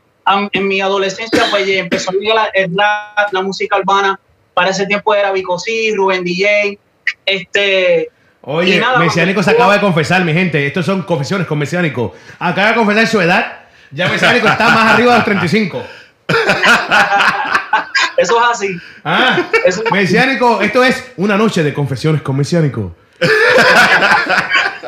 en 0.51 0.67
mi 0.67 0.81
adolescencia 0.81 1.45
pues 1.51 1.67
empezó 1.67 2.11
a 2.11 2.13
llegar 2.13 2.51
la, 2.71 3.13
rap, 3.15 3.33
la 3.33 3.41
música 3.41 3.77
urbana, 3.77 4.19
para 4.53 4.69
ese 4.69 4.85
tiempo 4.85 5.13
era 5.13 5.31
Vico 5.31 5.57
Rubén 5.95 6.23
DJ, 6.23 6.79
este, 7.25 8.09
Oye, 8.45 8.81
Mesiánico 8.99 9.41
se 9.43 9.51
acaba 9.51 9.73
de 9.73 9.81
confesar, 9.81 10.23
mi 10.23 10.33
gente. 10.33 10.65
Estos 10.65 10.85
son 10.85 11.01
confesiones 11.03 11.47
con 11.47 11.57
Mesiánico. 11.57 12.13
Acaba 12.39 12.69
de 12.69 12.75
confesar 12.75 13.07
su 13.07 13.19
edad. 13.21 13.59
Ya 13.91 14.07
Mesiánico 14.07 14.47
está 14.47 14.69
más 14.69 14.93
arriba 14.93 15.11
de 15.13 15.17
los 15.17 15.25
35. 15.25 15.83
eso 18.17 18.37
es 18.39 18.49
así. 18.49 18.69
Ah, 19.03 19.43
Eso- 19.65 19.83
Mesiánico, 19.91 20.61
esto 20.61 20.83
es 20.83 21.11
una 21.17 21.37
noche 21.37 21.63
de 21.63 21.73
confesiones 21.73 22.21
con 22.21 22.37
Mesiánico. 22.37 22.95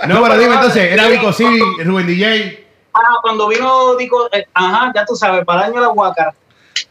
No, 0.07 0.21
pero 0.21 0.37
dime 0.37 0.53
entonces, 0.53 0.91
era 0.91 1.07
Vico 1.07 1.33
C, 1.33 1.43
Rubén 1.83 2.05
DJ. 2.07 2.65
Ah, 2.93 2.99
cuando 3.21 3.47
vino 3.47 3.95
Vico, 3.97 4.29
eh, 4.31 4.45
ajá, 4.53 4.91
ya 4.95 5.03
tú 5.05 5.15
sabes, 5.15 5.43
para 5.43 5.61
el 5.61 5.65
año 5.71 5.81
de 5.81 5.87
la 5.87 5.91
guacara. 5.91 6.33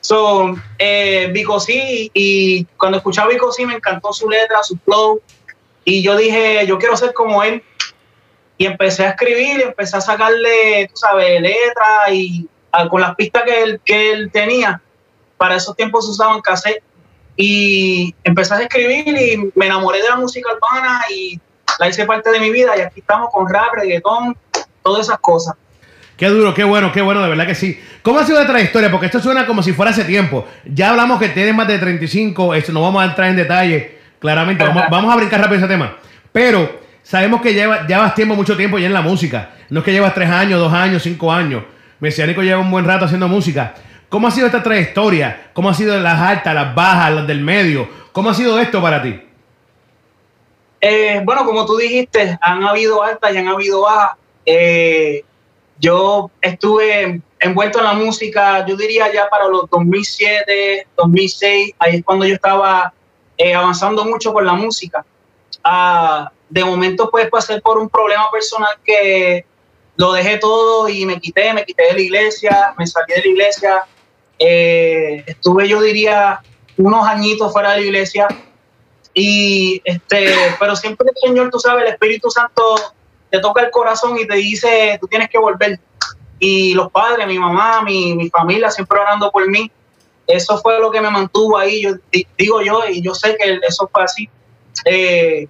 So, 0.01 0.55
eh, 0.77 1.31
Vico 1.33 1.59
sí, 1.61 2.11
y 2.13 2.65
cuando 2.77 2.99
escuchaba 2.99 3.29
Vico 3.31 3.51
sí 3.53 3.65
me 3.65 3.75
encantó 3.75 4.13
su 4.13 4.29
letra, 4.29 4.63
su 4.65 4.77
flow, 4.85 5.23
y 5.89 6.03
yo 6.03 6.17
dije, 6.17 6.67
yo 6.67 6.79
quiero 6.79 6.97
ser 6.97 7.15
como 7.15 7.45
él. 7.45 7.63
Y 8.59 8.67
empecé 8.67 9.07
a 9.07 9.11
escribir, 9.11 9.63
empecé 9.63 9.97
a 9.97 10.01
sacarle, 10.01 10.89
tú 10.89 10.97
sabes, 10.97 11.41
letras 11.41 12.11
y 12.11 12.49
ah, 12.73 12.89
con 12.89 13.01
las 13.01 13.15
pistas 13.15 13.45
que 13.45 13.63
él, 13.63 13.81
que 13.85 14.13
él 14.13 14.31
tenía. 14.33 14.83
Para 15.37 15.55
esos 15.55 15.77
tiempos 15.77 16.05
se 16.05 16.11
usaban 16.11 16.41
cassette. 16.41 16.83
Y 17.37 18.13
empecé 18.25 18.55
a 18.55 18.63
escribir 18.63 19.09
y 19.09 19.53
me 19.55 19.67
enamoré 19.67 20.03
de 20.03 20.09
la 20.09 20.17
música 20.17 20.49
urbana 20.53 21.03
y 21.09 21.39
la 21.79 21.89
hice 21.89 22.05
parte 22.05 22.31
de 22.33 22.41
mi 22.41 22.51
vida. 22.51 22.77
Y 22.77 22.81
aquí 22.81 22.99
estamos 22.99 23.31
con 23.31 23.49
rap, 23.49 23.75
reggaetón, 23.75 24.37
todas 24.83 25.07
esas 25.07 25.21
cosas. 25.21 25.55
Qué 26.17 26.27
duro, 26.27 26.53
qué 26.53 26.65
bueno, 26.65 26.91
qué 26.93 27.03
bueno, 27.03 27.23
de 27.23 27.29
verdad 27.29 27.47
que 27.47 27.55
sí. 27.55 27.81
¿Cómo 28.03 28.19
ha 28.19 28.27
sido 28.27 28.41
la 28.41 28.47
trayectoria? 28.47 28.91
Porque 28.91 29.07
esto 29.07 29.21
suena 29.21 29.47
como 29.47 29.63
si 29.63 29.73
fuera 29.73 29.93
hace 29.93 30.03
tiempo. 30.03 30.49
Ya 30.65 30.91
hablamos 30.91 31.21
que 31.21 31.29
tienes 31.29 31.55
más 31.55 31.69
de 31.69 31.79
35, 31.79 32.55
esto 32.55 32.73
no 32.73 32.83
vamos 32.83 33.03
a 33.03 33.07
entrar 33.07 33.29
en 33.29 33.37
detalle, 33.37 33.97
claramente. 34.19 34.65
Vamos, 34.65 34.85
vamos 34.91 35.13
a 35.13 35.17
brincar 35.17 35.41
rápido 35.41 35.59
ese 35.59 35.69
tema. 35.69 35.97
Pero 36.33 36.81
sabemos 37.03 37.41
que 37.41 37.55
lleva, 37.55 37.87
llevas 37.87 38.15
tiempo, 38.15 38.35
mucho 38.35 38.57
tiempo 38.57 38.79
ya 38.79 38.87
en 38.87 38.93
la 38.93 39.03
música. 39.03 39.51
No 39.71 39.81
es 39.81 39.85
que 39.85 39.93
llevas 39.93 40.15
tres 40.15 40.31
años, 40.31 40.61
dos 40.61 40.73
años, 40.73 41.03
cinco 41.03 41.33
años. 41.33 41.63
Mesiánico 42.01 42.43
lleva 42.43 42.61
un 42.61 42.71
buen 42.71 42.85
rato 42.85 43.07
haciendo 43.07 43.29
música. 43.29 43.75
¿Cómo 44.09 44.29
ha 44.29 44.31
sido 44.31 44.47
esta 44.47 44.63
trayectoria? 44.63 45.51
¿Cómo 45.53 45.69
ha 45.69 45.75
sido 45.75 45.99
las 45.99 46.21
altas, 46.21 46.55
las 46.55 46.75
bajas, 46.75 47.13
las 47.13 47.27
del 47.27 47.41
medio? 47.41 47.89
¿Cómo 48.13 48.31
ha 48.31 48.35
sido 48.35 48.59
esto 48.59 48.81
para 48.81 49.03
ti? 49.03 49.21
Eh, 50.81 51.21
bueno, 51.25 51.45
como 51.45 51.67
tú 51.67 51.77
dijiste, 51.77 52.39
han 52.41 52.63
habido 52.63 53.03
altas 53.03 53.35
y 53.35 53.39
han 53.39 53.49
habido 53.49 53.83
bajas. 53.83 54.17
Eh, 54.45 55.25
yo 55.79 56.31
estuve 56.41 57.21
envuelto 57.41 57.79
en 57.79 57.85
la 57.85 57.93
música, 57.93 58.65
yo 58.67 58.77
diría 58.77 59.13
ya 59.13 59.29
para 59.29 59.49
los 59.49 59.69
2007, 59.71 60.87
2006, 60.97 61.75
ahí 61.79 61.97
es 61.97 62.05
cuando 62.05 62.25
yo 62.25 62.35
estaba 62.35 62.93
eh, 63.37 63.55
avanzando 63.55 64.05
mucho 64.05 64.33
con 64.33 64.45
la 64.45 64.55
música. 64.55 65.05
Ah, 65.63 66.31
de 66.49 66.65
momento 66.65 67.11
pues 67.11 67.29
pasé 67.29 67.61
por 67.61 67.79
un 67.79 67.89
problema 67.89 68.31
personal 68.31 68.75
que 68.85 69.45
lo 69.97 70.13
dejé 70.13 70.39
todo 70.39 70.89
y 70.89 71.07
me 71.07 71.21
quité, 71.21 71.53
me 71.53 71.65
quité 71.65 71.85
de 71.85 71.93
la 71.95 72.01
iglesia, 72.01 72.75
me 72.79 72.87
salí 72.87 73.15
de 73.15 73.21
la 73.21 73.29
iglesia. 73.29 73.83
Eh, 74.39 75.25
estuve 75.27 75.69
yo 75.69 75.81
diría 75.81 76.41
unos 76.77 77.07
añitos 77.07 77.53
fuera 77.53 77.73
de 77.73 77.79
la 77.79 77.87
iglesia 77.87 78.29
y 79.19 79.81
este, 79.85 80.35
pero 80.61 80.77
siempre 80.77 81.07
el 81.09 81.29
Señor, 81.29 81.51
tú 81.51 81.59
sabes, 81.59 81.85
el 81.85 81.93
Espíritu 81.93 82.31
Santo 82.31 82.77
te 83.31 83.39
toca 83.41 83.63
el 83.63 83.71
corazón 83.71 84.19
y 84.19 84.27
te 84.27 84.35
dice, 84.37 84.99
tú 85.01 85.09
tienes 85.09 85.31
que 85.31 85.39
volver. 85.39 85.81
Y 86.39 86.75
los 86.75 86.93
padres, 86.93 87.27
mi 87.27 87.39
mamá, 87.39 87.81
mi, 87.81 88.15
mi 88.15 88.29
familia, 88.29 88.71
siempre 88.71 89.01
orando 89.01 89.31
por 89.31 89.49
mí. 89.49 89.71
Eso 90.27 90.59
fue 90.59 90.79
lo 90.81 90.91
que 90.91 91.01
me 91.01 91.11
mantuvo 91.11 91.57
ahí, 91.57 91.83
yo 91.83 91.95
di- 92.11 92.27
digo 92.37 92.61
yo, 92.63 92.83
y 92.89 93.01
yo 93.03 93.15
sé 93.15 93.37
que 93.37 93.61
eso 93.67 93.89
fue 93.93 94.03
así. 94.05 94.29
Eh, 94.85 95.47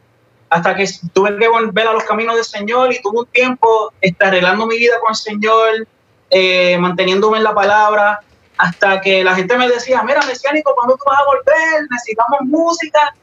hasta 0.48 0.76
que 0.76 0.86
tuve 1.12 1.36
que 1.38 1.48
volver 1.48 1.88
a 1.88 1.92
los 1.92 2.04
caminos 2.04 2.36
del 2.36 2.44
Señor 2.44 2.92
y 2.92 3.00
tuve 3.02 3.20
un 3.20 3.26
tiempo 3.26 3.92
este, 4.00 4.24
arreglando 4.24 4.66
mi 4.66 4.78
vida 4.78 4.94
con 5.00 5.10
el 5.10 5.16
Señor, 5.16 5.88
eh, 6.30 6.76
manteniéndome 6.78 7.38
en 7.38 7.44
la 7.44 7.54
palabra, 7.54 8.20
hasta 8.58 9.00
que 9.00 9.24
la 9.24 9.34
gente 9.34 9.58
me 9.58 9.68
decía, 9.68 10.02
mira, 10.02 10.22
Mesiánico, 10.26 10.74
¿cuándo 10.74 10.96
tú 10.96 11.04
vas 11.06 11.18
a 11.18 11.24
volver? 11.24 11.86
Necesitamos 11.90 12.40
música. 12.42 13.14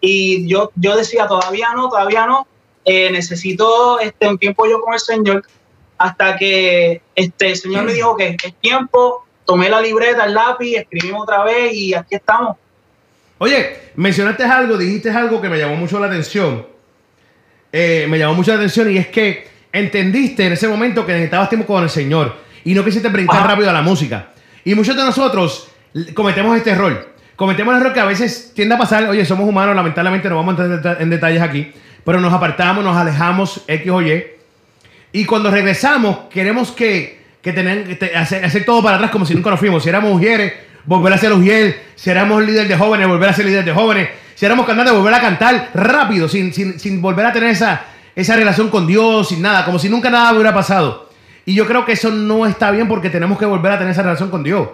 Y 0.00 0.46
yo, 0.48 0.70
yo 0.74 0.96
decía, 0.96 1.26
todavía 1.26 1.70
no, 1.74 1.88
todavía 1.88 2.26
no. 2.26 2.46
Eh, 2.84 3.10
necesito 3.10 3.98
este, 4.00 4.28
un 4.28 4.38
tiempo 4.38 4.66
yo 4.66 4.80
con 4.80 4.92
el 4.94 5.00
Señor. 5.00 5.42
Hasta 5.96 6.36
que 6.36 7.00
este, 7.14 7.46
el 7.50 7.56
Señor 7.56 7.84
me 7.84 7.94
dijo 7.94 8.16
que 8.16 8.36
es 8.42 8.54
tiempo, 8.56 9.23
tomé 9.44 9.68
la 9.68 9.80
libreta, 9.80 10.24
el 10.24 10.34
lápiz, 10.34 10.76
escribimos 10.76 11.22
otra 11.22 11.44
vez 11.44 11.72
y 11.72 11.94
aquí 11.94 12.14
estamos. 12.14 12.56
Oye, 13.38 13.76
mencionaste 13.96 14.44
algo, 14.44 14.76
dijiste 14.76 15.10
algo 15.10 15.40
que 15.40 15.48
me 15.48 15.58
llamó 15.58 15.76
mucho 15.76 15.98
la 15.98 16.06
atención. 16.06 16.66
Eh, 17.72 18.06
me 18.08 18.18
llamó 18.18 18.34
mucho 18.34 18.52
la 18.52 18.58
atención 18.58 18.90
y 18.90 18.98
es 18.98 19.08
que 19.08 19.48
entendiste 19.72 20.46
en 20.46 20.52
ese 20.52 20.68
momento 20.68 21.04
que 21.04 21.12
necesitabas 21.12 21.48
tiempo 21.48 21.66
con 21.66 21.82
el 21.82 21.90
Señor 21.90 22.36
y 22.64 22.74
no 22.74 22.84
quisiste 22.84 23.08
brincar 23.08 23.38
Ajá. 23.38 23.48
rápido 23.48 23.70
a 23.70 23.72
la 23.72 23.82
música. 23.82 24.28
Y 24.64 24.74
muchos 24.74 24.96
de 24.96 25.02
nosotros 25.02 25.68
cometemos 26.14 26.56
este 26.56 26.70
error. 26.70 27.14
Cometemos 27.36 27.74
el 27.74 27.80
error 27.80 27.92
que 27.92 28.00
a 28.00 28.04
veces 28.04 28.52
tiende 28.54 28.76
a 28.76 28.78
pasar, 28.78 29.08
oye, 29.08 29.24
somos 29.24 29.48
humanos, 29.48 29.74
lamentablemente 29.74 30.28
no 30.28 30.36
vamos 30.36 30.58
a 30.58 30.64
entrar 30.64 31.02
en 31.02 31.10
detalles 31.10 31.42
aquí, 31.42 31.72
pero 32.04 32.20
nos 32.20 32.32
apartamos, 32.32 32.84
nos 32.84 32.96
alejamos 32.96 33.64
X 33.66 33.90
o 33.90 34.00
Y. 34.00 34.24
Y 35.12 35.24
cuando 35.24 35.50
regresamos, 35.50 36.28
queremos 36.30 36.70
que, 36.70 37.23
que 37.44 37.52
tener, 37.52 37.96
que 37.98 38.16
hacer, 38.16 38.44
hacer 38.44 38.64
todo 38.64 38.82
para 38.82 38.96
atrás 38.96 39.10
como 39.12 39.24
si 39.26 39.34
nunca 39.34 39.50
nos 39.50 39.60
fuimos. 39.60 39.82
Si 39.82 39.88
éramos 39.90 40.10
mujeres, 40.10 40.54
volver 40.86 41.12
a 41.12 41.18
ser 41.18 41.32
mujer. 41.34 41.82
Si 41.94 42.10
éramos 42.10 42.42
líder 42.44 42.66
de 42.66 42.76
jóvenes, 42.76 43.06
volver 43.06 43.28
a 43.28 43.32
ser 43.34 43.44
líder 43.44 43.64
de 43.64 43.72
jóvenes. 43.72 44.08
Si 44.34 44.44
éramos 44.46 44.66
cantantes, 44.66 44.92
volver 44.94 45.14
a 45.14 45.20
cantar 45.20 45.70
rápido, 45.74 46.28
sin, 46.28 46.52
sin, 46.52 46.80
sin 46.80 47.00
volver 47.00 47.26
a 47.26 47.32
tener 47.32 47.50
esa, 47.50 47.82
esa 48.16 48.34
relación 48.34 48.68
con 48.70 48.86
Dios, 48.86 49.28
sin 49.28 49.40
nada, 49.42 49.64
como 49.64 49.78
si 49.78 49.88
nunca 49.88 50.10
nada 50.10 50.32
hubiera 50.32 50.52
pasado. 50.52 51.10
Y 51.46 51.54
yo 51.54 51.66
creo 51.66 51.84
que 51.84 51.92
eso 51.92 52.10
no 52.10 52.46
está 52.46 52.70
bien 52.70 52.88
porque 52.88 53.10
tenemos 53.10 53.38
que 53.38 53.44
volver 53.44 53.70
a 53.72 53.78
tener 53.78 53.92
esa 53.92 54.02
relación 54.02 54.30
con 54.30 54.42
Dios. 54.42 54.66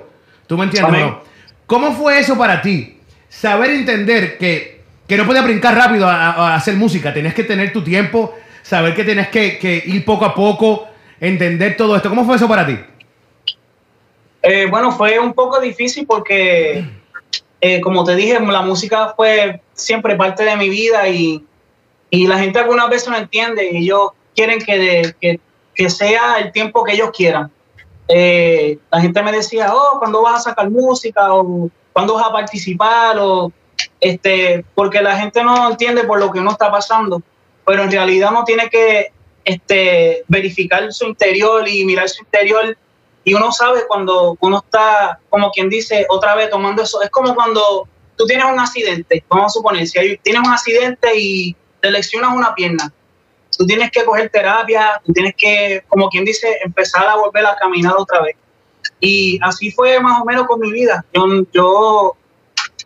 ¿Tú 0.46 0.56
me 0.56 0.64
entiendes? 0.64 0.92
No? 1.08 1.22
¿Cómo 1.66 1.92
fue 1.92 2.18
eso 2.20 2.38
para 2.38 2.62
ti? 2.62 2.96
Saber 3.28 3.70
entender 3.70 4.38
que, 4.38 4.80
que 5.06 5.16
no 5.16 5.26
podías 5.26 5.44
brincar 5.44 5.74
rápido 5.74 6.08
a, 6.08 6.30
a- 6.30 6.52
a 6.52 6.54
hacer 6.54 6.76
música. 6.76 7.12
Tenías 7.12 7.34
que 7.34 7.44
tener 7.44 7.72
tu 7.72 7.82
tiempo, 7.82 8.34
saber 8.62 8.94
que 8.94 9.04
tenías 9.04 9.28
que, 9.28 9.58
que 9.58 9.82
ir 9.86 10.04
poco 10.04 10.24
a 10.24 10.34
poco, 10.34 10.88
entender 11.20 11.76
todo 11.76 11.96
esto. 11.96 12.08
¿Cómo 12.08 12.24
fue 12.24 12.36
eso 12.36 12.48
para 12.48 12.66
ti? 12.66 12.78
Eh, 14.42 14.66
bueno, 14.70 14.90
fue 14.92 15.18
un 15.18 15.34
poco 15.34 15.60
difícil 15.60 16.06
porque, 16.06 16.84
eh, 17.60 17.80
como 17.82 18.04
te 18.04 18.16
dije, 18.16 18.40
la 18.40 18.62
música 18.62 19.12
fue 19.14 19.60
siempre 19.74 20.16
parte 20.16 20.44
de 20.44 20.56
mi 20.56 20.68
vida 20.70 21.08
y, 21.08 21.44
y 22.08 22.26
la 22.26 22.38
gente 22.38 22.58
algunas 22.58 22.88
veces 22.88 23.08
no 23.08 23.16
entiende 23.16 23.70
y 23.70 23.76
ellos 23.84 24.10
quieren 24.34 24.58
que, 24.60 24.78
de- 24.78 25.14
que, 25.20 25.40
que 25.74 25.90
sea 25.90 26.38
el 26.38 26.52
tiempo 26.52 26.82
que 26.84 26.94
ellos 26.94 27.10
quieran. 27.14 27.50
Eh, 28.08 28.78
la 28.90 29.00
gente 29.00 29.22
me 29.22 29.30
decía, 29.30 29.72
oh, 29.74 29.98
¿cuándo 29.98 30.22
vas 30.22 30.40
a 30.40 30.50
sacar 30.50 30.70
música? 30.70 31.32
O 31.34 31.68
¿cuándo 31.92 32.14
vas 32.14 32.26
a 32.26 32.32
participar? 32.32 33.18
O 33.18 33.52
este, 34.00 34.64
porque 34.74 35.02
la 35.02 35.16
gente 35.18 35.44
no 35.44 35.70
entiende 35.70 36.04
por 36.04 36.18
lo 36.18 36.30
que 36.32 36.40
uno 36.40 36.50
está 36.52 36.70
pasando, 36.70 37.22
pero 37.66 37.82
en 37.82 37.90
realidad 37.90 38.30
uno 38.30 38.44
tiene 38.44 38.68
que 38.70 39.12
este, 39.44 40.24
verificar 40.28 40.92
su 40.92 41.06
interior 41.06 41.68
y 41.68 41.84
mirar 41.84 42.08
su 42.08 42.22
interior 42.22 42.76
y 43.24 43.34
uno 43.34 43.52
sabe 43.52 43.86
cuando 43.86 44.36
uno 44.40 44.58
está, 44.64 45.20
como 45.28 45.50
quien 45.50 45.68
dice, 45.68 46.06
otra 46.08 46.34
vez 46.34 46.50
tomando 46.50 46.82
eso, 46.82 47.02
es 47.02 47.10
como 47.10 47.34
cuando 47.34 47.86
tú 48.16 48.26
tienes 48.26 48.46
un 48.46 48.58
accidente, 48.58 49.24
vamos 49.28 49.46
a 49.46 49.48
suponer, 49.50 49.86
si 49.86 50.18
tienes 50.18 50.42
un 50.42 50.52
accidente 50.52 51.10
y 51.16 51.54
te 51.80 51.90
lesionas 51.90 52.34
una 52.34 52.54
pierna, 52.54 52.92
tú 53.56 53.66
tienes 53.66 53.90
que 53.90 54.04
coger 54.04 54.30
terapia, 54.30 55.00
tú 55.04 55.12
tienes 55.12 55.34
que, 55.36 55.84
como 55.88 56.08
quien 56.08 56.24
dice, 56.24 56.58
empezar 56.64 57.06
a 57.06 57.16
volver 57.16 57.44
a 57.46 57.56
caminar 57.56 57.94
otra 57.96 58.22
vez. 58.22 58.36
Y 59.00 59.38
así 59.42 59.70
fue 59.70 60.00
más 60.00 60.20
o 60.20 60.24
menos 60.24 60.46
con 60.46 60.60
mi 60.60 60.72
vida. 60.72 61.04
Yo, 61.12 61.26
yo 61.52 62.16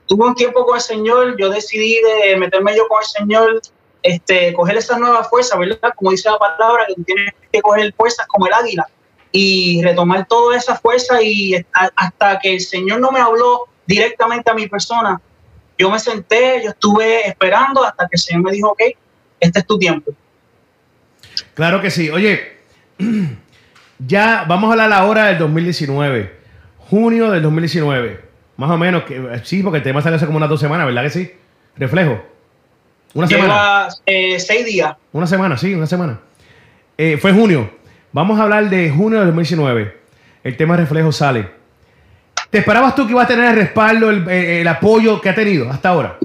tuve 0.07 0.27
un 0.27 0.35
tiempo 0.35 0.65
con 0.67 0.77
el 0.77 0.83
Señor, 0.83 1.37
yo 1.39 1.49
decidí 1.49 2.01
de 2.01 2.37
meterme 2.37 2.77
yo 2.77 2.87
con 2.89 3.01
el 3.01 3.07
Señor, 3.07 3.61
este, 4.05 4.53
coger 4.53 4.77
esa 4.77 4.99
nueva 4.99 5.25
fuerza, 5.25 5.57
¿verdad? 5.59 5.93
Como 5.97 6.11
dice 6.11 6.31
la 6.31 6.39
palabra, 6.39 6.85
que 6.87 7.03
tienes 7.03 7.33
que 7.51 7.61
coger 7.63 7.93
fuerzas 7.97 8.27
como 8.29 8.47
el 8.47 8.53
águila 8.53 8.87
y 9.33 9.83
retomar 9.83 10.27
toda 10.27 10.57
esa 10.57 10.77
fuerza 10.77 11.21
y 11.23 11.55
hasta- 11.55 11.91
hasta 11.97 12.39
que 12.39 12.53
el 12.55 12.61
Señor 12.61 13.01
no 13.01 13.11
me 13.11 13.19
habló 13.21 13.67
directamente 13.87 14.51
a 14.51 14.55
mi 14.55 14.69
persona, 14.69 15.21
yo 15.79 15.91
me 15.91 15.99
senté, 15.99 16.61
yo 16.63 16.71
estuve 16.71 17.27
esperando 17.27 17.83
hasta 17.83 18.05
que 18.05 18.15
el 18.17 18.21
Señor 18.21 18.43
me 18.43 18.53
dijo, 18.53 18.69
ok, 18.73 18.83
este 19.41 19.59
es 19.59 19.67
tu 19.67 19.79
tiempo. 19.79 20.13
Claro 21.55 21.81
que 21.81 21.91
sí. 21.91 22.11
Oye, 22.11 22.59
ya 23.99 24.45
vamos 24.47 24.69
a 24.69 24.73
hablar 24.73 24.93
ahora 24.93 25.27
del 25.27 25.39
2019. 25.39 26.45
Junio 26.79 27.31
del 27.31 27.43
2019. 27.43 28.21
Más 28.57 28.71
o 28.71 28.77
menos. 28.77 29.05
Que, 29.05 29.41
sí, 29.43 29.63
porque 29.63 29.79
el 29.79 29.83
tema 29.83 30.03
sale 30.03 30.17
hace 30.17 30.27
como 30.27 30.37
unas 30.37 30.49
dos 30.51 30.61
semanas, 30.61 30.87
¿verdad 30.87 31.03
que 31.03 31.11
sí? 31.11 31.33
Reflejo. 31.77 32.23
Una 33.15 33.27
semana. 33.29 33.49
Lleva 33.55 33.89
eh, 34.07 34.39
seis 34.41 34.65
días. 34.67 34.95
Una 35.13 35.27
semana, 35.27 35.57
sí, 35.57 35.75
una 35.75 35.87
semana. 35.87 36.21
Eh, 36.99 37.17
fue 37.21 37.33
junio. 37.33 37.71
Vamos 38.13 38.39
a 38.39 38.45
hablar 38.45 38.69
de 38.71 38.91
junio 38.91 39.19
del 39.21 39.29
2019. 39.29 39.97
El 40.45 40.57
tema 40.57 40.77
reflejo 40.77 41.11
sale. 41.13 41.49
¿Te 42.51 42.59
esperabas 42.59 42.95
tú 42.95 43.07
que 43.07 43.13
iba 43.13 43.23
a 43.23 43.27
tener 43.27 43.47
el 43.51 43.57
respaldo, 43.57 44.11
el, 44.11 44.29
eh, 44.29 44.61
el 44.61 44.69
apoyo 44.69 45.21
que 45.21 45.29
ha 45.31 45.35
tenido 45.35 45.71
hasta 45.71 45.89
ahora? 45.89 46.19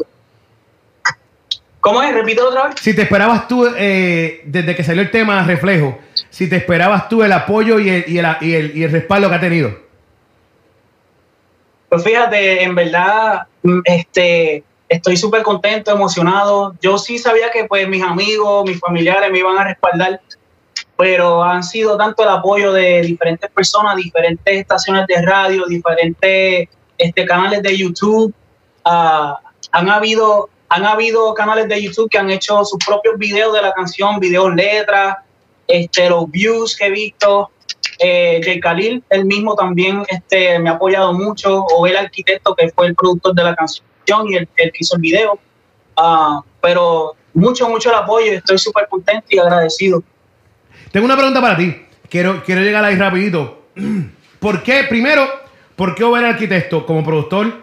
¿Cómo 1.81 2.03
es? 2.03 2.13
Repito 2.13 2.47
otra 2.49 2.67
vez. 2.67 2.75
Si 2.79 2.93
te 2.95 3.03
esperabas 3.03 3.47
tú, 3.47 3.65
eh, 3.77 4.41
desde 4.45 4.75
que 4.75 4.83
salió 4.83 5.01
el 5.01 5.09
tema 5.11 5.43
reflejo, 5.43 5.97
si 6.29 6.49
te 6.49 6.57
esperabas 6.57 7.07
tú 7.07 7.23
el 7.23 7.31
apoyo 7.31 7.79
y 7.79 7.89
el, 7.89 8.03
y 8.07 8.17
el, 8.19 8.27
y 8.41 8.53
el- 8.53 8.77
y 8.77 8.83
el 8.83 8.91
respaldo 8.91 9.29
que 9.29 9.35
ha 9.35 9.39
tenido. 9.39 9.79
Pues 11.87 12.03
fíjate, 12.03 12.63
en 12.63 12.75
verdad, 12.75 13.47
mm, 13.63 13.79
este, 13.85 14.63
estoy 14.89 15.15
súper 15.15 15.43
contento, 15.43 15.91
emocionado. 15.91 16.75
Yo 16.81 16.97
sí 16.97 17.19
sabía 17.19 17.51
que 17.51 17.65
pues 17.65 17.87
mis 17.87 18.03
amigos, 18.03 18.65
mis 18.67 18.79
familiares 18.79 19.31
me 19.31 19.39
iban 19.39 19.57
a 19.57 19.63
respaldar, 19.63 20.19
pero 20.97 21.43
han 21.43 21.63
sido 21.63 21.95
tanto 21.95 22.23
el 22.23 22.29
apoyo 22.29 22.73
de 22.73 23.01
diferentes 23.03 23.49
personas, 23.51 23.95
diferentes 23.95 24.53
estaciones 24.53 25.05
de 25.07 25.21
radio, 25.21 25.65
diferentes 25.67 26.67
este, 26.97 27.25
canales 27.25 27.61
de 27.61 27.77
YouTube. 27.77 28.33
Ah, 28.83 29.39
han 29.71 29.89
habido 29.89 30.49
han 30.71 30.85
habido 30.85 31.33
canales 31.33 31.67
de 31.67 31.81
YouTube 31.81 32.09
que 32.09 32.19
han 32.19 32.29
hecho 32.29 32.63
sus 32.63 32.77
propios 32.85 33.17
videos 33.17 33.53
de 33.53 33.61
la 33.61 33.71
canción, 33.71 34.19
videos 34.19 34.53
letras, 34.53 35.17
este, 35.67 36.09
los 36.09 36.29
views 36.29 36.75
que 36.75 36.85
he 36.85 36.91
visto. 36.91 37.49
Eh, 37.97 38.39
Jay 38.43 38.59
Khalil, 38.59 39.03
él 39.09 39.25
mismo 39.25 39.55
también 39.55 40.05
este, 40.07 40.59
me 40.59 40.69
ha 40.69 40.73
apoyado 40.73 41.11
mucho, 41.11 41.63
o 41.63 41.87
el 41.87 41.97
arquitecto 41.97 42.55
que 42.55 42.69
fue 42.69 42.87
el 42.87 42.95
productor 42.95 43.33
de 43.33 43.43
la 43.43 43.55
canción 43.55 43.88
y 44.27 44.35
el, 44.35 44.47
el 44.57 44.71
que 44.71 44.77
hizo 44.79 44.95
el 44.95 45.01
video. 45.01 45.39
Ah, 45.97 46.41
pero 46.61 47.15
mucho, 47.33 47.69
mucho 47.69 47.89
el 47.89 47.95
apoyo 47.95 48.31
estoy 48.33 48.57
súper 48.57 48.87
contento 48.89 49.25
y 49.29 49.37
agradecido. 49.39 50.03
Tengo 50.91 51.05
una 51.05 51.15
pregunta 51.15 51.41
para 51.41 51.57
ti. 51.57 51.75
Quiero, 52.09 52.43
quiero 52.43 52.61
llegar 52.61 52.83
ahí 52.83 52.95
rapidito. 52.95 53.67
¿Por 54.39 54.63
qué, 54.63 54.85
primero, 54.85 55.27
por 55.75 55.93
qué 55.95 56.03
Over 56.03 56.25
Arquitecto 56.25 56.85
como 56.85 57.03
productor? 57.03 57.53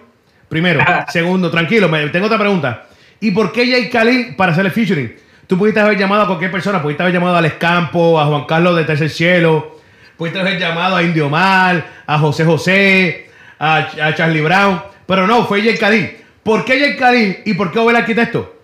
Primero. 0.48 0.84
Segundo, 1.08 1.50
tranquilo, 1.50 1.88
me- 1.88 2.08
tengo 2.08 2.26
otra 2.26 2.38
pregunta. 2.38 2.86
¿Y 3.20 3.30
por 3.30 3.50
qué 3.50 3.66
Jay 3.66 3.88
Khalil 3.88 4.36
para 4.36 4.52
hacer 4.52 4.66
el 4.66 4.72
featuring? 4.72 5.16
Tú 5.46 5.56
pudiste 5.56 5.80
haber 5.80 5.96
llamado 5.96 6.22
a 6.22 6.26
cualquier 6.26 6.50
persona, 6.50 6.82
pudiste 6.82 7.02
haber 7.02 7.14
llamado 7.14 7.36
a 7.36 7.38
Alex 7.38 7.54
Campo, 7.54 8.20
a 8.20 8.26
Juan 8.26 8.44
Carlos 8.44 8.76
de 8.76 8.84
Tercer 8.84 9.08
Cielo, 9.08 9.76
pudiste 10.16 10.38
haber 10.40 10.58
llamado 10.58 10.96
a 10.96 11.02
Indio 11.02 11.28
Mal, 11.30 11.84
a 12.06 12.18
José 12.18 12.44
José, 12.44 13.30
a, 13.58 13.76
a 13.78 14.14
Charlie 14.14 14.40
Brown, 14.42 14.82
pero 15.06 15.26
no, 15.26 15.46
fue 15.46 15.62
Jay 15.62 15.76
Khalil. 15.78 16.16
¿Por 16.46 16.64
qué 16.64 16.78
Jay 16.78 16.96
Khalil 16.96 17.42
y 17.44 17.54
por 17.54 17.72
qué 17.72 17.80
Over 17.80 17.96
Arquitecto? 17.96 18.54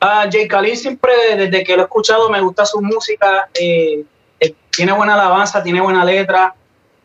Ah, 0.00 0.26
Jay 0.28 0.48
Khalil 0.48 0.76
siempre, 0.76 1.12
desde 1.36 1.62
que 1.62 1.76
lo 1.76 1.82
he 1.82 1.84
escuchado, 1.84 2.28
me 2.28 2.40
gusta 2.40 2.66
su 2.66 2.82
música. 2.82 3.48
eh, 3.54 4.02
eh, 4.40 4.52
tiene 4.70 4.90
buena 4.92 5.14
alabanza, 5.14 5.62
tiene 5.62 5.80
buena 5.80 6.04
letra. 6.04 6.52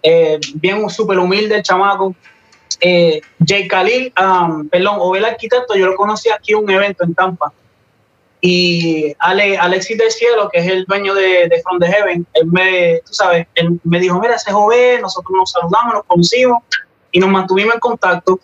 eh, 0.02 0.40
bien 0.56 0.90
súper 0.90 1.20
humilde 1.20 1.58
el 1.58 1.62
chamaco. 1.62 2.16
Eh, 2.82 3.22
Jay 3.46 3.68
Khalil, 3.68 4.12
um, 4.20 4.68
perdón, 4.68 4.96
Obel 4.98 5.26
Arquitecto, 5.26 5.76
yo 5.76 5.86
lo 5.86 5.96
conocí 5.96 6.30
aquí 6.30 6.54
en 6.54 6.64
un 6.64 6.72
evento 6.72 7.04
en 7.04 7.14
Tampa. 7.14 7.54
Y 8.42 9.14
Ale, 9.20 9.58
Alexis 9.60 9.96
del 9.98 10.10
Cielo, 10.10 10.50
que 10.52 10.60
es 10.60 10.68
el 10.68 10.86
dueño 10.86 11.14
de, 11.14 11.48
de 11.50 11.62
From 11.62 11.78
the 11.78 11.86
Heaven, 11.86 12.26
él 12.34 12.48
me, 12.48 13.00
tú 13.06 13.14
sabes, 13.14 13.46
él 13.54 13.80
me 13.84 14.00
dijo, 14.00 14.20
mira, 14.20 14.36
ese 14.36 14.52
joven, 14.52 15.02
nosotros 15.02 15.32
nos 15.38 15.52
saludamos, 15.52 15.94
nos 15.94 16.06
conocimos 16.06 16.64
y 17.12 17.20
nos 17.20 17.30
mantuvimos 17.30 17.76
en 17.76 17.80
contacto. 17.80 18.40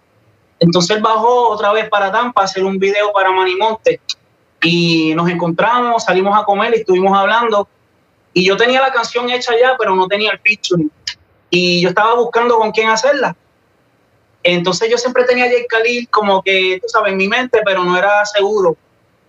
Entonces 0.60 0.96
él 0.96 1.02
bajó 1.02 1.50
otra 1.50 1.72
vez 1.74 1.90
para 1.90 2.12
Tampa 2.12 2.42
a 2.42 2.46
hacer 2.46 2.64
un 2.64 2.80
video 2.80 3.12
para 3.14 3.32
Manimonte 3.32 4.00
y 4.62 5.14
nos 5.16 5.30
encontramos, 5.30 6.04
salimos 6.04 6.38
a 6.38 6.44
comer 6.44 6.74
y 6.76 6.80
estuvimos 6.80 7.18
hablando. 7.18 7.68
Y 8.34 8.46
yo 8.46 8.58
tenía 8.58 8.82
la 8.82 8.92
canción 8.92 9.30
hecha 9.30 9.54
ya, 9.60 9.76
pero 9.78 9.96
no 9.96 10.08
tenía 10.08 10.32
el 10.32 10.40
featuring. 10.40 10.92
Y 11.50 11.82
yo 11.82 11.90
estaba 11.90 12.16
buscando 12.16 12.58
con 12.58 12.72
quién 12.72 12.90
hacerla. 12.90 13.36
Entonces 14.44 14.90
yo 14.90 14.98
siempre 14.98 15.24
tenía 15.24 15.46
a 15.46 15.50
Jay 15.50 15.66
Khalil 15.68 16.10
como 16.10 16.42
que, 16.42 16.80
tú 16.82 16.88
sabes, 16.90 17.12
en 17.12 17.18
mi 17.18 17.28
mente, 17.28 17.62
pero 17.64 17.84
no 17.84 17.98
era 17.98 18.26
seguro. 18.26 18.76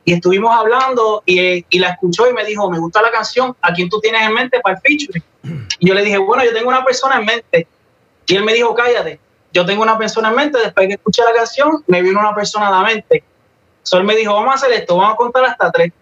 Y 0.05 0.15
estuvimos 0.15 0.55
hablando 0.55 1.23
y, 1.27 1.65
y 1.69 1.79
la 1.79 1.91
escuchó 1.91 2.29
y 2.29 2.33
me 2.33 2.45
dijo, 2.45 2.71
me 2.71 2.79
gusta 2.79 3.03
la 3.03 3.11
canción, 3.11 3.57
¿a 3.61 3.73
quién 3.73 3.89
tú 3.89 4.01
tienes 4.01 4.23
en 4.23 4.33
mente 4.33 4.61
para 4.61 4.77
el 4.77 4.81
featuring? 4.81 5.25
Y 5.79 5.89
yo 5.89 5.95
le 5.95 6.03
dije, 6.03 6.19
bueno, 6.19 6.45
yo 6.45 6.53
tengo 6.53 6.69
una 6.69 6.85
persona 6.85 7.17
en 7.17 7.27
mente. 7.27 7.67
Y 8.27 8.37
él 8.37 8.45
me 8.45 8.55
dijo, 8.55 8.75
cállate, 8.75 9.21
yo 9.57 9.65
tengo 9.65 9.83
una 9.83 9.97
persona 9.97 10.29
en 10.29 10.35
mente, 10.37 10.59
después 10.59 10.87
que 10.87 10.95
escuché 10.95 11.23
la 11.25 11.33
canción, 11.33 11.83
me 11.87 12.03
vino 12.03 12.21
una 12.21 12.35
persona 12.35 12.69
a 12.69 12.71
la 12.71 12.83
mente. 12.83 13.25
So, 13.83 13.97
él 13.97 14.05
me 14.05 14.15
dijo, 14.15 14.35
vamos 14.35 14.51
a 14.51 14.55
hacer 14.57 14.71
esto, 14.73 14.97
vamos 14.97 15.15
a 15.15 15.17
contar 15.17 15.45
hasta 15.47 15.73
tres. 15.73 15.93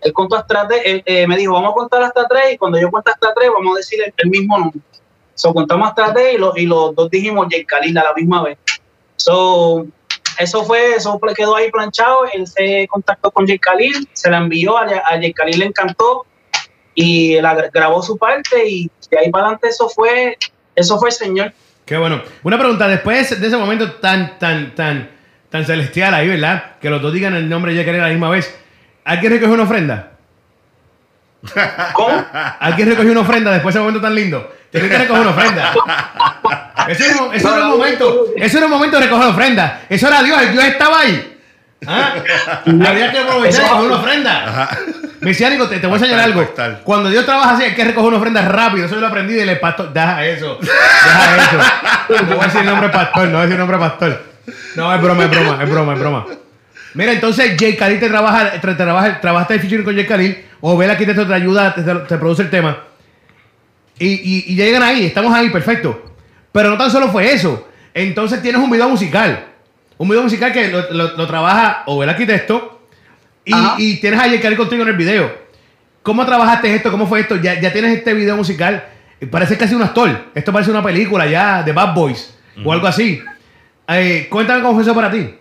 Él 0.00 0.12
contó 0.12 0.34
hasta 0.34 0.66
tres, 0.66 0.82
él, 0.84 1.02
eh, 1.06 1.24
me 1.28 1.36
dijo, 1.36 1.52
vamos 1.52 1.70
a 1.70 1.74
contar 1.74 2.02
hasta 2.02 2.26
tres 2.26 2.54
y 2.54 2.58
cuando 2.58 2.80
yo 2.80 2.90
cuente 2.90 3.12
hasta 3.12 3.32
tres, 3.34 3.50
vamos 3.54 3.74
a 3.74 3.76
decir 3.76 4.00
el, 4.16 4.28
mismo 4.28 4.58
número. 4.58 4.80
So, 5.36 5.54
contamos 5.54 5.90
hasta 5.90 6.12
tres 6.12 6.34
y, 6.34 6.38
lo- 6.38 6.56
y 6.56 6.66
los 6.66 6.92
dos 6.96 7.08
dijimos 7.08 7.46
Jay 7.50 7.64
Khalil 7.64 7.96
a 7.98 8.02
la 8.02 8.14
misma 8.14 8.42
vez. 8.42 8.58
So, 9.14 9.86
eso 10.40 10.64
fue, 10.64 10.96
eso 10.96 11.20
quedó 11.36 11.54
ahí 11.54 11.70
planchado. 11.70 12.24
Él 12.32 12.48
se 12.48 12.88
contactó 12.88 13.30
con 13.30 13.46
Jay 13.46 13.60
Khalil, 13.60 14.08
se 14.12 14.28
la 14.28 14.38
envió, 14.38 14.76
a, 14.76 14.82
a 14.86 15.10
Jay 15.20 15.32
Khalil 15.32 15.60
le 15.60 15.66
encantó 15.66 16.26
y 16.96 17.40
la 17.40 17.54
gra- 17.54 17.70
grabó 17.72 18.02
su 18.02 18.18
parte 18.18 18.68
y 18.68 18.90
de 19.08 19.18
ahí 19.20 19.30
para 19.30 19.44
adelante 19.44 19.68
eso 19.68 19.88
fue, 19.88 20.36
eso 20.74 20.98
fue 20.98 21.10
el 21.10 21.14
señor. 21.14 21.52
Qué 21.84 21.96
bueno. 21.96 22.22
Una 22.42 22.58
pregunta, 22.58 22.86
después 22.88 23.40
de 23.40 23.46
ese 23.46 23.56
momento 23.56 23.92
tan, 23.92 24.38
tan, 24.38 24.74
tan, 24.74 25.10
tan 25.50 25.64
celestial 25.64 26.14
ahí, 26.14 26.28
¿verdad? 26.28 26.76
Que 26.80 26.88
los 26.90 27.02
dos 27.02 27.12
digan 27.12 27.34
el 27.34 27.48
nombre 27.48 27.74
Jay 27.74 27.84
Khalil 27.84 28.00
a 28.00 28.04
la 28.04 28.10
misma 28.10 28.30
vez. 28.30 28.56
¿Alguien 29.04 29.32
recogió 29.32 29.54
una 29.54 29.64
ofrenda? 29.64 30.10
¿Cómo? 31.94 32.24
¿Alguien 32.60 32.88
recogió 32.88 33.10
una 33.10 33.20
ofrenda 33.22 33.50
después 33.50 33.74
de 33.74 33.78
ese 33.78 33.84
momento 33.84 34.00
tan 34.00 34.14
lindo? 34.14 34.52
Tiene 34.70 34.88
que 34.88 34.96
recoger 34.98 35.22
una 35.22 35.30
ofrenda. 35.32 35.72
Eso 36.88 37.04
era, 37.04 37.22
un- 37.22 37.34
eso 37.34 37.54
era 37.56 37.64
un 37.66 37.70
momento, 37.78 38.26
eso 38.36 38.56
era 38.58 38.66
un 38.66 38.72
momento 38.72 38.98
de 38.98 39.04
recoger 39.06 39.28
ofrenda. 39.28 39.80
Eso 39.88 40.06
era 40.08 40.22
Dios, 40.22 40.40
el 40.40 40.52
Dios 40.52 40.64
estaba 40.64 41.00
ahí. 41.00 41.31
¿Ah? 41.86 42.14
Había 42.64 43.10
que 43.10 43.18
aprovechar 43.18 43.64
y 43.64 43.68
coger 43.68 43.86
una 43.86 43.96
ofrenda. 43.96 44.68
Mesiánico, 45.20 45.68
te, 45.68 45.78
te 45.78 45.86
voy 45.86 45.94
a 45.94 45.98
enseñar 45.98 46.20
algo. 46.20 46.46
Cuando 46.84 47.10
Dios 47.10 47.24
trabaja 47.24 47.54
así, 47.54 47.64
hay 47.64 47.74
que 47.74 47.84
recoger 47.84 48.08
una 48.08 48.18
ofrenda 48.18 48.42
rápido. 48.42 48.86
Eso 48.86 48.96
yo 48.96 49.00
lo 49.00 49.08
aprendí 49.08 49.34
del 49.34 49.58
pastor. 49.58 49.92
Deja 49.92 50.26
eso. 50.26 50.58
Deja 50.60 51.36
eso. 51.36 52.24
No 52.24 52.36
voy 52.36 52.40
a 52.40 52.46
decir 52.46 52.60
el 52.60 52.66
nombre 52.66 52.88
pastor, 52.88 53.24
no 53.26 53.32
voy 53.32 53.38
a 53.38 53.42
decir 53.42 53.52
el 53.52 53.58
nombre 53.58 53.78
pastor. 53.78 54.22
No, 54.76 54.94
es 54.94 55.00
broma, 55.00 55.24
es 55.24 55.30
broma, 55.30 55.62
es 55.62 55.70
broma, 55.70 55.92
es 55.94 56.00
broma. 56.00 56.26
Mira, 56.94 57.12
entonces 57.12 57.54
Jay 57.58 57.76
Khalil 57.76 58.00
te 58.00 58.08
trabaja, 58.08 58.60
te, 58.60 58.74
trabaja, 58.74 59.20
trabajaste 59.20 59.58
featuring 59.60 59.84
con 59.84 59.94
Jay 59.94 60.06
Khalil, 60.06 60.44
o 60.60 60.76
Bel 60.76 60.90
Arquitecto 60.90 61.26
te 61.26 61.34
ayuda, 61.34 61.74
te, 61.74 61.82
te 61.82 62.18
produce 62.18 62.42
el 62.42 62.50
tema. 62.50 62.78
Y, 63.98 64.08
y, 64.08 64.44
y 64.48 64.56
ya 64.56 64.64
llegan 64.64 64.82
ahí, 64.82 65.06
estamos 65.06 65.32
ahí, 65.34 65.48
perfecto. 65.50 66.16
Pero 66.50 66.70
no 66.70 66.76
tan 66.76 66.90
solo 66.90 67.08
fue 67.08 67.32
eso. 67.32 67.68
Entonces 67.94 68.42
tienes 68.42 68.60
un 68.60 68.70
video 68.70 68.88
musical. 68.88 69.51
Un 69.98 70.08
video 70.08 70.22
musical 70.22 70.52
que 70.52 70.68
lo, 70.68 70.90
lo- 70.90 71.16
lo 71.16 71.26
trabaja 71.26 71.82
o 71.86 72.02
el 72.02 72.08
arquitecto 72.08 72.80
y, 73.44 73.54
y 73.78 74.00
tienes 74.00 74.18
a 74.20 74.24
Jay 74.24 74.56
contigo 74.56 74.82
en 74.82 74.88
el 74.88 74.96
video. 74.96 75.32
¿Cómo 76.02 76.24
trabajaste 76.26 76.74
esto? 76.74 76.90
¿Cómo 76.90 77.06
fue 77.06 77.20
esto? 77.20 77.36
Ya, 77.36 77.60
ya 77.60 77.72
tienes 77.72 77.96
este 77.96 78.12
video 78.14 78.36
musical. 78.36 78.84
Parece 79.30 79.56
casi 79.56 79.74
un 79.74 79.82
actor. 79.82 80.10
Esto 80.34 80.52
parece 80.52 80.70
una 80.72 80.82
película 80.82 81.26
ya 81.26 81.62
de 81.62 81.72
Bad 81.72 81.94
Boys 81.94 82.36
o 82.64 82.72
algo 82.72 82.86
así. 82.88 83.22
Eh, 83.88 84.26
cuéntame 84.30 84.62
cómo 84.62 84.74
fue 84.74 84.82
eso 84.82 84.94
para 84.94 85.10
ti. 85.10 85.38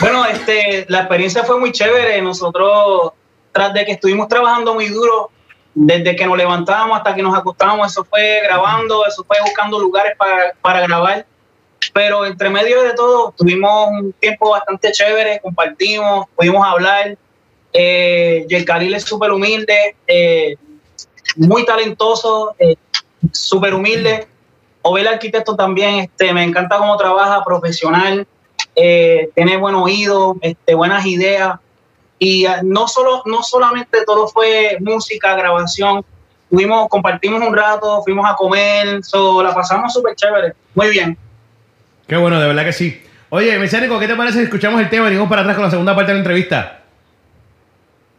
Bueno, 0.00 0.26
este, 0.26 0.84
la 0.88 1.00
experiencia 1.00 1.44
fue 1.44 1.58
muy 1.58 1.72
chévere. 1.72 2.20
Nosotros, 2.20 3.12
tras 3.52 3.72
de 3.72 3.84
que 3.86 3.92
estuvimos 3.92 4.28
trabajando 4.28 4.74
muy 4.74 4.88
duro, 4.88 5.30
desde 5.74 6.14
que 6.14 6.26
nos 6.26 6.36
levantábamos 6.36 6.98
hasta 6.98 7.14
que 7.14 7.22
nos 7.22 7.36
acostábamos, 7.36 7.90
eso 7.90 8.04
fue 8.04 8.40
grabando, 8.44 9.06
eso 9.06 9.24
fue 9.26 9.38
buscando 9.42 9.78
lugares 9.78 10.12
para, 10.18 10.52
para 10.60 10.80
grabar. 10.80 11.26
Pero 11.94 12.26
entre 12.26 12.50
medio 12.50 12.82
de 12.82 12.92
todo, 12.92 13.32
tuvimos 13.38 13.88
un 13.88 14.12
tiempo 14.14 14.50
bastante 14.50 14.90
chévere, 14.92 15.40
compartimos, 15.40 16.26
pudimos 16.34 16.66
hablar. 16.66 17.16
Eh, 17.72 18.44
y 18.48 18.54
el 18.54 18.64
Khalil 18.64 18.94
es 18.94 19.04
súper 19.04 19.30
humilde, 19.30 19.96
eh, 20.06 20.56
muy 21.36 21.64
talentoso, 21.64 22.54
eh, 22.58 22.74
súper 23.32 23.74
humilde. 23.74 24.26
Obel 24.82 25.06
Arquitecto 25.06 25.56
también, 25.56 26.00
este, 26.00 26.32
me 26.32 26.42
encanta 26.42 26.78
cómo 26.78 26.96
trabaja, 26.96 27.42
profesional, 27.44 28.26
eh, 28.76 29.30
tiene 29.34 29.56
buen 29.56 29.74
oído, 29.74 30.36
este, 30.42 30.74
buenas 30.74 31.06
ideas. 31.06 31.58
Y 32.18 32.44
eh, 32.44 32.56
no, 32.62 32.88
solo, 32.88 33.22
no 33.24 33.42
solamente 33.42 34.04
todo 34.04 34.28
fue 34.28 34.78
música, 34.80 35.34
grabación, 35.36 36.04
fuimos, 36.50 36.88
compartimos 36.88 37.40
un 37.40 37.56
rato, 37.56 38.02
fuimos 38.02 38.28
a 38.28 38.34
comer, 38.34 39.00
la 39.42 39.54
pasamos 39.54 39.92
súper 39.92 40.14
chévere, 40.16 40.54
muy 40.74 40.90
bien. 40.90 41.16
Qué 42.06 42.16
bueno, 42.16 42.40
de 42.40 42.46
verdad 42.46 42.64
que 42.64 42.72
sí. 42.72 43.02
Oye, 43.30 43.58
Mesiánico, 43.58 43.98
¿qué 43.98 44.06
te 44.06 44.14
parece 44.14 44.38
si 44.38 44.44
escuchamos 44.44 44.80
el 44.80 44.88
tema 44.88 45.06
y 45.06 45.10
venimos 45.10 45.28
para 45.28 45.42
atrás 45.42 45.56
con 45.56 45.64
la 45.64 45.70
segunda 45.70 45.94
parte 45.94 46.12
de 46.12 46.14
la 46.14 46.20
entrevista? 46.20 46.82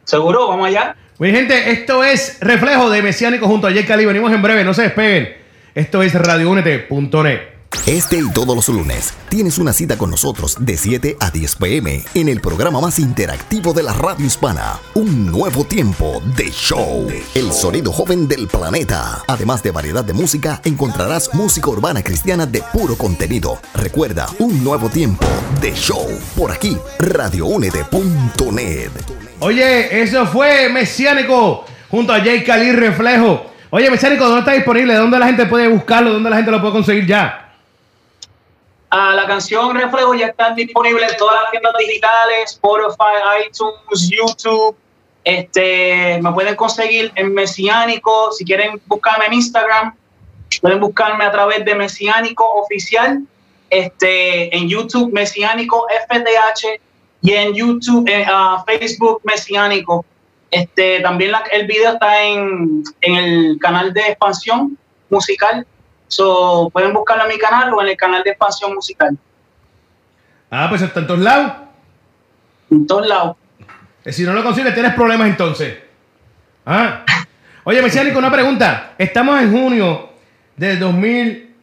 ¿Seguro? 0.04 0.48
¿Vamos 0.48 0.68
allá? 0.68 0.96
Mi 1.20 1.32
gente, 1.32 1.72
esto 1.72 2.04
es 2.04 2.38
Reflejo 2.42 2.90
de 2.90 3.02
Mesiánico 3.02 3.48
junto 3.48 3.68
a 3.68 3.72
Jay 3.72 3.86
Cali. 3.86 4.06
Venimos 4.06 4.32
en 4.32 4.42
breve, 4.42 4.64
no 4.64 4.74
se 4.74 4.84
despeguen. 4.84 5.36
Esto 5.74 6.04
es 6.04 6.14
radioúnete.net. 6.14 7.55
Este 7.86 8.18
y 8.18 8.32
todos 8.32 8.56
los 8.56 8.68
lunes 8.70 9.14
tienes 9.30 9.60
una 9.60 9.72
cita 9.72 9.96
con 9.96 10.10
nosotros 10.10 10.58
de 10.60 10.76
7 10.76 11.18
a 11.20 11.30
10 11.30 11.56
pm 11.58 12.04
en 12.16 12.30
el 12.30 12.42
programa 12.42 12.82
más 12.82 12.98
interactivo 12.98 13.74
de 13.74 13.84
la 13.84 13.94
radio 13.94 14.26
hispana. 14.26 14.80
Un 14.96 15.32
nuevo 15.32 15.64
tiempo 15.66 16.20
de 16.36 16.50
show. 16.50 17.08
El 17.36 17.52
sonido 17.52 17.92
joven 17.92 18.28
del 18.28 18.48
planeta. 18.48 19.24
Además 19.28 19.62
de 19.62 19.70
variedad 19.70 20.04
de 20.04 20.14
música, 20.14 20.62
encontrarás 20.64 21.34
música 21.36 21.70
urbana 21.70 22.02
cristiana 22.02 22.48
de 22.48 22.64
puro 22.74 22.96
contenido. 22.98 23.60
Recuerda, 23.76 24.28
un 24.40 24.64
nuevo 24.64 24.90
tiempo 24.90 25.28
de 25.62 25.72
show. 25.74 26.08
Por 26.36 26.52
aquí, 26.52 26.76
radioúnete.net. 26.98 28.92
Oye, 29.42 30.02
eso 30.02 30.26
fue 30.26 30.70
Mesiánico 30.70 31.66
junto 31.92 32.14
a 32.14 32.20
Jay 32.20 32.44
Cali 32.44 32.72
Reflejo. 32.72 33.52
Oye, 33.70 33.92
Mesiánico, 33.92 34.24
¿dónde 34.24 34.40
está 34.40 34.54
disponible? 34.54 34.96
¿Dónde 34.96 35.20
la 35.20 35.28
gente 35.28 35.46
puede 35.46 35.68
buscarlo? 35.68 36.14
¿Dónde 36.14 36.32
la 36.32 36.38
gente 36.38 36.50
lo 36.50 36.62
puede 36.62 36.74
conseguir 36.74 37.06
ya? 37.06 37.45
Ah, 38.90 39.14
la 39.16 39.26
canción 39.28 39.76
Reflejo 39.76 40.14
ya 40.14 40.28
está 40.28 40.52
disponible 40.52 41.06
en 41.06 41.18
todas 41.18 41.42
las 41.42 41.52
tiendas 41.52 41.74
digitales, 41.78 42.52
Spotify, 42.54 43.46
iTunes, 43.46 44.10
YouTube. 44.10 44.76
Este, 45.24 46.20
me 46.22 46.32
pueden 46.32 46.56
conseguir 46.56 47.12
en 47.16 47.34
Mesiánico. 47.34 48.32
Si 48.32 48.46
quieren 48.46 48.80
buscarme 48.86 49.26
en 49.26 49.34
Instagram, 49.34 49.96
pueden 50.62 50.80
buscarme 50.80 51.26
a 51.26 51.32
través 51.32 51.66
de 51.66 51.76
Mesiánico 51.76 52.46
Oficial. 52.54 53.22
Este, 53.70 54.56
en 54.56 54.70
YouTube, 54.70 55.12
Mesiánico 55.12 55.88
FDH. 56.08 56.80
Y 57.22 57.34
en 57.34 57.54
YouTube, 57.56 58.08
en 58.08 58.24
ah, 58.28 58.64
Facebook, 58.68 59.20
Mesiánico. 59.24 60.06
Este, 60.52 61.00
también 61.02 61.32
la- 61.32 61.44
el 61.52 61.66
video 61.66 61.94
está 61.94 62.22
en, 62.24 62.84
en 63.02 63.16
el 63.16 63.58
canal 63.60 63.92
de 63.94 64.02
expansión 64.02 64.78
musical. 65.10 65.66
So, 66.08 66.70
pueden 66.72 66.94
buscarlo 66.94 67.24
en 67.24 67.30
mi 67.30 67.38
canal 67.38 67.74
o 67.74 67.82
en 67.82 67.90
el 67.90 67.98
canal 67.98 68.24
de 68.24 68.32
expansión 68.32 68.74
musical. 68.74 69.18
Ah, 70.50 70.68
pues 70.70 70.82
está 70.82 71.00
en 71.00 71.08
todos 71.08 71.20
lados. 71.20 71.54
En 72.72 72.88
todos 72.88 73.08
lados. 73.08 73.38
Eh, 74.04 74.14
Si 74.14 74.24
no 74.24 74.34
lo 74.34 74.44
consigues, 74.44 74.74
tienes 74.74 74.94
problemas 74.94 75.28
entonces. 75.28 75.78
Ah. 76.66 77.04
Oye, 77.64 77.82
Mesiánico, 77.82 78.20
una 78.20 78.32
pregunta. 78.32 78.94
Estamos 78.98 79.42
en 79.42 79.52
junio 79.52 80.10
del 80.56 80.80
2000, 80.80 81.56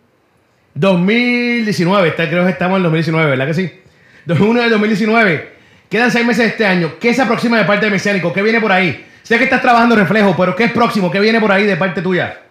2019. 0.75 2.09
Está, 2.09 2.29
creo 2.29 2.45
que 2.45 2.51
estamos 2.51 2.77
en 2.77 2.83
2019, 2.83 3.31
¿verdad 3.31 3.47
que 3.47 3.55
sí? 3.55 3.81
De 4.25 4.37
junio 4.37 4.63
del 4.63 4.71
2019. 4.71 5.53
Quedan 5.89 6.11
seis 6.11 6.27
meses 6.27 6.45
de 6.45 6.51
este 6.51 6.67
año. 6.67 6.95
¿Qué 7.01 7.15
se 7.15 7.23
aproxima 7.23 7.59
de 7.59 7.65
parte 7.65 7.85
de 7.87 7.93
Mesiánico? 7.93 8.33
¿Qué 8.33 8.43
viene 8.43 8.61
por 8.61 8.73
ahí? 8.73 9.07
Sé 9.23 9.39
que 9.39 9.45
estás 9.45 9.63
trabajando 9.63 9.95
reflejo, 9.95 10.35
pero 10.37 10.57
¿qué 10.57 10.65
es 10.65 10.73
próximo? 10.73 11.11
¿Qué 11.11 11.21
viene 11.21 11.41
por 11.41 11.53
ahí 11.53 11.65
de 11.65 11.77
parte 11.77 12.03
tuya? 12.03 12.42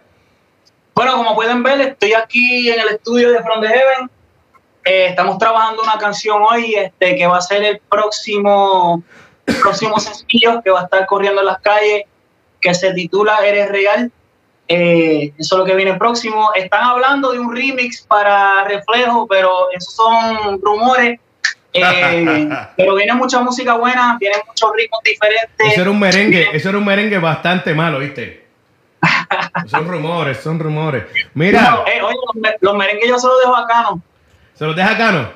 Bueno, 0.93 1.15
como 1.15 1.35
pueden 1.35 1.63
ver, 1.63 1.81
estoy 1.81 2.13
aquí 2.13 2.69
en 2.69 2.79
el 2.79 2.89
estudio 2.89 3.31
de 3.31 3.41
From 3.41 3.61
the 3.61 3.67
Heaven. 3.67 4.09
Eh, 4.83 5.07
estamos 5.09 5.37
trabajando 5.37 5.83
una 5.83 5.97
canción 5.97 6.41
hoy 6.41 6.75
este, 6.75 7.15
que 7.15 7.27
va 7.27 7.37
a 7.37 7.41
ser 7.41 7.63
el 7.63 7.79
próximo, 7.89 9.03
próximo 9.61 9.99
sencillo 9.99 10.61
que 10.63 10.71
va 10.71 10.81
a 10.81 10.83
estar 10.83 11.05
corriendo 11.05 11.41
en 11.41 11.47
las 11.47 11.59
calles, 11.59 12.03
que 12.59 12.73
se 12.73 12.93
titula 12.93 13.45
Eres 13.45 13.69
Real. 13.69 14.11
Eh, 14.67 15.33
eso 15.37 15.55
es 15.55 15.59
lo 15.59 15.65
que 15.65 15.75
viene 15.75 15.95
próximo. 15.95 16.51
Están 16.55 16.83
hablando 16.83 17.31
de 17.31 17.39
un 17.39 17.55
remix 17.55 18.01
para 18.01 18.63
Reflejo, 18.63 19.27
pero 19.27 19.71
esos 19.71 19.93
son 19.95 20.61
rumores. 20.61 21.19
Eh, 21.73 22.49
pero 22.77 22.95
viene 22.95 23.13
mucha 23.13 23.39
música 23.39 23.75
buena, 23.75 24.17
vienen 24.19 24.39
muchos 24.47 24.71
ritmos 24.75 25.01
diferentes. 25.03 25.67
Eso 25.71 25.81
era 25.81 25.91
un 25.91 25.99
merengue, 25.99 26.49
eso 26.53 26.69
era 26.69 26.77
un 26.77 26.85
merengue 26.85 27.17
bastante 27.17 27.73
malo, 27.73 27.99
¿viste? 27.99 28.40
Son 29.67 29.87
rumores, 29.87 30.37
son 30.37 30.59
rumores. 30.59 31.03
Mira, 31.33 31.61
No, 31.61 31.87
eh, 31.87 32.01
oye, 32.01 32.15
los, 32.33 32.53
los 32.61 32.75
merengues 32.75 33.09
yo 33.09 33.17
se 33.17 33.27
los 33.27 33.39
dejo 33.39 33.55
a 33.55 33.67
Cano. 33.67 34.01
se 34.53 34.65
los 34.65 34.75
deja 34.75 34.97
Cano. 34.97 35.29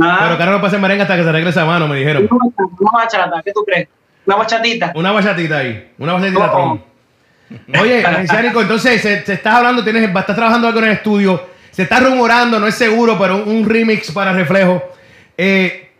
Ah. 0.00 0.18
Pero 0.22 0.38
Cano 0.38 0.52
no 0.52 0.58
puede 0.58 0.68
hacer 0.68 0.80
merengue 0.80 1.02
hasta 1.02 1.16
que 1.16 1.22
se 1.22 1.28
arregle 1.28 1.50
esa 1.50 1.64
mano, 1.64 1.86
me 1.88 1.96
dijeron. 1.96 2.28
Una 2.30 2.90
bachata, 2.92 3.42
¿qué 3.44 3.52
tú 3.52 3.64
crees? 3.64 3.88
Una 4.26 4.36
bachatita. 4.36 4.92
Una 4.94 5.12
bachatita 5.12 5.58
ahí, 5.58 5.92
una 5.98 6.12
bachatita 6.14 6.52
Oh. 6.52 6.78
Oye, 7.80 8.04
Mesiánico, 8.18 8.60
entonces 8.60 9.00
se, 9.00 9.24
se 9.24 9.32
estás 9.34 9.54
hablando, 9.54 9.82
tienes, 9.82 10.02
estás 10.06 10.36
trabajando 10.36 10.66
algo 10.68 10.80
en 10.80 10.86
el 10.86 10.92
estudio, 10.92 11.46
se 11.70 11.84
está 11.84 11.98
rumorando, 12.00 12.58
no 12.60 12.66
es 12.66 12.74
seguro, 12.74 13.16
pero 13.18 13.36
un, 13.36 13.48
un 13.48 13.68
remix 13.68 14.12
para 14.12 14.32
reflejo. 14.32 14.82
Eh, 15.36 15.90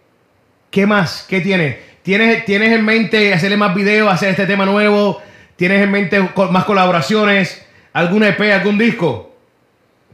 ¿Qué 0.71 0.87
más? 0.87 1.25
¿Qué 1.29 1.41
tienes? 1.41 1.77
¿Tienes, 2.03 2.45
¿Tienes 2.45 2.73
en 2.73 2.85
mente 2.85 3.33
hacerle 3.33 3.57
más 3.57 3.75
videos, 3.75 4.13
hacer 4.13 4.31
este 4.31 4.47
tema 4.47 4.67
nuevo? 4.67 5.23
¿Tienes 5.59 5.83
en 5.83 5.91
mente 5.91 6.21
más 6.53 6.65
colaboraciones? 6.67 7.67
¿Algún 7.93 8.23
EP, 8.23 8.41
algún 8.53 8.79
disco? 8.79 9.33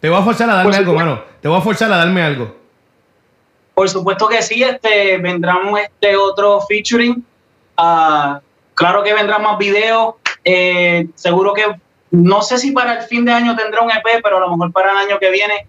Te 0.01 0.09
voy 0.09 0.19
a 0.19 0.23
forzar 0.23 0.49
a 0.49 0.55
darme 0.55 0.75
algo, 0.75 0.95
mano. 0.95 1.23
Te 1.43 1.49
voy 1.49 1.59
a 1.59 1.61
forzar 1.61 1.93
a 1.93 1.99
darme 1.99 2.23
algo. 2.23 2.57
Por 3.75 3.91
supuesto 3.91 4.27
que 4.27 4.41
sí, 4.41 4.63
este, 4.63 5.19
vendrán 5.19 5.59
este 5.77 6.17
otro 6.17 6.63
featuring. 6.63 7.23
Ah, 7.77 8.41
claro 8.73 9.03
que 9.03 9.13
vendrán 9.13 9.43
más 9.43 9.59
videos. 9.59 10.15
Eh, 10.45 11.09
seguro 11.15 11.53
que, 11.53 11.67
no 12.11 12.41
sé 12.41 12.57
si 12.57 12.71
para 12.71 13.01
el 13.01 13.03
fin 13.03 13.27
de 13.27 13.33
año 13.33 13.55
tendrá 13.55 13.83
un 13.83 13.91
EP, 13.91 14.23
pero 14.23 14.39
a 14.39 14.41
lo 14.41 14.49
mejor 14.49 14.73
para 14.73 14.93
el 14.93 14.97
año 14.97 15.19
que 15.19 15.31
viene. 15.31 15.67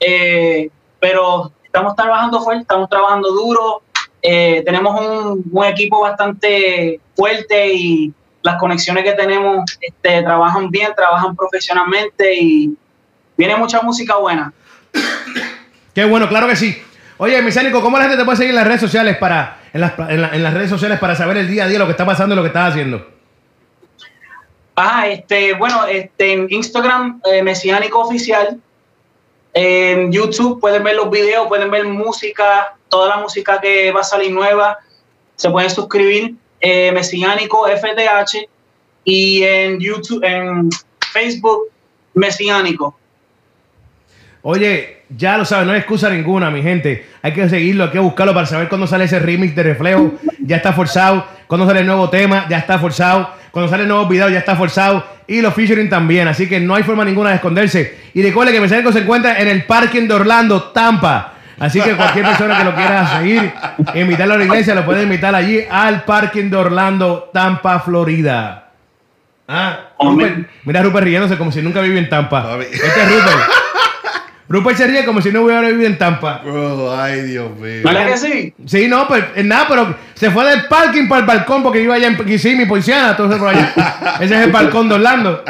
Eh, 0.00 0.70
pero 0.98 1.52
estamos 1.62 1.94
trabajando 1.96 2.40
fuerte, 2.40 2.62
estamos 2.62 2.88
trabajando 2.88 3.30
duro. 3.30 3.82
Eh, 4.22 4.62
tenemos 4.64 4.98
un, 4.98 5.44
un 5.52 5.64
equipo 5.66 6.00
bastante 6.00 6.98
fuerte 7.14 7.74
y 7.74 8.14
las 8.42 8.56
conexiones 8.56 9.04
que 9.04 9.12
tenemos 9.12 9.64
este, 9.80 10.22
trabajan 10.22 10.70
bien, 10.70 10.92
trabajan 10.96 11.34
profesionalmente 11.36 12.34
y 12.34 12.74
viene 13.36 13.56
mucha 13.56 13.80
música 13.82 14.16
buena. 14.16 14.52
Qué 15.94 16.04
bueno, 16.04 16.28
claro 16.28 16.48
que 16.48 16.56
sí. 16.56 16.82
Oye, 17.18 17.40
Mesiánico, 17.42 17.80
¿cómo 17.82 17.98
la 17.98 18.04
gente 18.04 18.16
te 18.18 18.24
puede 18.24 18.36
seguir 18.38 18.50
en 18.50 18.56
las 18.56 18.66
redes 18.66 18.80
sociales 18.80 19.16
para 19.18 19.58
en 19.72 19.80
las, 19.80 19.92
en 19.98 20.20
la- 20.22 20.34
en 20.34 20.42
las 20.42 20.54
redes 20.54 20.70
sociales 20.70 20.98
para 20.98 21.14
saber 21.14 21.36
el 21.36 21.48
día 21.48 21.64
a 21.64 21.68
día 21.68 21.78
lo 21.78 21.84
que 21.86 21.92
está 21.92 22.04
pasando 22.04 22.34
y 22.34 22.36
lo 22.36 22.42
que 22.42 22.48
estás 22.48 22.70
haciendo? 22.70 23.06
Ah, 24.74 25.06
este, 25.06 25.52
bueno, 25.54 25.84
este, 25.86 26.32
en 26.32 26.46
Instagram, 26.50 27.20
eh, 27.30 27.42
Mesiánico 27.42 28.00
Oficial. 28.00 28.58
En 29.54 30.10
YouTube 30.10 30.60
pueden 30.60 30.82
ver 30.82 30.96
los 30.96 31.10
videos, 31.10 31.46
pueden 31.46 31.70
ver 31.70 31.84
música, 31.86 32.74
toda 32.88 33.08
la 33.10 33.16
música 33.18 33.60
que 33.60 33.92
va 33.92 34.00
a 34.00 34.04
salir 34.04 34.32
nueva. 34.32 34.78
Se 35.36 35.50
pueden 35.50 35.68
suscribir, 35.70 36.34
eh, 36.62 36.90
Mesiánico 36.92 37.66
FTH. 37.66 38.48
Y 39.04 39.42
en 39.42 39.80
YouTube, 39.80 40.24
en 40.24 40.70
Facebook, 41.12 41.64
Mesiánico. 42.14 42.96
Oye, 44.42 45.02
ya 45.08 45.38
lo 45.38 45.44
sabes, 45.44 45.66
no 45.66 45.72
hay 45.72 45.78
excusa 45.78 46.10
ninguna, 46.10 46.50
mi 46.50 46.62
gente. 46.62 47.06
Hay 47.22 47.32
que 47.32 47.48
seguirlo, 47.48 47.84
hay 47.84 47.90
que 47.90 47.98
buscarlo 47.98 48.34
para 48.34 48.46
saber 48.46 48.68
cuándo 48.68 48.86
sale 48.86 49.04
ese 49.04 49.18
remix 49.18 49.54
de 49.54 49.62
reflejo. 49.62 50.12
Ya 50.40 50.56
está 50.56 50.72
forzado. 50.72 51.26
Cuándo 51.46 51.66
sale 51.66 51.80
el 51.80 51.86
nuevo 51.86 52.08
tema, 52.08 52.46
ya 52.48 52.58
está 52.58 52.78
forzado. 52.78 53.28
Cuando 53.50 53.70
sale 53.70 53.82
el 53.82 53.88
nuevo 53.88 54.06
video, 54.06 54.28
ya 54.30 54.38
está 54.38 54.56
forzado. 54.56 55.04
Y 55.26 55.42
los 55.42 55.54
featuring 55.54 55.88
también. 55.88 56.26
Así 56.26 56.48
que 56.48 56.58
no 56.58 56.74
hay 56.74 56.82
forma 56.82 57.04
ninguna 57.04 57.30
de 57.30 57.36
esconderse. 57.36 57.98
Y 58.14 58.22
recuerde 58.22 58.52
que 58.52 58.60
Mesiánico 58.60 58.90
se 58.90 59.00
encuentra 59.00 59.38
en 59.40 59.48
el 59.48 59.64
parking 59.64 60.08
de 60.08 60.14
Orlando, 60.14 60.62
Tampa. 60.70 61.31
Así 61.58 61.80
que 61.80 61.94
cualquier 61.94 62.24
persona 62.26 62.58
que 62.58 62.64
lo 62.64 62.74
quiera 62.74 63.18
seguir, 63.18 63.52
invitarlo 63.94 64.34
a 64.34 64.38
la 64.38 64.44
iglesia, 64.44 64.74
lo 64.74 64.84
puede 64.84 65.02
invitar 65.02 65.34
allí 65.34 65.64
al 65.70 66.04
parking 66.04 66.50
de 66.50 66.56
Orlando, 66.56 67.30
Tampa, 67.32 67.80
Florida. 67.80 68.70
Ah. 69.48 69.90
Rupert, 70.00 70.48
mira 70.64 70.80
a 70.80 70.82
Rupert 70.82 71.04
riéndose 71.04 71.36
como 71.36 71.52
si 71.52 71.62
nunca 71.62 71.80
vivió 71.80 71.98
en 71.98 72.08
Tampa. 72.08 72.58
Este 72.60 72.86
es 72.86 73.08
Rupert. 73.10 73.62
Rupert 74.48 74.76
se 74.76 74.86
ríe 74.86 75.04
como 75.04 75.22
si 75.22 75.32
no 75.32 75.42
hubiera 75.42 75.62
vivido 75.62 75.86
en 75.86 75.96
Tampa. 75.96 76.42
Bro, 76.44 76.94
ay, 76.94 77.22
Dios 77.22 77.50
mío. 77.58 77.80
¿Verdad 77.84 78.06
que 78.06 78.18
sí? 78.18 78.54
Sí, 78.66 78.86
no, 78.88 79.08
pues 79.08 79.24
nada, 79.44 79.66
pero 79.66 79.96
se 80.14 80.30
fue 80.30 80.44
del 80.44 80.66
parking 80.66 81.08
para 81.08 81.20
el 81.20 81.26
balcón 81.26 81.62
porque 81.62 81.82
iba 81.82 81.94
allá 81.94 82.08
en 82.08 82.16
Kissimmee, 82.16 82.66
Poinciana, 82.66 83.16
todo 83.16 83.30
eso 83.30 83.38
por 83.38 83.48
allá. 83.48 83.72
Ese 84.20 84.34
es 84.34 84.40
el 84.42 84.52
balcón 84.52 84.90
de 84.90 84.96
Orlando. 84.96 85.42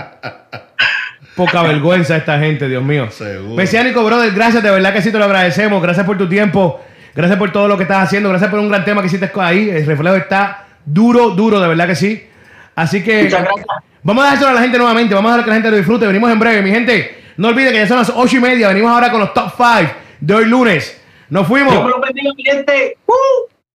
Poca 1.36 1.62
vergüenza 1.62 2.16
esta 2.16 2.38
gente, 2.38 2.68
Dios 2.68 2.82
mío. 2.82 3.10
Seguro. 3.10 3.54
Mesiánico, 3.54 4.04
brother, 4.04 4.32
gracias, 4.32 4.62
de 4.62 4.70
verdad 4.70 4.92
que 4.92 5.02
sí 5.02 5.10
te 5.10 5.18
lo 5.18 5.24
agradecemos. 5.24 5.82
Gracias 5.82 6.04
por 6.06 6.18
tu 6.18 6.28
tiempo. 6.28 6.80
Gracias 7.14 7.38
por 7.38 7.52
todo 7.52 7.68
lo 7.68 7.76
que 7.76 7.82
estás 7.82 8.04
haciendo. 8.04 8.28
Gracias 8.30 8.50
por 8.50 8.58
un 8.58 8.68
gran 8.68 8.84
tema 8.84 9.00
que 9.02 9.08
hiciste 9.08 9.30
ahí. 9.36 9.68
El 9.70 9.84
reflejo 9.86 10.16
está 10.16 10.66
duro, 10.84 11.30
duro, 11.30 11.60
de 11.60 11.68
verdad 11.68 11.86
que 11.86 11.94
sí. 11.94 12.26
Así 12.74 13.02
que 13.04 13.24
Muchas 13.24 13.42
gracias. 13.42 13.66
vamos 14.02 14.22
a 14.22 14.26
dejárselo 14.26 14.50
a 14.50 14.54
la 14.54 14.60
gente 14.62 14.78
nuevamente. 14.78 15.14
Vamos 15.14 15.30
a 15.30 15.34
dejar 15.34 15.44
que 15.44 15.50
la 15.50 15.56
gente 15.56 15.70
lo 15.70 15.76
disfrute. 15.76 16.06
Venimos 16.06 16.32
en 16.32 16.38
breve, 16.38 16.62
mi 16.62 16.70
gente. 16.70 17.22
No 17.36 17.48
olviden 17.48 17.72
que 17.72 17.78
ya 17.78 17.86
son 17.86 17.98
las 17.98 18.10
ocho 18.14 18.36
y 18.36 18.40
media. 18.40 18.68
Venimos 18.68 18.90
ahora 18.90 19.10
con 19.10 19.20
los 19.20 19.34
top 19.34 19.52
5 19.56 19.92
de 20.20 20.34
hoy 20.34 20.46
lunes. 20.46 21.00
Nos 21.28 21.46
fuimos. 21.46 21.72
Dios 21.72 22.00
bendiga, 22.02 22.30
mi 22.36 22.44
gente. 22.44 22.96
¡Uh! 23.06 23.51